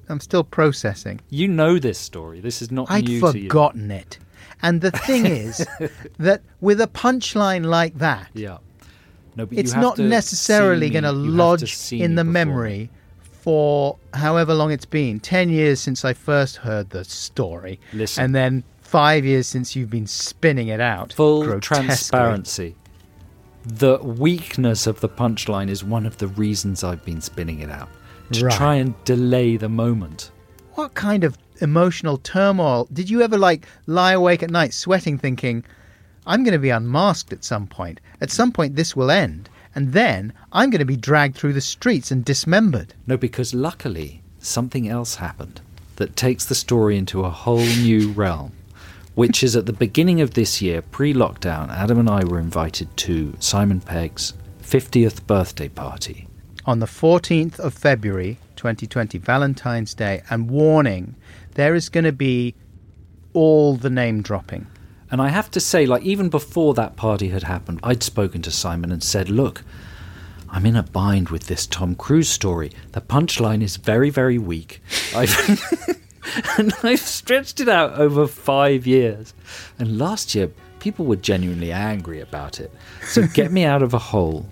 [0.10, 1.20] I'm still processing.
[1.30, 2.40] You know this story.
[2.42, 3.44] This is not I'd new to you.
[3.50, 4.20] forgotten it.
[4.62, 5.66] And the thing is
[6.18, 8.58] that with a punchline like that, Yeah.
[9.38, 12.16] No, but it's you not to necessarily going to me- you have to lodge in
[12.16, 12.32] the before.
[12.32, 12.90] memory
[13.42, 17.80] for however long it's been 10 years since I first heard the story.
[17.94, 18.24] Listen.
[18.24, 21.12] And then five years since you've been spinning it out.
[21.14, 21.86] Full grotesquely.
[21.86, 22.76] transparency.
[23.66, 27.90] The weakness of the punchline is one of the reasons I've been spinning it out
[28.32, 28.56] to Right.
[28.56, 30.32] try and delay the moment.
[30.74, 32.88] What kind of emotional turmoil?
[32.92, 35.64] Did you ever like lie awake at night sweating thinking,
[36.28, 38.02] I'm going to be unmasked at some point.
[38.20, 39.50] At some point, this will end.
[39.76, 42.94] And then I'm going to be dragged through the streets and dismembered.
[43.06, 45.62] No, because luckily something else happened
[45.98, 48.52] that takes the story into a whole new realm.
[49.14, 52.96] Which is at the beginning of this year, pre lockdown, Adam and I were invited
[52.98, 56.28] to Simon Pegg's 50th birthday party.
[56.68, 61.16] On the 14th of February 2020, Valentine's Day, and warning,
[61.54, 62.56] there is going to be
[63.34, 64.66] all the name dropping.
[65.12, 68.52] And I have to say, like, even before that party had happened, I'd spoken to
[68.52, 69.64] Simon and said, Look,
[70.50, 72.72] I'm in a bind with this Tom Cruise story.
[72.94, 74.82] The punchline is very, very weak.
[75.16, 76.00] I've
[76.58, 79.36] and I've stretched it out over five years.
[79.78, 82.72] And last year, people were genuinely angry about it.
[83.04, 84.48] So get me out of a hole.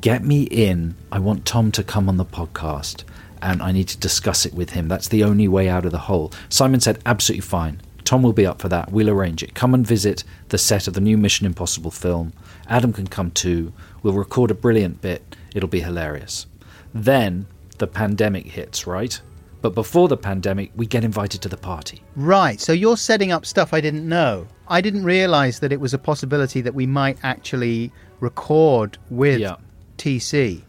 [0.00, 0.94] Get me in.
[1.12, 3.04] I want Tom to come on the podcast
[3.42, 4.88] and I need to discuss it with him.
[4.88, 6.32] That's the only way out of the hole.
[6.48, 7.80] Simon said, absolutely fine.
[8.04, 8.90] Tom will be up for that.
[8.90, 9.54] We'll arrange it.
[9.54, 12.32] Come and visit the set of the new Mission Impossible film.
[12.68, 13.72] Adam can come too.
[14.02, 15.36] We'll record a brilliant bit.
[15.54, 16.46] It'll be hilarious.
[16.94, 17.46] Then
[17.78, 19.20] the pandemic hits, right?
[19.62, 22.02] But before the pandemic, we get invited to the party.
[22.16, 24.46] Right, so you're setting up stuff I didn't know.
[24.68, 29.56] I didn't realize that it was a possibility that we might actually record with Yeah.
[30.00, 30.62] TC.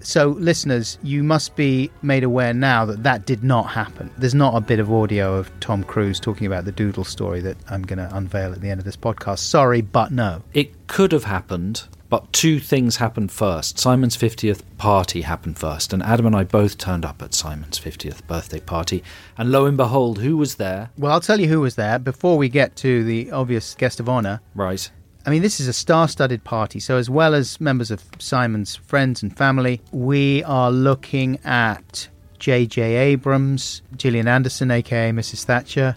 [0.00, 4.10] So, listeners, you must be made aware now that that did not happen.
[4.18, 7.56] There's not a bit of audio of Tom Cruise talking about the Doodle story that
[7.70, 9.38] I'm going to unveil at the end of this podcast.
[9.38, 10.42] Sorry, but no.
[10.52, 13.78] It could have happened, but two things happened first.
[13.78, 18.26] Simon's 50th party happened first, and Adam and I both turned up at Simon's 50th
[18.26, 19.02] birthday party.
[19.38, 20.90] And lo and behold, who was there?
[20.98, 24.08] Well, I'll tell you who was there before we get to the obvious guest of
[24.10, 24.40] honor.
[24.54, 24.90] Right.
[25.26, 26.80] I mean, this is a star studded party.
[26.80, 32.82] So, as well as members of Simon's friends and family, we are looking at J.J.
[32.82, 35.44] Abrams, Gillian Anderson, aka Mrs.
[35.44, 35.96] Thatcher,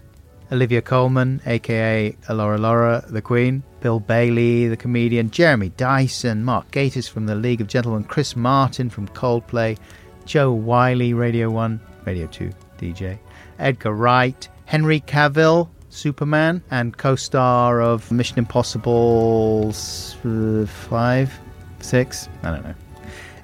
[0.50, 7.08] Olivia Colman, aka Laura Laura, the Queen, Bill Bailey, the comedian, Jeremy Dyson, Mark Gatiss
[7.10, 9.76] from the League of Gentlemen, Chris Martin from Coldplay,
[10.24, 13.18] Jo Whiley, Radio 1, Radio 2 DJ,
[13.58, 15.68] Edgar Wright, Henry Cavill,
[15.98, 19.68] Superman, and co star of Mission Impossible
[20.24, 21.40] uh, 5,
[21.80, 22.74] 6, I don't know.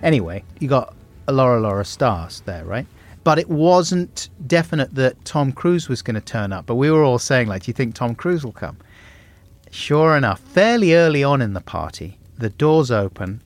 [0.02, 0.94] Anyway, you got
[1.28, 2.86] a Laura Laura stars there, right?
[3.24, 6.66] but it wasn't definite that Tom Cruise was going to turn up.
[6.66, 8.76] But we were all saying, like, do you think Tom Cruise will come?
[9.70, 13.42] Sure enough, fairly early on in the party, the doors open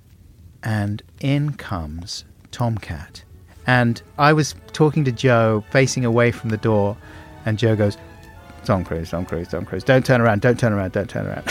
[0.62, 3.22] and in comes Tomcat.
[3.66, 6.96] And I was talking to Joe, facing away from the door,
[7.46, 7.96] and Joe goes,
[8.68, 11.48] Tom Cruise, Tom Cruise, Tom Cruise, don't turn around, don't turn around, don't turn around.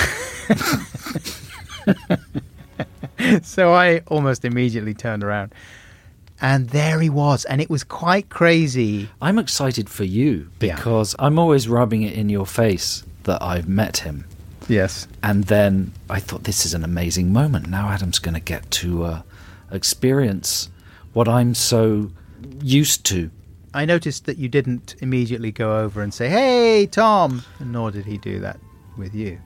[3.43, 5.51] so I almost immediately turned around.
[6.39, 9.09] And there he was, and it was quite crazy.
[9.19, 13.97] I'm excited for you because I'm always rubbing it in your face that I've met
[13.97, 14.27] him.
[14.67, 15.07] Yes.
[15.23, 17.67] And then I thought this is an amazing moment.
[17.67, 19.21] Now Adam's going to get to uh,
[19.71, 20.69] experience
[21.13, 22.11] what I'm so
[22.61, 23.31] used to.
[23.73, 27.43] I noticed that you didn't immediately go over and say, Hey, Tom!
[27.59, 28.59] Nor did he do that
[28.97, 29.39] with you.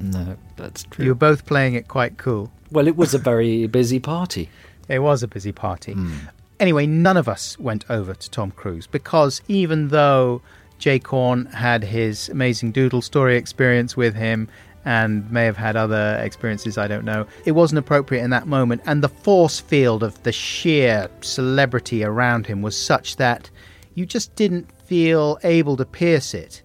[0.00, 1.04] No, that's true.
[1.04, 2.52] You were both playing it quite cool.
[2.70, 4.50] Well, it was a very busy party.
[4.88, 5.92] It was a busy party.
[5.92, 6.12] Hmm.
[6.58, 10.40] Anyway, none of us went over to Tom Cruise because even though
[10.78, 14.48] J-Corn had his amazing doodle story experience with him
[14.84, 18.82] and may have had other experiences, I don't know, it wasn't appropriate in that moment.
[18.86, 23.50] And the force field of the sheer celebrity around him was such that
[23.96, 26.62] you just didn't feel able to pierce it.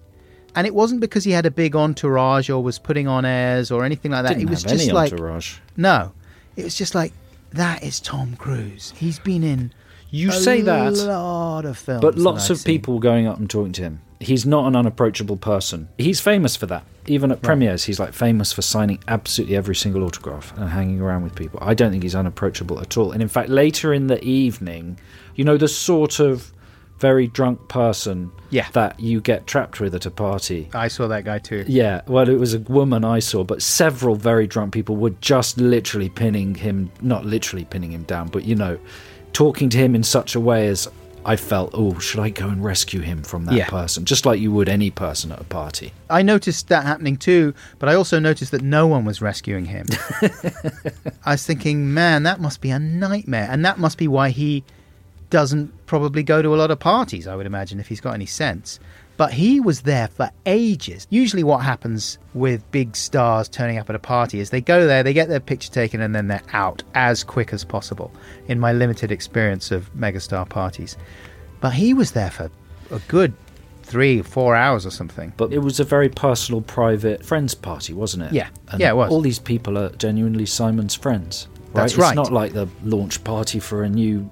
[0.54, 3.84] And it wasn't because he had a big entourage or was putting on airs or
[3.84, 4.34] anything like that.
[4.34, 5.56] Didn't it was just like entourage.
[5.76, 6.12] no,
[6.56, 7.12] it was just like
[7.52, 8.92] that is Tom Cruise.
[8.96, 9.72] He's been in
[10.10, 13.72] You a say that, lot of films, but lots of people going up and talking
[13.72, 14.02] to him.
[14.20, 15.88] He's not an unapproachable person.
[15.98, 16.84] He's famous for that.
[17.06, 21.24] Even at premieres, he's like famous for signing absolutely every single autograph and hanging around
[21.24, 21.58] with people.
[21.62, 23.10] I don't think he's unapproachable at all.
[23.10, 24.98] And in fact, later in the evening,
[25.34, 26.52] you know, the sort of
[27.02, 28.66] very drunk person Yeah.
[28.74, 30.68] that you get trapped with at a party.
[30.72, 31.64] I saw that guy too.
[31.66, 35.58] Yeah, well, it was a woman I saw, but several very drunk people were just
[35.58, 38.78] literally pinning him, not literally pinning him down, but you know,
[39.32, 40.88] talking to him in such a way as
[41.24, 43.68] I felt, oh, should I go and rescue him from that Yeah.
[43.68, 44.04] person?
[44.04, 45.92] Just like you would any person at a party.
[46.10, 49.86] I noticed that happening too, but I also noticed that no one was rescuing him.
[51.24, 53.48] I was thinking, man, that must be a nightmare.
[53.50, 54.64] And that must be why he
[55.32, 58.26] doesn't probably go to a lot of parties, I would imagine, if he's got any
[58.26, 58.78] sense.
[59.16, 61.06] But he was there for ages.
[61.08, 65.02] Usually, what happens with big stars turning up at a party is they go there,
[65.02, 68.12] they get their picture taken, and then they're out as quick as possible,
[68.46, 70.98] in my limited experience of megastar parties.
[71.62, 72.50] But he was there for
[72.90, 73.32] a good
[73.84, 75.32] three, four hours or something.
[75.38, 78.32] But it was a very personal, private friends party, wasn't it?
[78.34, 78.48] Yeah.
[78.68, 79.10] And Yeah, it was.
[79.10, 81.48] All these people are genuinely Simon's friends.
[81.72, 81.88] Right?
[81.88, 84.28] That's it's not like the launch party for a new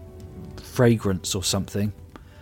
[0.81, 1.93] fragrance or something.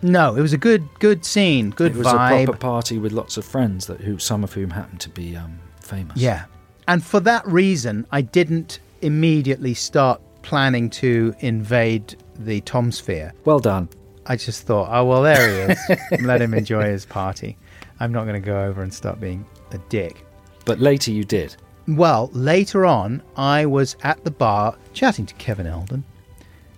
[0.01, 2.43] No, it was a good, good scene, good it was vibe.
[2.43, 5.35] a proper party with lots of friends that who some of whom happened to be
[5.35, 6.15] um, famous.
[6.15, 6.45] Yeah.
[6.87, 13.33] And for that reason, I didn't immediately start planning to invade the Tom sphere.
[13.43, 13.89] Well done.
[14.25, 16.21] I just thought, oh, well, there he is.
[16.21, 17.57] Let him enjoy his party.
[17.99, 20.25] I'm not going to go over and start being a dick.
[20.63, 21.57] But later you did.
[21.89, 26.05] Well, later on, I was at the bar chatting to Kevin Eldon,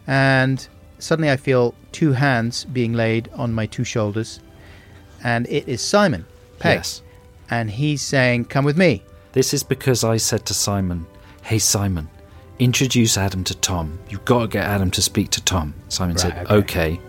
[0.07, 0.67] and
[1.01, 4.39] suddenly I feel two hands being laid on my two shoulders,
[5.23, 6.25] and it is Simon
[6.59, 6.79] Pegg.
[6.79, 7.01] Yes.
[7.49, 9.03] And he's saying, Come with me.
[9.33, 11.05] This is because I said to Simon,
[11.43, 12.07] Hey Simon,
[12.59, 13.99] introduce Adam to Tom.
[14.09, 15.73] You've got to get Adam to speak to Tom.
[15.89, 16.55] Simon Right, said, okay.
[16.93, 16.99] okay.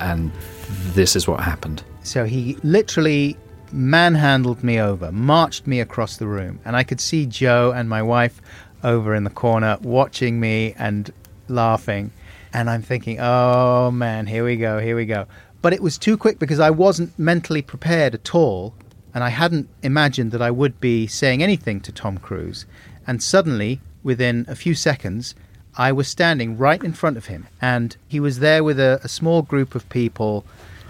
[0.00, 0.30] And
[0.68, 1.82] this is what happened.
[2.02, 3.36] So he literally
[3.72, 8.02] manhandled me over, marched me across the room, and I could see Joe and my
[8.02, 8.40] wife
[8.82, 11.10] over in the corner watching me and
[11.48, 12.10] laughing.
[12.52, 15.26] And I'm thinking, oh man, here we go, here we go.
[15.60, 18.74] But it was too quick because I wasn't mentally prepared at all,
[19.12, 22.64] and I hadn't imagined that I would be saying anything to Tom Cruise.
[23.06, 25.34] And suddenly, within a few seconds,
[25.76, 29.08] I was standing right in front of him, and he was there with a, a
[29.08, 30.44] small group of people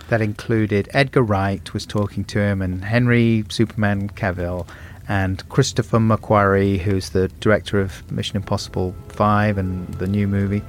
[0.09, 4.67] that included Edgar Wright was talking to him, and Henry Superman Cavill,
[5.09, 10.63] and Christopher McQuarrie, who's the director of Mission Impossible Five and the new movie,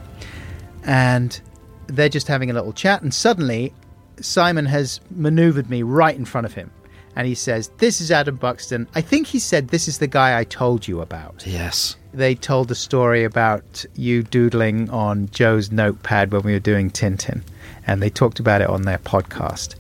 [0.84, 1.40] and
[1.88, 3.74] they're just having a little chat, and suddenly
[4.22, 6.72] Simon has maneuvered me right in front of him.
[7.16, 8.88] And he says, This is Adam Buxton.
[8.96, 11.96] I think he said, This is the guy I told you about Yes.
[12.14, 17.42] they told the story about you doodling on Joe's notepad when we were doing Tintin,
[17.88, 19.76] and they talked about it on their podcast.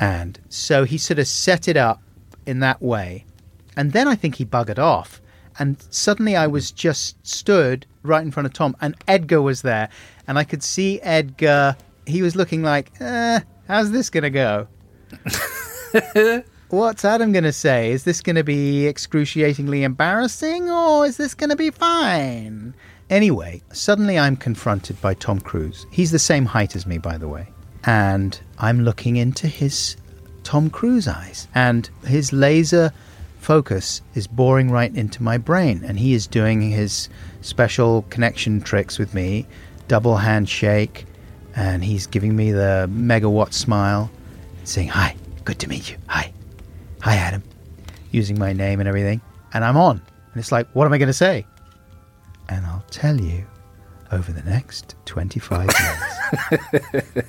[0.00, 2.02] And so he sort of set it up
[2.46, 3.24] in that way.
[3.76, 5.20] And then I think he buggered off.
[5.58, 9.88] And suddenly I was just stood right in front of Tom, and Edgar was there.
[10.26, 11.76] And I could see Edgar,
[12.06, 14.68] he was looking like, eh, how's this going to go?
[16.70, 17.92] What's Adam going to say?
[17.92, 22.74] Is this going to be excruciatingly embarrassing or is this going to be fine?
[23.08, 25.86] Anyway, suddenly I'm confronted by Tom Cruise.
[25.90, 27.48] He's the same height as me, by the way.
[27.84, 29.96] and I'm looking into his
[30.42, 32.92] Tom Cruise eyes, and his laser
[33.38, 37.08] focus is boring right into my brain, and he is doing his
[37.40, 39.46] special connection tricks with me,
[39.88, 41.06] double handshake,
[41.56, 44.10] and he's giving me the megawatt smile,
[44.64, 45.96] saying, Hi, good to meet you.
[46.08, 46.32] Hi.
[47.00, 47.42] Hi, Adam.
[48.10, 49.20] Using my name and everything.
[49.54, 49.96] And I'm on.
[50.32, 51.46] And it's like, what am I going to say?
[52.48, 53.46] And I'll tell you
[54.12, 55.70] over the next 25
[56.92, 57.26] years.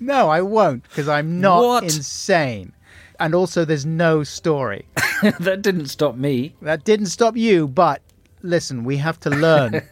[0.00, 1.84] no, I won't, because I'm not What?
[1.84, 2.72] insane.
[3.20, 4.86] And also, there's no story.
[5.40, 6.54] that didn't stop me.
[6.62, 8.02] That didn't stop you, but
[8.42, 9.82] listen, we have to learn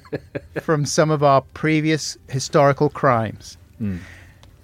[0.60, 3.56] from some of our previous historical crimes.
[3.80, 3.98] Mm.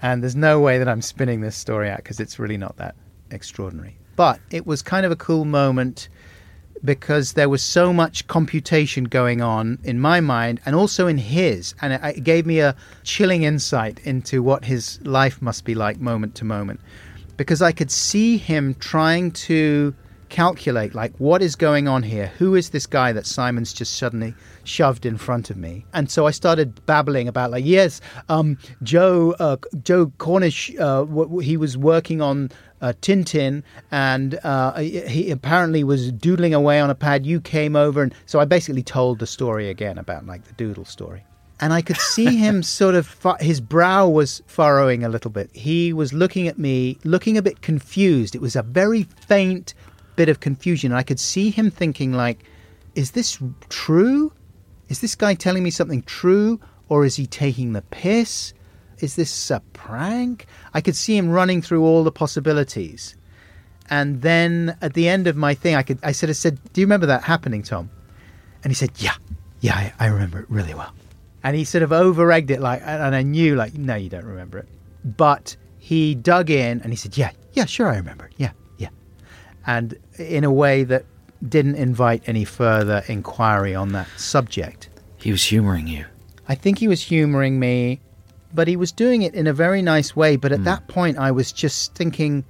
[0.03, 2.95] And there's no way that I'm spinning this story out because it's really not that
[3.31, 3.97] extraordinary.
[4.17, 6.09] But it was kind of a cool moment
[6.85, 11.75] because there was so much computation going on in my mind and also in his.
[11.81, 15.99] And it, it gave me a chilling insight into what his life must be like
[15.99, 16.81] moment to moment.
[17.37, 19.95] Because I could see him trying to
[20.29, 22.27] calculate, like, what is going on here?
[22.39, 24.35] Who is this guy that Simon's just suddenly
[24.65, 25.85] shoved in front of me?
[25.93, 31.39] And so I started babbling about, like, yes, um, Joe, uh, Joe Cornish, uh, w-
[31.39, 36.95] he was working on uh, Tintin, and uh, he apparently was doodling away on a
[36.95, 37.25] pad.
[37.25, 40.85] You came over, and so I basically told the story again about like the doodle
[40.85, 41.25] story.
[41.61, 45.49] And I could see him sort of, fu- his brow was furrowing a little bit.
[45.55, 48.35] He was looking at me, looking a bit confused.
[48.35, 49.73] It was a very faint
[50.17, 50.93] bit of confusion.
[50.93, 52.45] I could see him thinking, like,
[52.95, 53.39] is this
[53.69, 54.33] true?
[54.89, 56.61] Is this guy telling me something true?
[56.89, 58.53] Or is he taking the piss?
[59.01, 60.47] Is this a prank?
[60.73, 63.17] I could see him running through all the possibilities.
[63.91, 66.81] And then at the end of my thing, I could I sort of said, Do
[66.81, 67.91] you remember that happening, Tom?
[68.63, 69.15] And he said, Yeah,
[69.61, 70.95] yeah, I, I remember it really well.
[71.43, 74.25] And he sort of over egged it like and I knew like, no, you don't
[74.25, 74.69] remember it.
[75.05, 78.33] But he dug in and he said, Yeah, yeah, sure I remember it.
[78.37, 78.53] Yeah.
[79.67, 81.05] And in a way that
[81.49, 84.89] didn't invite any further inquiry on that subject.
[85.19, 86.07] He was humouring you.
[86.49, 88.01] I think he was humoring me,
[88.53, 90.37] but he was doing it in a very nice way.
[90.37, 90.65] But at hmm.
[90.65, 92.45] that point, I was just thinking,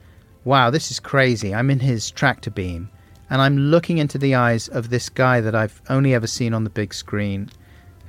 [0.44, 1.54] wow, this is crazy.
[1.54, 2.90] I'm in his tractor beam,
[3.30, 6.64] and I'm looking into the eyes of this guy that I've only ever seen on
[6.64, 7.50] the big screen,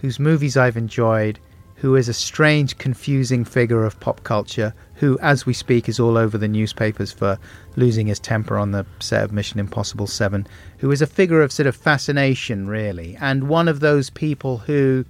[0.01, 1.39] whose movies I've enjoyed,
[1.85, 6.17] who is a strange, confusing figure of pop culture, who, as we speak, is all
[6.17, 7.37] over the newspapers for
[7.75, 10.47] losing his temper on the set of Mission Impossible 7,
[10.79, 15.05] who is a figure of sort of fascination, really, and one of those people who,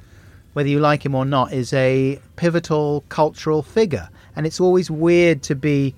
[0.52, 4.10] whether you like him or not, is a pivotal cultural figure.
[4.36, 5.96] And it's always weird to be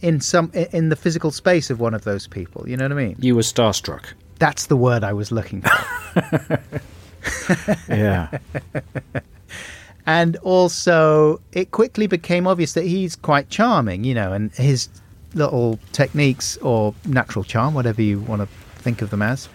[0.00, 2.66] in some in the physical space of one of those people.
[2.66, 3.16] You know what I mean?
[3.18, 4.04] You were starstruck.
[4.38, 6.60] That's the word I was looking for.
[7.88, 8.38] Yeah.
[10.06, 14.88] and also, it quickly became obvious that he's quite charming, you know, and his
[15.34, 18.48] little techniques or natural charm, whatever you want to
[18.82, 19.48] think of them as,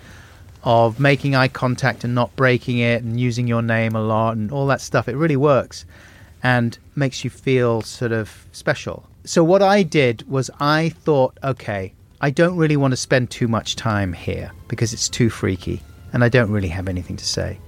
[0.64, 4.52] of making eye contact and not breaking it and using your name a lot and
[4.52, 5.86] all that stuff, it really works
[6.41, 9.06] and makes you feel sort of special.
[9.26, 13.49] So, what I did was I thought, okay, I don't really want to spend too
[13.49, 15.82] much time here because it's too freaky
[16.14, 17.60] and I don't really have anything to say.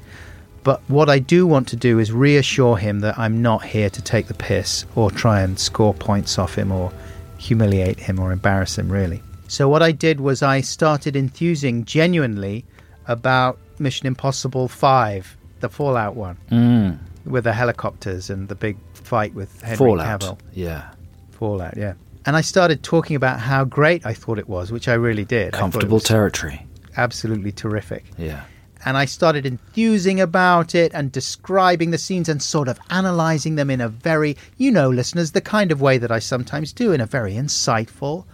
[0.63, 4.01] But what I do want to do is reassure him that I'm not here to
[4.01, 6.91] take the piss or try and score points off him or
[7.37, 9.21] humiliate him or embarrass him, really.
[9.47, 12.65] So, what I did was I started enthusing genuinely
[13.07, 16.97] about Mission Impossible 5, the Fallout one, Mm.
[17.25, 20.21] with the helicopters and the big fight with Henry Fallout.
[20.21, 20.37] Cavill.
[20.53, 20.83] Yeah.
[21.31, 21.93] Fallout, yeah.
[22.25, 25.47] And I started talking about how great I thought it was, which I really did.
[25.47, 26.65] I thought it Comfortable territory.
[26.97, 28.41] Absolutely terrific Yeah.
[28.85, 33.69] And I started enthusing about it and describing the scenes and sort of analyzing them
[33.69, 37.01] in a very, you know, listeners, the kind of way that I sometimes do, in
[37.01, 38.25] a very insightful,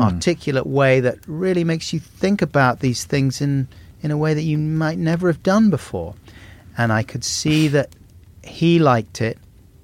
[0.00, 3.68] articulate way that really makes you think about these things in,
[4.00, 6.14] in a way that you might never have done before.
[6.78, 7.94] And I could see that
[8.42, 9.36] he liked it,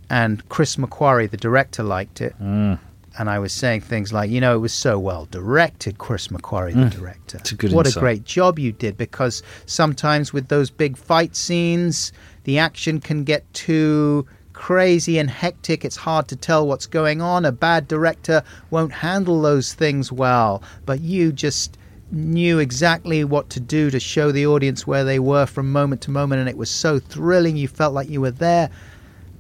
[0.08, 2.34] and Chris McQuarrie, the director, liked it.
[2.40, 2.78] Mm.
[3.18, 6.74] And I was saying things like, you know, it was so well directed, Chris McQuarrie,
[6.74, 6.90] the Mm.
[6.90, 7.38] director.
[7.38, 7.96] It's a good what insight.
[8.02, 12.12] a great job you did because sometimes with those big fight scenes,
[12.44, 15.84] the action can get too crazy and hectic.
[15.84, 17.44] It's hard to tell what's going on.
[17.44, 21.78] A bad director won't handle those things well, but you just
[22.12, 26.10] knew exactly what to do to show the audience where they were from moment to
[26.10, 27.56] moment, and it was so thrilling.
[27.56, 28.70] You felt like you were there,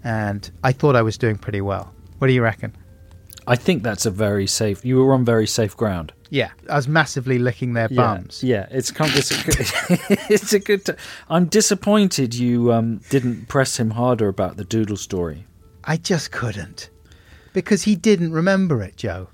[0.02, 1.92] and I thought I was doing pretty well.
[2.18, 2.72] What do you reckon?
[3.46, 4.84] I think that's a very safe.
[4.84, 6.12] You were on very safe ground.
[6.30, 8.42] Yeah, I was massively licking their bums.
[8.42, 10.18] Yeah, yeah it's kind of, it's a good.
[10.30, 10.84] it's a good.
[10.84, 10.92] T-
[11.30, 15.46] I'm disappointed you um, didn't press him harder about the doodle story.
[15.84, 16.90] I just couldn't.
[17.52, 19.28] Because he didn't remember it, Joe.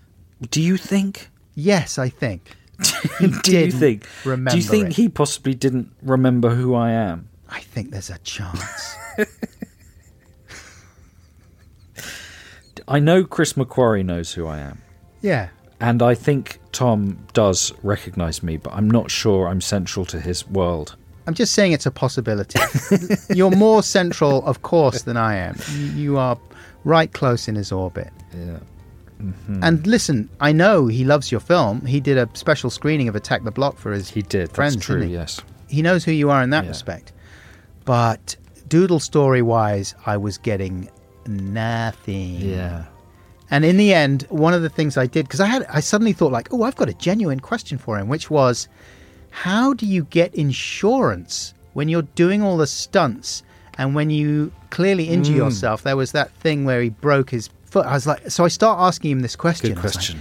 [0.50, 1.30] Do you think?
[1.54, 2.56] Yes, I think.
[3.18, 4.06] He Do you think?
[4.24, 4.96] Remember Do you think it.
[4.96, 7.28] he possibly didn't remember who I am?
[7.48, 8.96] I think there's a chance.
[12.92, 14.80] I know Chris McQuarrie knows who I am.
[15.20, 15.48] yeah.
[15.80, 20.46] And I think Tom does recognise me, but I'm not sure I'm central to his
[20.48, 20.94] world.
[21.26, 22.60] I'm just saying it's a possibility.
[23.34, 25.56] You're more central, of course, than I am.
[25.96, 26.38] You, are
[26.84, 28.10] right close in his orbit.
[28.32, 28.38] Yeah.
[29.20, 29.30] Mm-hmm.
[29.30, 29.64] Mm-hmm.
[29.64, 31.84] And listen, I know he loves your film.
[31.84, 34.52] He did a special screening of Attack the Block for his He did.
[34.52, 34.76] friends.
[34.76, 35.12] That's true, he?
[35.12, 35.40] yes.
[35.68, 36.70] He knows who you are in that Yeah.
[36.70, 37.12] respect.
[37.84, 38.36] But
[38.68, 40.88] doodle story wise, I was getting
[41.26, 42.36] nothing.
[42.36, 42.84] Yeah.
[43.50, 46.12] And in the end, one of the things I did because I had I suddenly
[46.12, 48.66] thought like, oh, I've got a genuine question for him, which was,
[49.30, 53.42] how do you get insurance when you're doing all the stunts
[53.78, 55.36] and when you clearly injure Mm.
[55.36, 55.82] yourself?
[55.82, 57.84] There was that thing where he broke his foot.
[57.86, 59.70] I was like, so I start asking him this question.
[59.70, 60.20] Good I was like- question.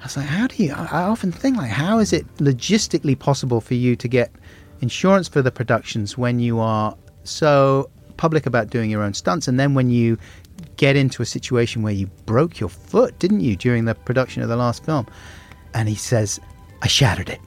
[0.00, 0.72] I was like, how do you?
[0.74, 4.30] I often think like, how is it logistically possible for you to get
[4.80, 6.94] insurance for the productions when you are
[7.24, 10.18] so public about doing your own stunts, and then when you
[10.76, 14.48] get into a situation where you broke your foot, didn't you, during the production of
[14.48, 15.06] the last film?
[15.74, 16.40] And he says,
[16.82, 17.40] I shattered it.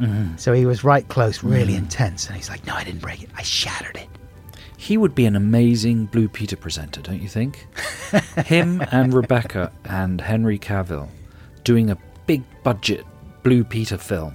[0.00, 0.38] Mhm.
[0.38, 1.78] So he was right close, really Mm.
[1.78, 3.30] intense, and he's like, no, I didn't break it.
[3.36, 4.08] I shattered it.
[4.76, 7.66] He would be an amazing Blue Peter presenter, don't you think?
[8.46, 11.08] Him and Rebecca and Henry Cavill
[11.62, 11.96] doing a
[12.26, 13.04] big budget
[13.44, 14.34] Blue Peter film.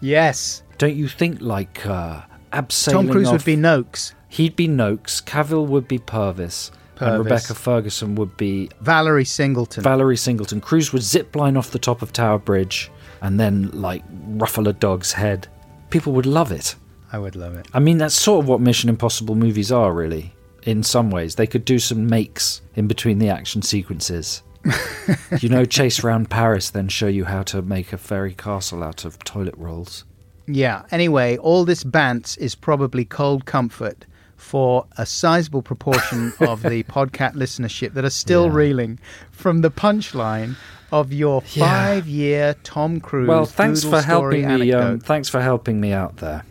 [0.00, 0.62] Yes.
[0.78, 2.22] Don't you think like uh,
[2.52, 4.14] abseiling Tom Cruise would be Noakes.
[4.32, 5.20] He'd be Noakes.
[5.20, 6.70] Cavill would be Purvis.
[6.98, 9.82] And Rebecca Ferguson would be Valerie Singleton.
[9.82, 10.62] Valerie Singleton.
[10.62, 12.90] Cruise would zip line off the top of Tower Bridge
[13.20, 15.48] and then like ruffle a dog's head.
[15.90, 16.76] People would love it.
[17.12, 17.66] I would love it.
[17.74, 20.34] I mean, that's sort of what Mission Impossible movies are, really.
[20.62, 24.42] In some ways, they could do some makes in between the action sequences.
[25.40, 29.04] you know, chase around Paris, then show you how to make a fairy castle out
[29.04, 30.04] of toilet rolls.
[30.46, 30.86] Yeah.
[30.90, 34.06] Anyway, all this bants is probably cold comfort
[34.42, 38.54] for a sizable proportion of the podcast listenership that are still Yeah.
[38.54, 38.98] reeling
[39.30, 40.56] from the punchline
[40.90, 43.28] of your five-year Tom Cruise.
[43.28, 44.72] well, thanks for helping me.
[44.72, 46.44] Um, thanks for helping me out there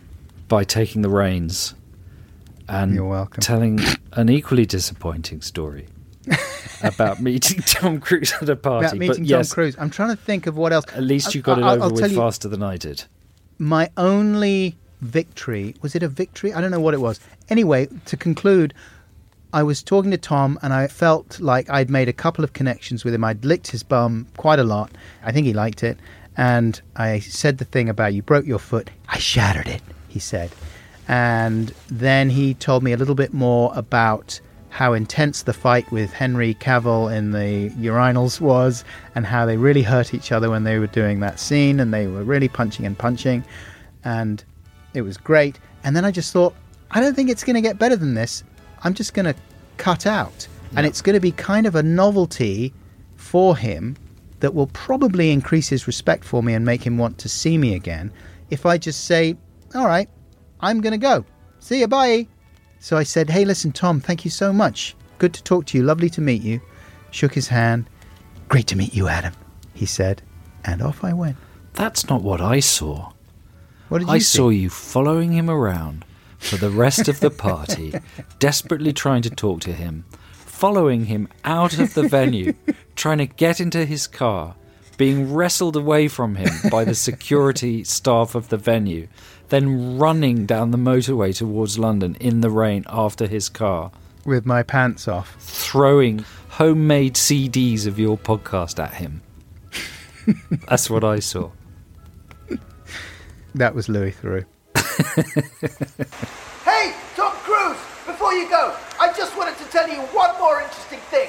[0.48, 1.74] by taking the reins
[2.68, 3.40] and You're welcome.
[3.40, 3.78] telling
[4.14, 5.86] an equally disappointing story
[6.82, 8.86] about meeting Tom Cruise at a party.
[8.86, 9.76] About meeting but yes, Tom Cruise.
[9.78, 10.86] I'm trying to think of what else.
[10.94, 12.76] At least you got it I- I- over I'll with tell you- faster than I
[12.76, 13.04] did.
[13.58, 16.54] my only victory was it a victory?
[16.54, 17.20] I don't know what it was.
[17.48, 18.72] Anyway, to conclude,
[19.52, 23.04] I was talking to Tom and I felt like I'd made a couple of connections
[23.04, 23.24] with him.
[23.24, 24.90] I'd licked his bum quite a lot.
[25.22, 25.98] I think he liked it.
[26.36, 28.88] And I said the thing about you broke your foot.
[29.08, 30.50] I shattered it, he said.
[31.08, 36.14] And then he told me a little bit more about how intense the fight with
[36.14, 38.84] Henry Cavill in the urinals was
[39.14, 42.06] and how they really hurt each other when they were doing that scene and they
[42.06, 43.44] were really punching and punching
[44.02, 44.42] and
[44.94, 46.54] it was great and then I just thought
[46.90, 48.44] I don't think it's going to get better than this
[48.84, 49.34] I'm just going to
[49.76, 50.46] cut out
[50.76, 52.72] and it's going to be kind of a novelty
[53.16, 53.96] for him
[54.40, 57.74] that will probably increase his respect for me and make him want to see me
[57.74, 58.12] again
[58.50, 59.36] if I just say
[59.74, 60.08] all right
[60.60, 61.24] I'm going to go
[61.58, 62.26] see you bye
[62.82, 64.96] so I said, Hey, listen, Tom, thank you so much.
[65.18, 65.84] Good to talk to you.
[65.84, 66.60] Lovely to meet you.
[67.12, 67.88] Shook his hand.
[68.48, 69.34] Great to meet you, Adam,
[69.72, 70.20] he said.
[70.64, 71.36] And off I went.
[71.74, 73.12] That's not what I saw.
[73.92, 74.36] What did you I see?
[74.38, 76.04] saw you following him around
[76.38, 77.92] for the rest of the party,
[78.38, 82.54] desperately trying to talk to him, following him out of the venue,
[82.96, 84.54] trying to get into his car,
[84.96, 89.08] being wrestled away from him by the security staff of the venue,
[89.50, 93.90] then running down the motorway towards London in the rain after his car,
[94.24, 95.36] With my pants off.
[95.38, 99.20] throwing homemade CDs of your podcast at him.
[100.68, 101.50] That's what I saw.
[103.54, 104.44] That was Louis Theroux.
[106.64, 111.00] Hey, Tom Cruise, before you go, I just wanted to tell you one more interesting
[111.10, 111.28] thing.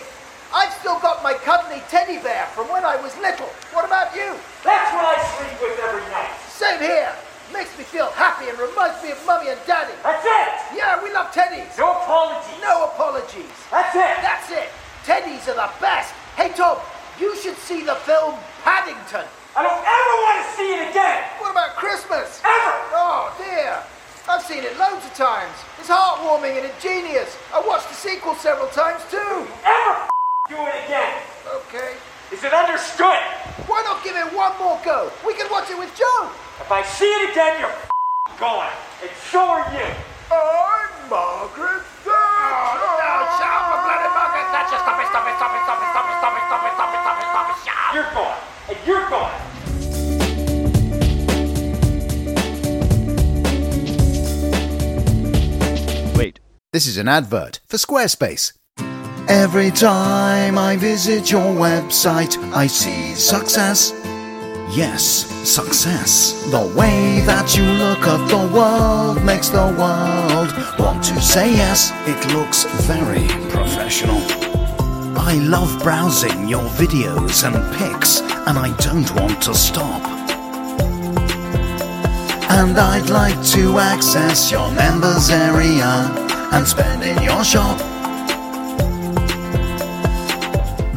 [0.54, 3.50] I've still got my cuddly teddy bear from when I was little.
[3.74, 4.34] What about you?
[4.64, 6.34] That's what I sleep with every night.
[6.50, 7.10] Same here.
[7.52, 9.94] Makes me feel happy and reminds me of mummy and daddy.
[10.04, 10.78] That's it.
[10.78, 11.74] Yeah, we love teddies.
[11.78, 12.62] No apologies.
[12.62, 13.54] No apologies.
[13.70, 14.16] That's it.
[14.22, 14.70] That's it.
[15.06, 16.14] Teddies are the best.
[16.38, 16.78] Hey, Tom,
[17.20, 19.26] you should see the film Paddington.
[19.54, 21.30] I don't ever want to see it again.
[21.38, 22.42] What about Christmas?
[22.42, 22.74] Ever.
[22.98, 23.86] Oh, dear.
[24.26, 25.54] I've seen it loads of times.
[25.78, 27.38] It's heartwarming and ingenious.
[27.54, 29.46] I watched the sequel several times too.
[29.62, 30.10] Ever
[30.50, 31.22] do it again.
[31.70, 31.94] Okay.
[32.34, 33.22] Is it understood?
[33.70, 35.14] Why not give it one more go?
[35.22, 36.34] We can watch it with Joe.
[36.58, 37.78] If I see it again, you're
[38.42, 38.74] gone.
[39.06, 39.86] And so are you.
[40.34, 42.10] I'm Margaret Thatcher.
[42.10, 44.82] Oh, no, shut up, bloody Margaret Thatcher.
[44.82, 44.98] Stop
[47.94, 48.53] you're gone.
[48.70, 49.32] And you're gone.
[56.16, 56.40] Wait,
[56.72, 58.54] this is an advert for Squarespace.
[59.28, 63.92] Every time I visit your website, I see success.
[64.76, 65.04] Yes,
[65.48, 66.34] success.
[66.52, 71.92] The way that you look at the world makes the world want to say yes.
[72.08, 74.53] It looks very professional.
[75.16, 80.02] I love browsing your videos and pics, and I don't want to stop.
[82.50, 85.86] And I'd like to access your members area
[86.52, 87.80] and spend in your shop.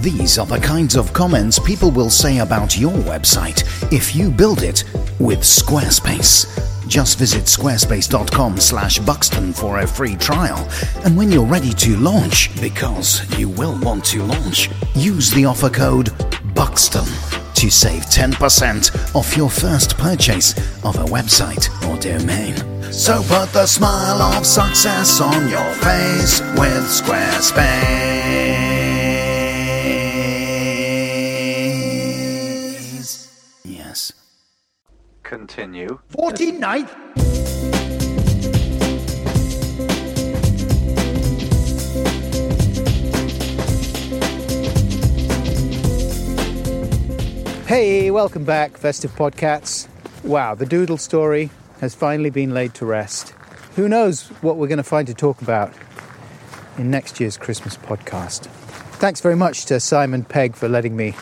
[0.03, 4.63] These are the kinds of comments people will say about your website if you build
[4.63, 4.85] it
[5.19, 6.76] with Squarespace.
[6.87, 10.69] Just visit squarespace.com slash Buxton for a free trial.
[11.05, 15.71] And when you're ready to launch, because you will want to launch, use the offer
[15.71, 16.11] code
[16.55, 17.07] BUXTON
[17.55, 20.53] to save 10% off your first purchase
[20.85, 22.55] of a website or domain.
[22.93, 28.46] So put the smile of success on your face with Squarespace.
[35.37, 35.99] Continue.
[36.13, 36.89] 49th?
[47.67, 49.89] Hey, welcome back, Festive Podcats.
[50.25, 51.51] Wow, the Doodle story
[51.83, 53.35] has finally been laid to rest.
[53.75, 55.71] Who knows what we're going to find to talk about
[56.79, 58.47] in next year's Christmas podcast.
[58.97, 61.15] Thanks very much to Simon Pegg for letting me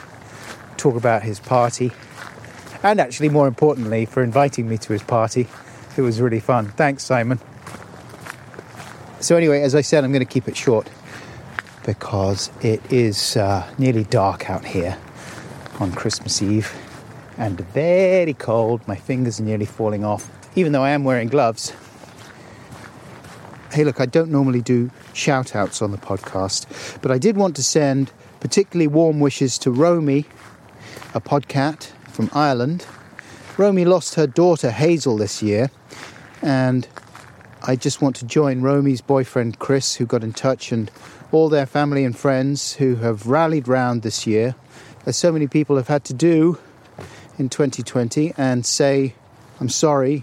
[0.77, 1.91] talk about his party,
[2.85, 5.48] and actually, more importantly, for inviting me to his party.
[5.97, 6.69] It was really fun.
[6.69, 7.40] Thanks, Simon.
[9.20, 10.89] So, anyway, as I said, I'm going to keep it short
[11.86, 14.98] because it is uh, nearly dark out here
[15.81, 16.73] on Christmas Eve
[17.39, 18.86] and very cold.
[18.86, 21.73] My fingers are nearly falling off, even though I am wearing gloves.
[23.73, 27.56] Hey, look, I don't normally do shout outs on the podcast, but I did want
[27.56, 30.27] to send particularly warm wishes to Romy,
[31.15, 32.86] a podcat from Ireland.
[33.59, 35.70] Romy lost her daughter Hazel this year,
[36.41, 36.86] and
[37.62, 40.91] I just want to join Romy's boyfriend Chris, who got in touch, and
[41.32, 44.55] all their family and friends who have rallied round this year,
[45.07, 46.59] as so many people have had to do
[47.36, 49.15] in 2020, and say,
[49.61, 50.23] I'm sorry,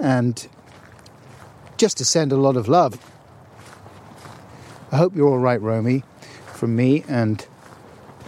[0.00, 0.46] and
[1.76, 2.98] just to send a lot of love.
[4.92, 6.04] I hope you're all right, Romy,
[6.54, 7.44] from me and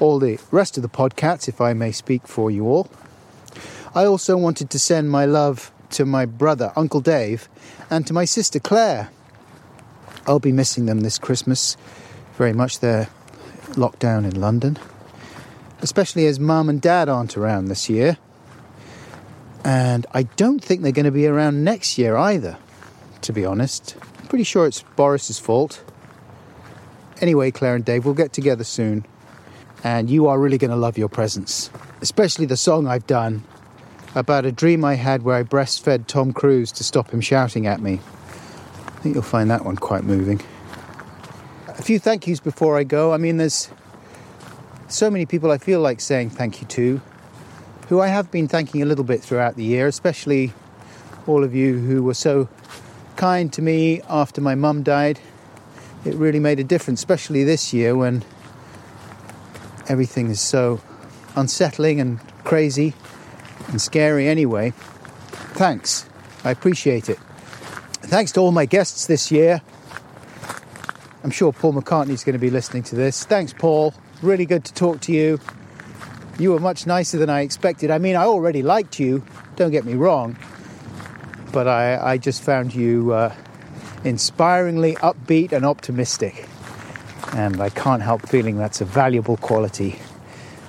[0.01, 2.89] all the rest of the podcats, if I may speak for you all.
[3.95, 7.49] I also wanted to send my love to my brother, Uncle Dave,
[7.91, 9.11] and to my sister Claire.
[10.27, 11.77] I'll be missing them this Christmas
[12.37, 12.81] very much.
[12.81, 13.09] They're
[13.77, 14.79] locked down in London,
[15.81, 18.19] especially as mum and dad aren't around this year.
[19.65, 22.59] And I don't think they're going to be around next year either,
[23.23, 23.97] to be honest.
[24.19, 25.83] I'm pretty sure it's Boris's fault.
[27.21, 29.05] Anyway, Claire and Dave, we'll get together soon.
[29.85, 33.45] And you are really going to love your presents, especially the song I've done
[34.15, 37.81] about a dream I had where I breastfed Tom Cruise to stop him shouting at
[37.81, 38.01] me.
[38.87, 40.41] I think you'll find that one quite moving.
[41.69, 43.13] A few thank yous before I go.
[43.13, 43.71] I mean, there's
[44.89, 47.01] so many people I feel like saying thank you to,
[47.89, 50.53] who I have been thanking a little bit throughout the year, especially
[51.27, 52.49] all of you who were so
[53.17, 55.21] kind to me after my mum died.
[56.05, 58.25] It really made a difference, especially this year when
[59.89, 60.81] everything is so
[61.37, 62.95] unsettling and crazy
[63.69, 64.71] and scary anyway.
[65.55, 66.09] Thanks.
[66.45, 67.19] I appreciate it.
[68.01, 69.61] Thanks to all my guests this year.
[71.25, 73.25] I'm sure Paul McCartney's going to be listening to this.
[73.25, 73.93] Thanks, Paul.
[74.23, 75.41] Really good to talk to you.
[76.39, 77.91] You were much nicer than I expected.
[77.91, 79.25] I mean, I already liked you,
[79.57, 80.37] don't get me wrong,
[81.53, 83.35] but I, I just found you uh,
[84.05, 86.49] inspiringly upbeat and optimistic.
[87.35, 89.99] And I can't help feeling that's a valuable quality.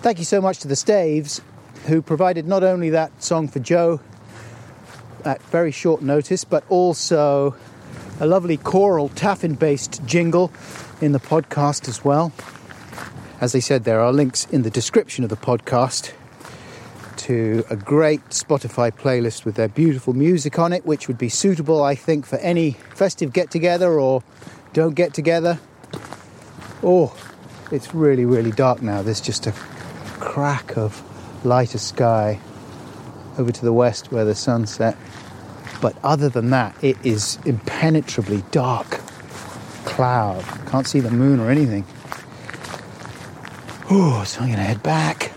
[0.02, 1.41] Thank you so much to the Staves,
[1.88, 3.99] who provided not only that song for Joe
[5.26, 7.56] at very short notice, but also
[8.19, 10.52] a lovely choral taffin based jingle
[11.02, 12.31] in the podcast as well.
[13.41, 16.11] As I said, there are links in the description of the podcast
[17.18, 21.84] to a great Spotify playlist with their beautiful music on it, which would be suitable,
[21.84, 24.23] I think, for any festive get together or
[24.73, 25.60] don't get together.
[26.81, 27.15] Oh,
[27.72, 29.01] it's really, really dark now.
[29.01, 29.51] There's just a
[30.19, 31.03] crack of
[31.45, 32.39] lighter sky
[33.38, 34.97] over to the west where the sun set.
[35.81, 38.99] But other than that, it is impenetrably dark
[39.85, 40.43] cloud.
[40.68, 41.85] Can't see the moon or anything.
[43.89, 45.31] Oh, so I'm going to head back.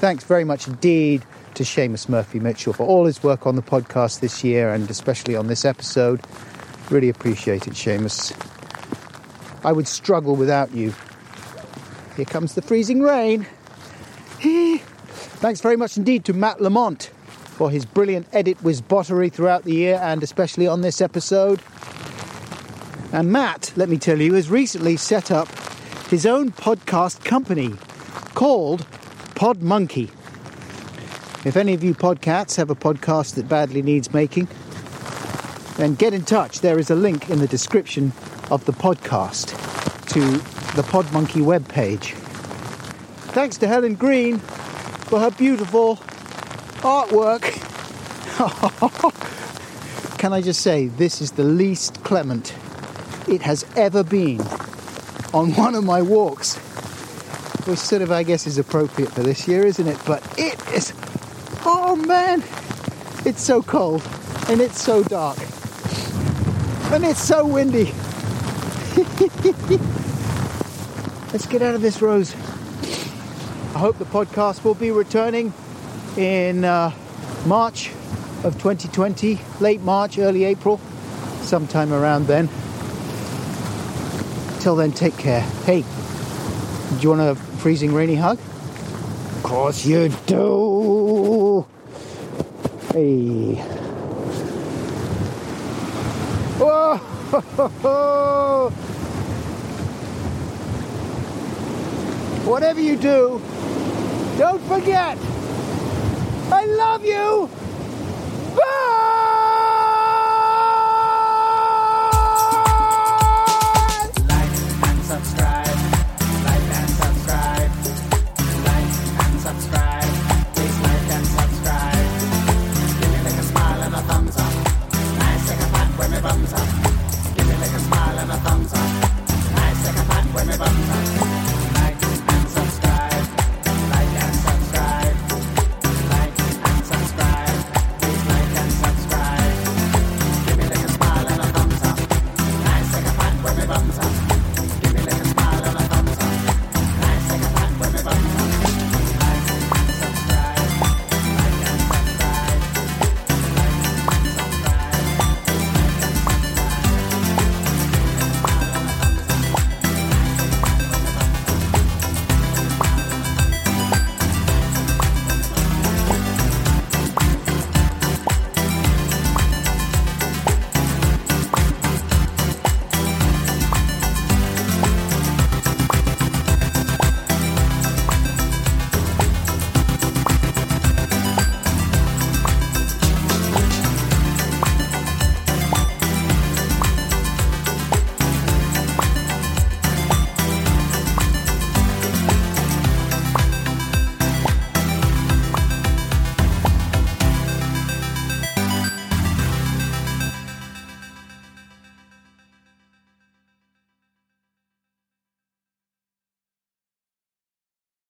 [0.00, 4.20] Thanks very much indeed to Seamus Murphy Mitchell for all his work on the podcast
[4.20, 6.20] this year and especially on this episode.
[6.90, 8.55] Really appreciate it, Seamus.
[9.66, 10.94] I would struggle without you.
[12.14, 13.44] Here comes the freezing rain.
[14.38, 17.10] Thanks very much indeed to Matt Lamont
[17.56, 21.60] for his brilliant edit with bottery throughout the year and especially on this episode.
[23.12, 25.48] And Matt, let me tell you, has recently set up
[26.10, 27.74] his own podcast company
[28.34, 28.86] called
[29.34, 30.12] Pod Monkey.
[31.44, 34.46] If any of you podcats have a podcast that badly needs making,
[35.76, 36.60] then get in touch.
[36.60, 38.12] There is a link in the description
[38.50, 39.56] of the podcast
[40.08, 40.20] to
[40.76, 42.12] the Pod Monkey webpage.
[43.32, 45.96] Thanks to Helen Green for her beautiful
[46.82, 47.42] artwork.
[50.18, 52.54] Can I just say, this is the least clement
[53.28, 54.40] it has ever been
[55.34, 56.56] on one of my walks.
[57.66, 59.98] Which sort of, I guess, is appropriate for this year, isn't it?
[60.06, 60.92] But it is.
[61.64, 62.44] Oh man!
[63.24, 64.08] It's so cold
[64.48, 65.38] and it's so dark
[66.92, 67.92] and it's so windy.
[71.32, 72.34] Let's get out of this, Rose.
[72.34, 75.54] I hope the podcast will be returning
[76.18, 76.92] in uh,
[77.46, 77.92] March
[78.44, 80.78] of 2020, late March, early April,
[81.40, 82.50] sometime around then.
[84.60, 85.40] Till then, take care.
[85.64, 88.38] Hey, do you want a freezing rainy hug?
[88.38, 91.66] Of course you do.
[92.92, 93.54] Hey.
[96.58, 98.72] Whoa!
[102.46, 103.42] Whatever you do,
[104.38, 105.18] don't forget,
[106.52, 107.55] I love you!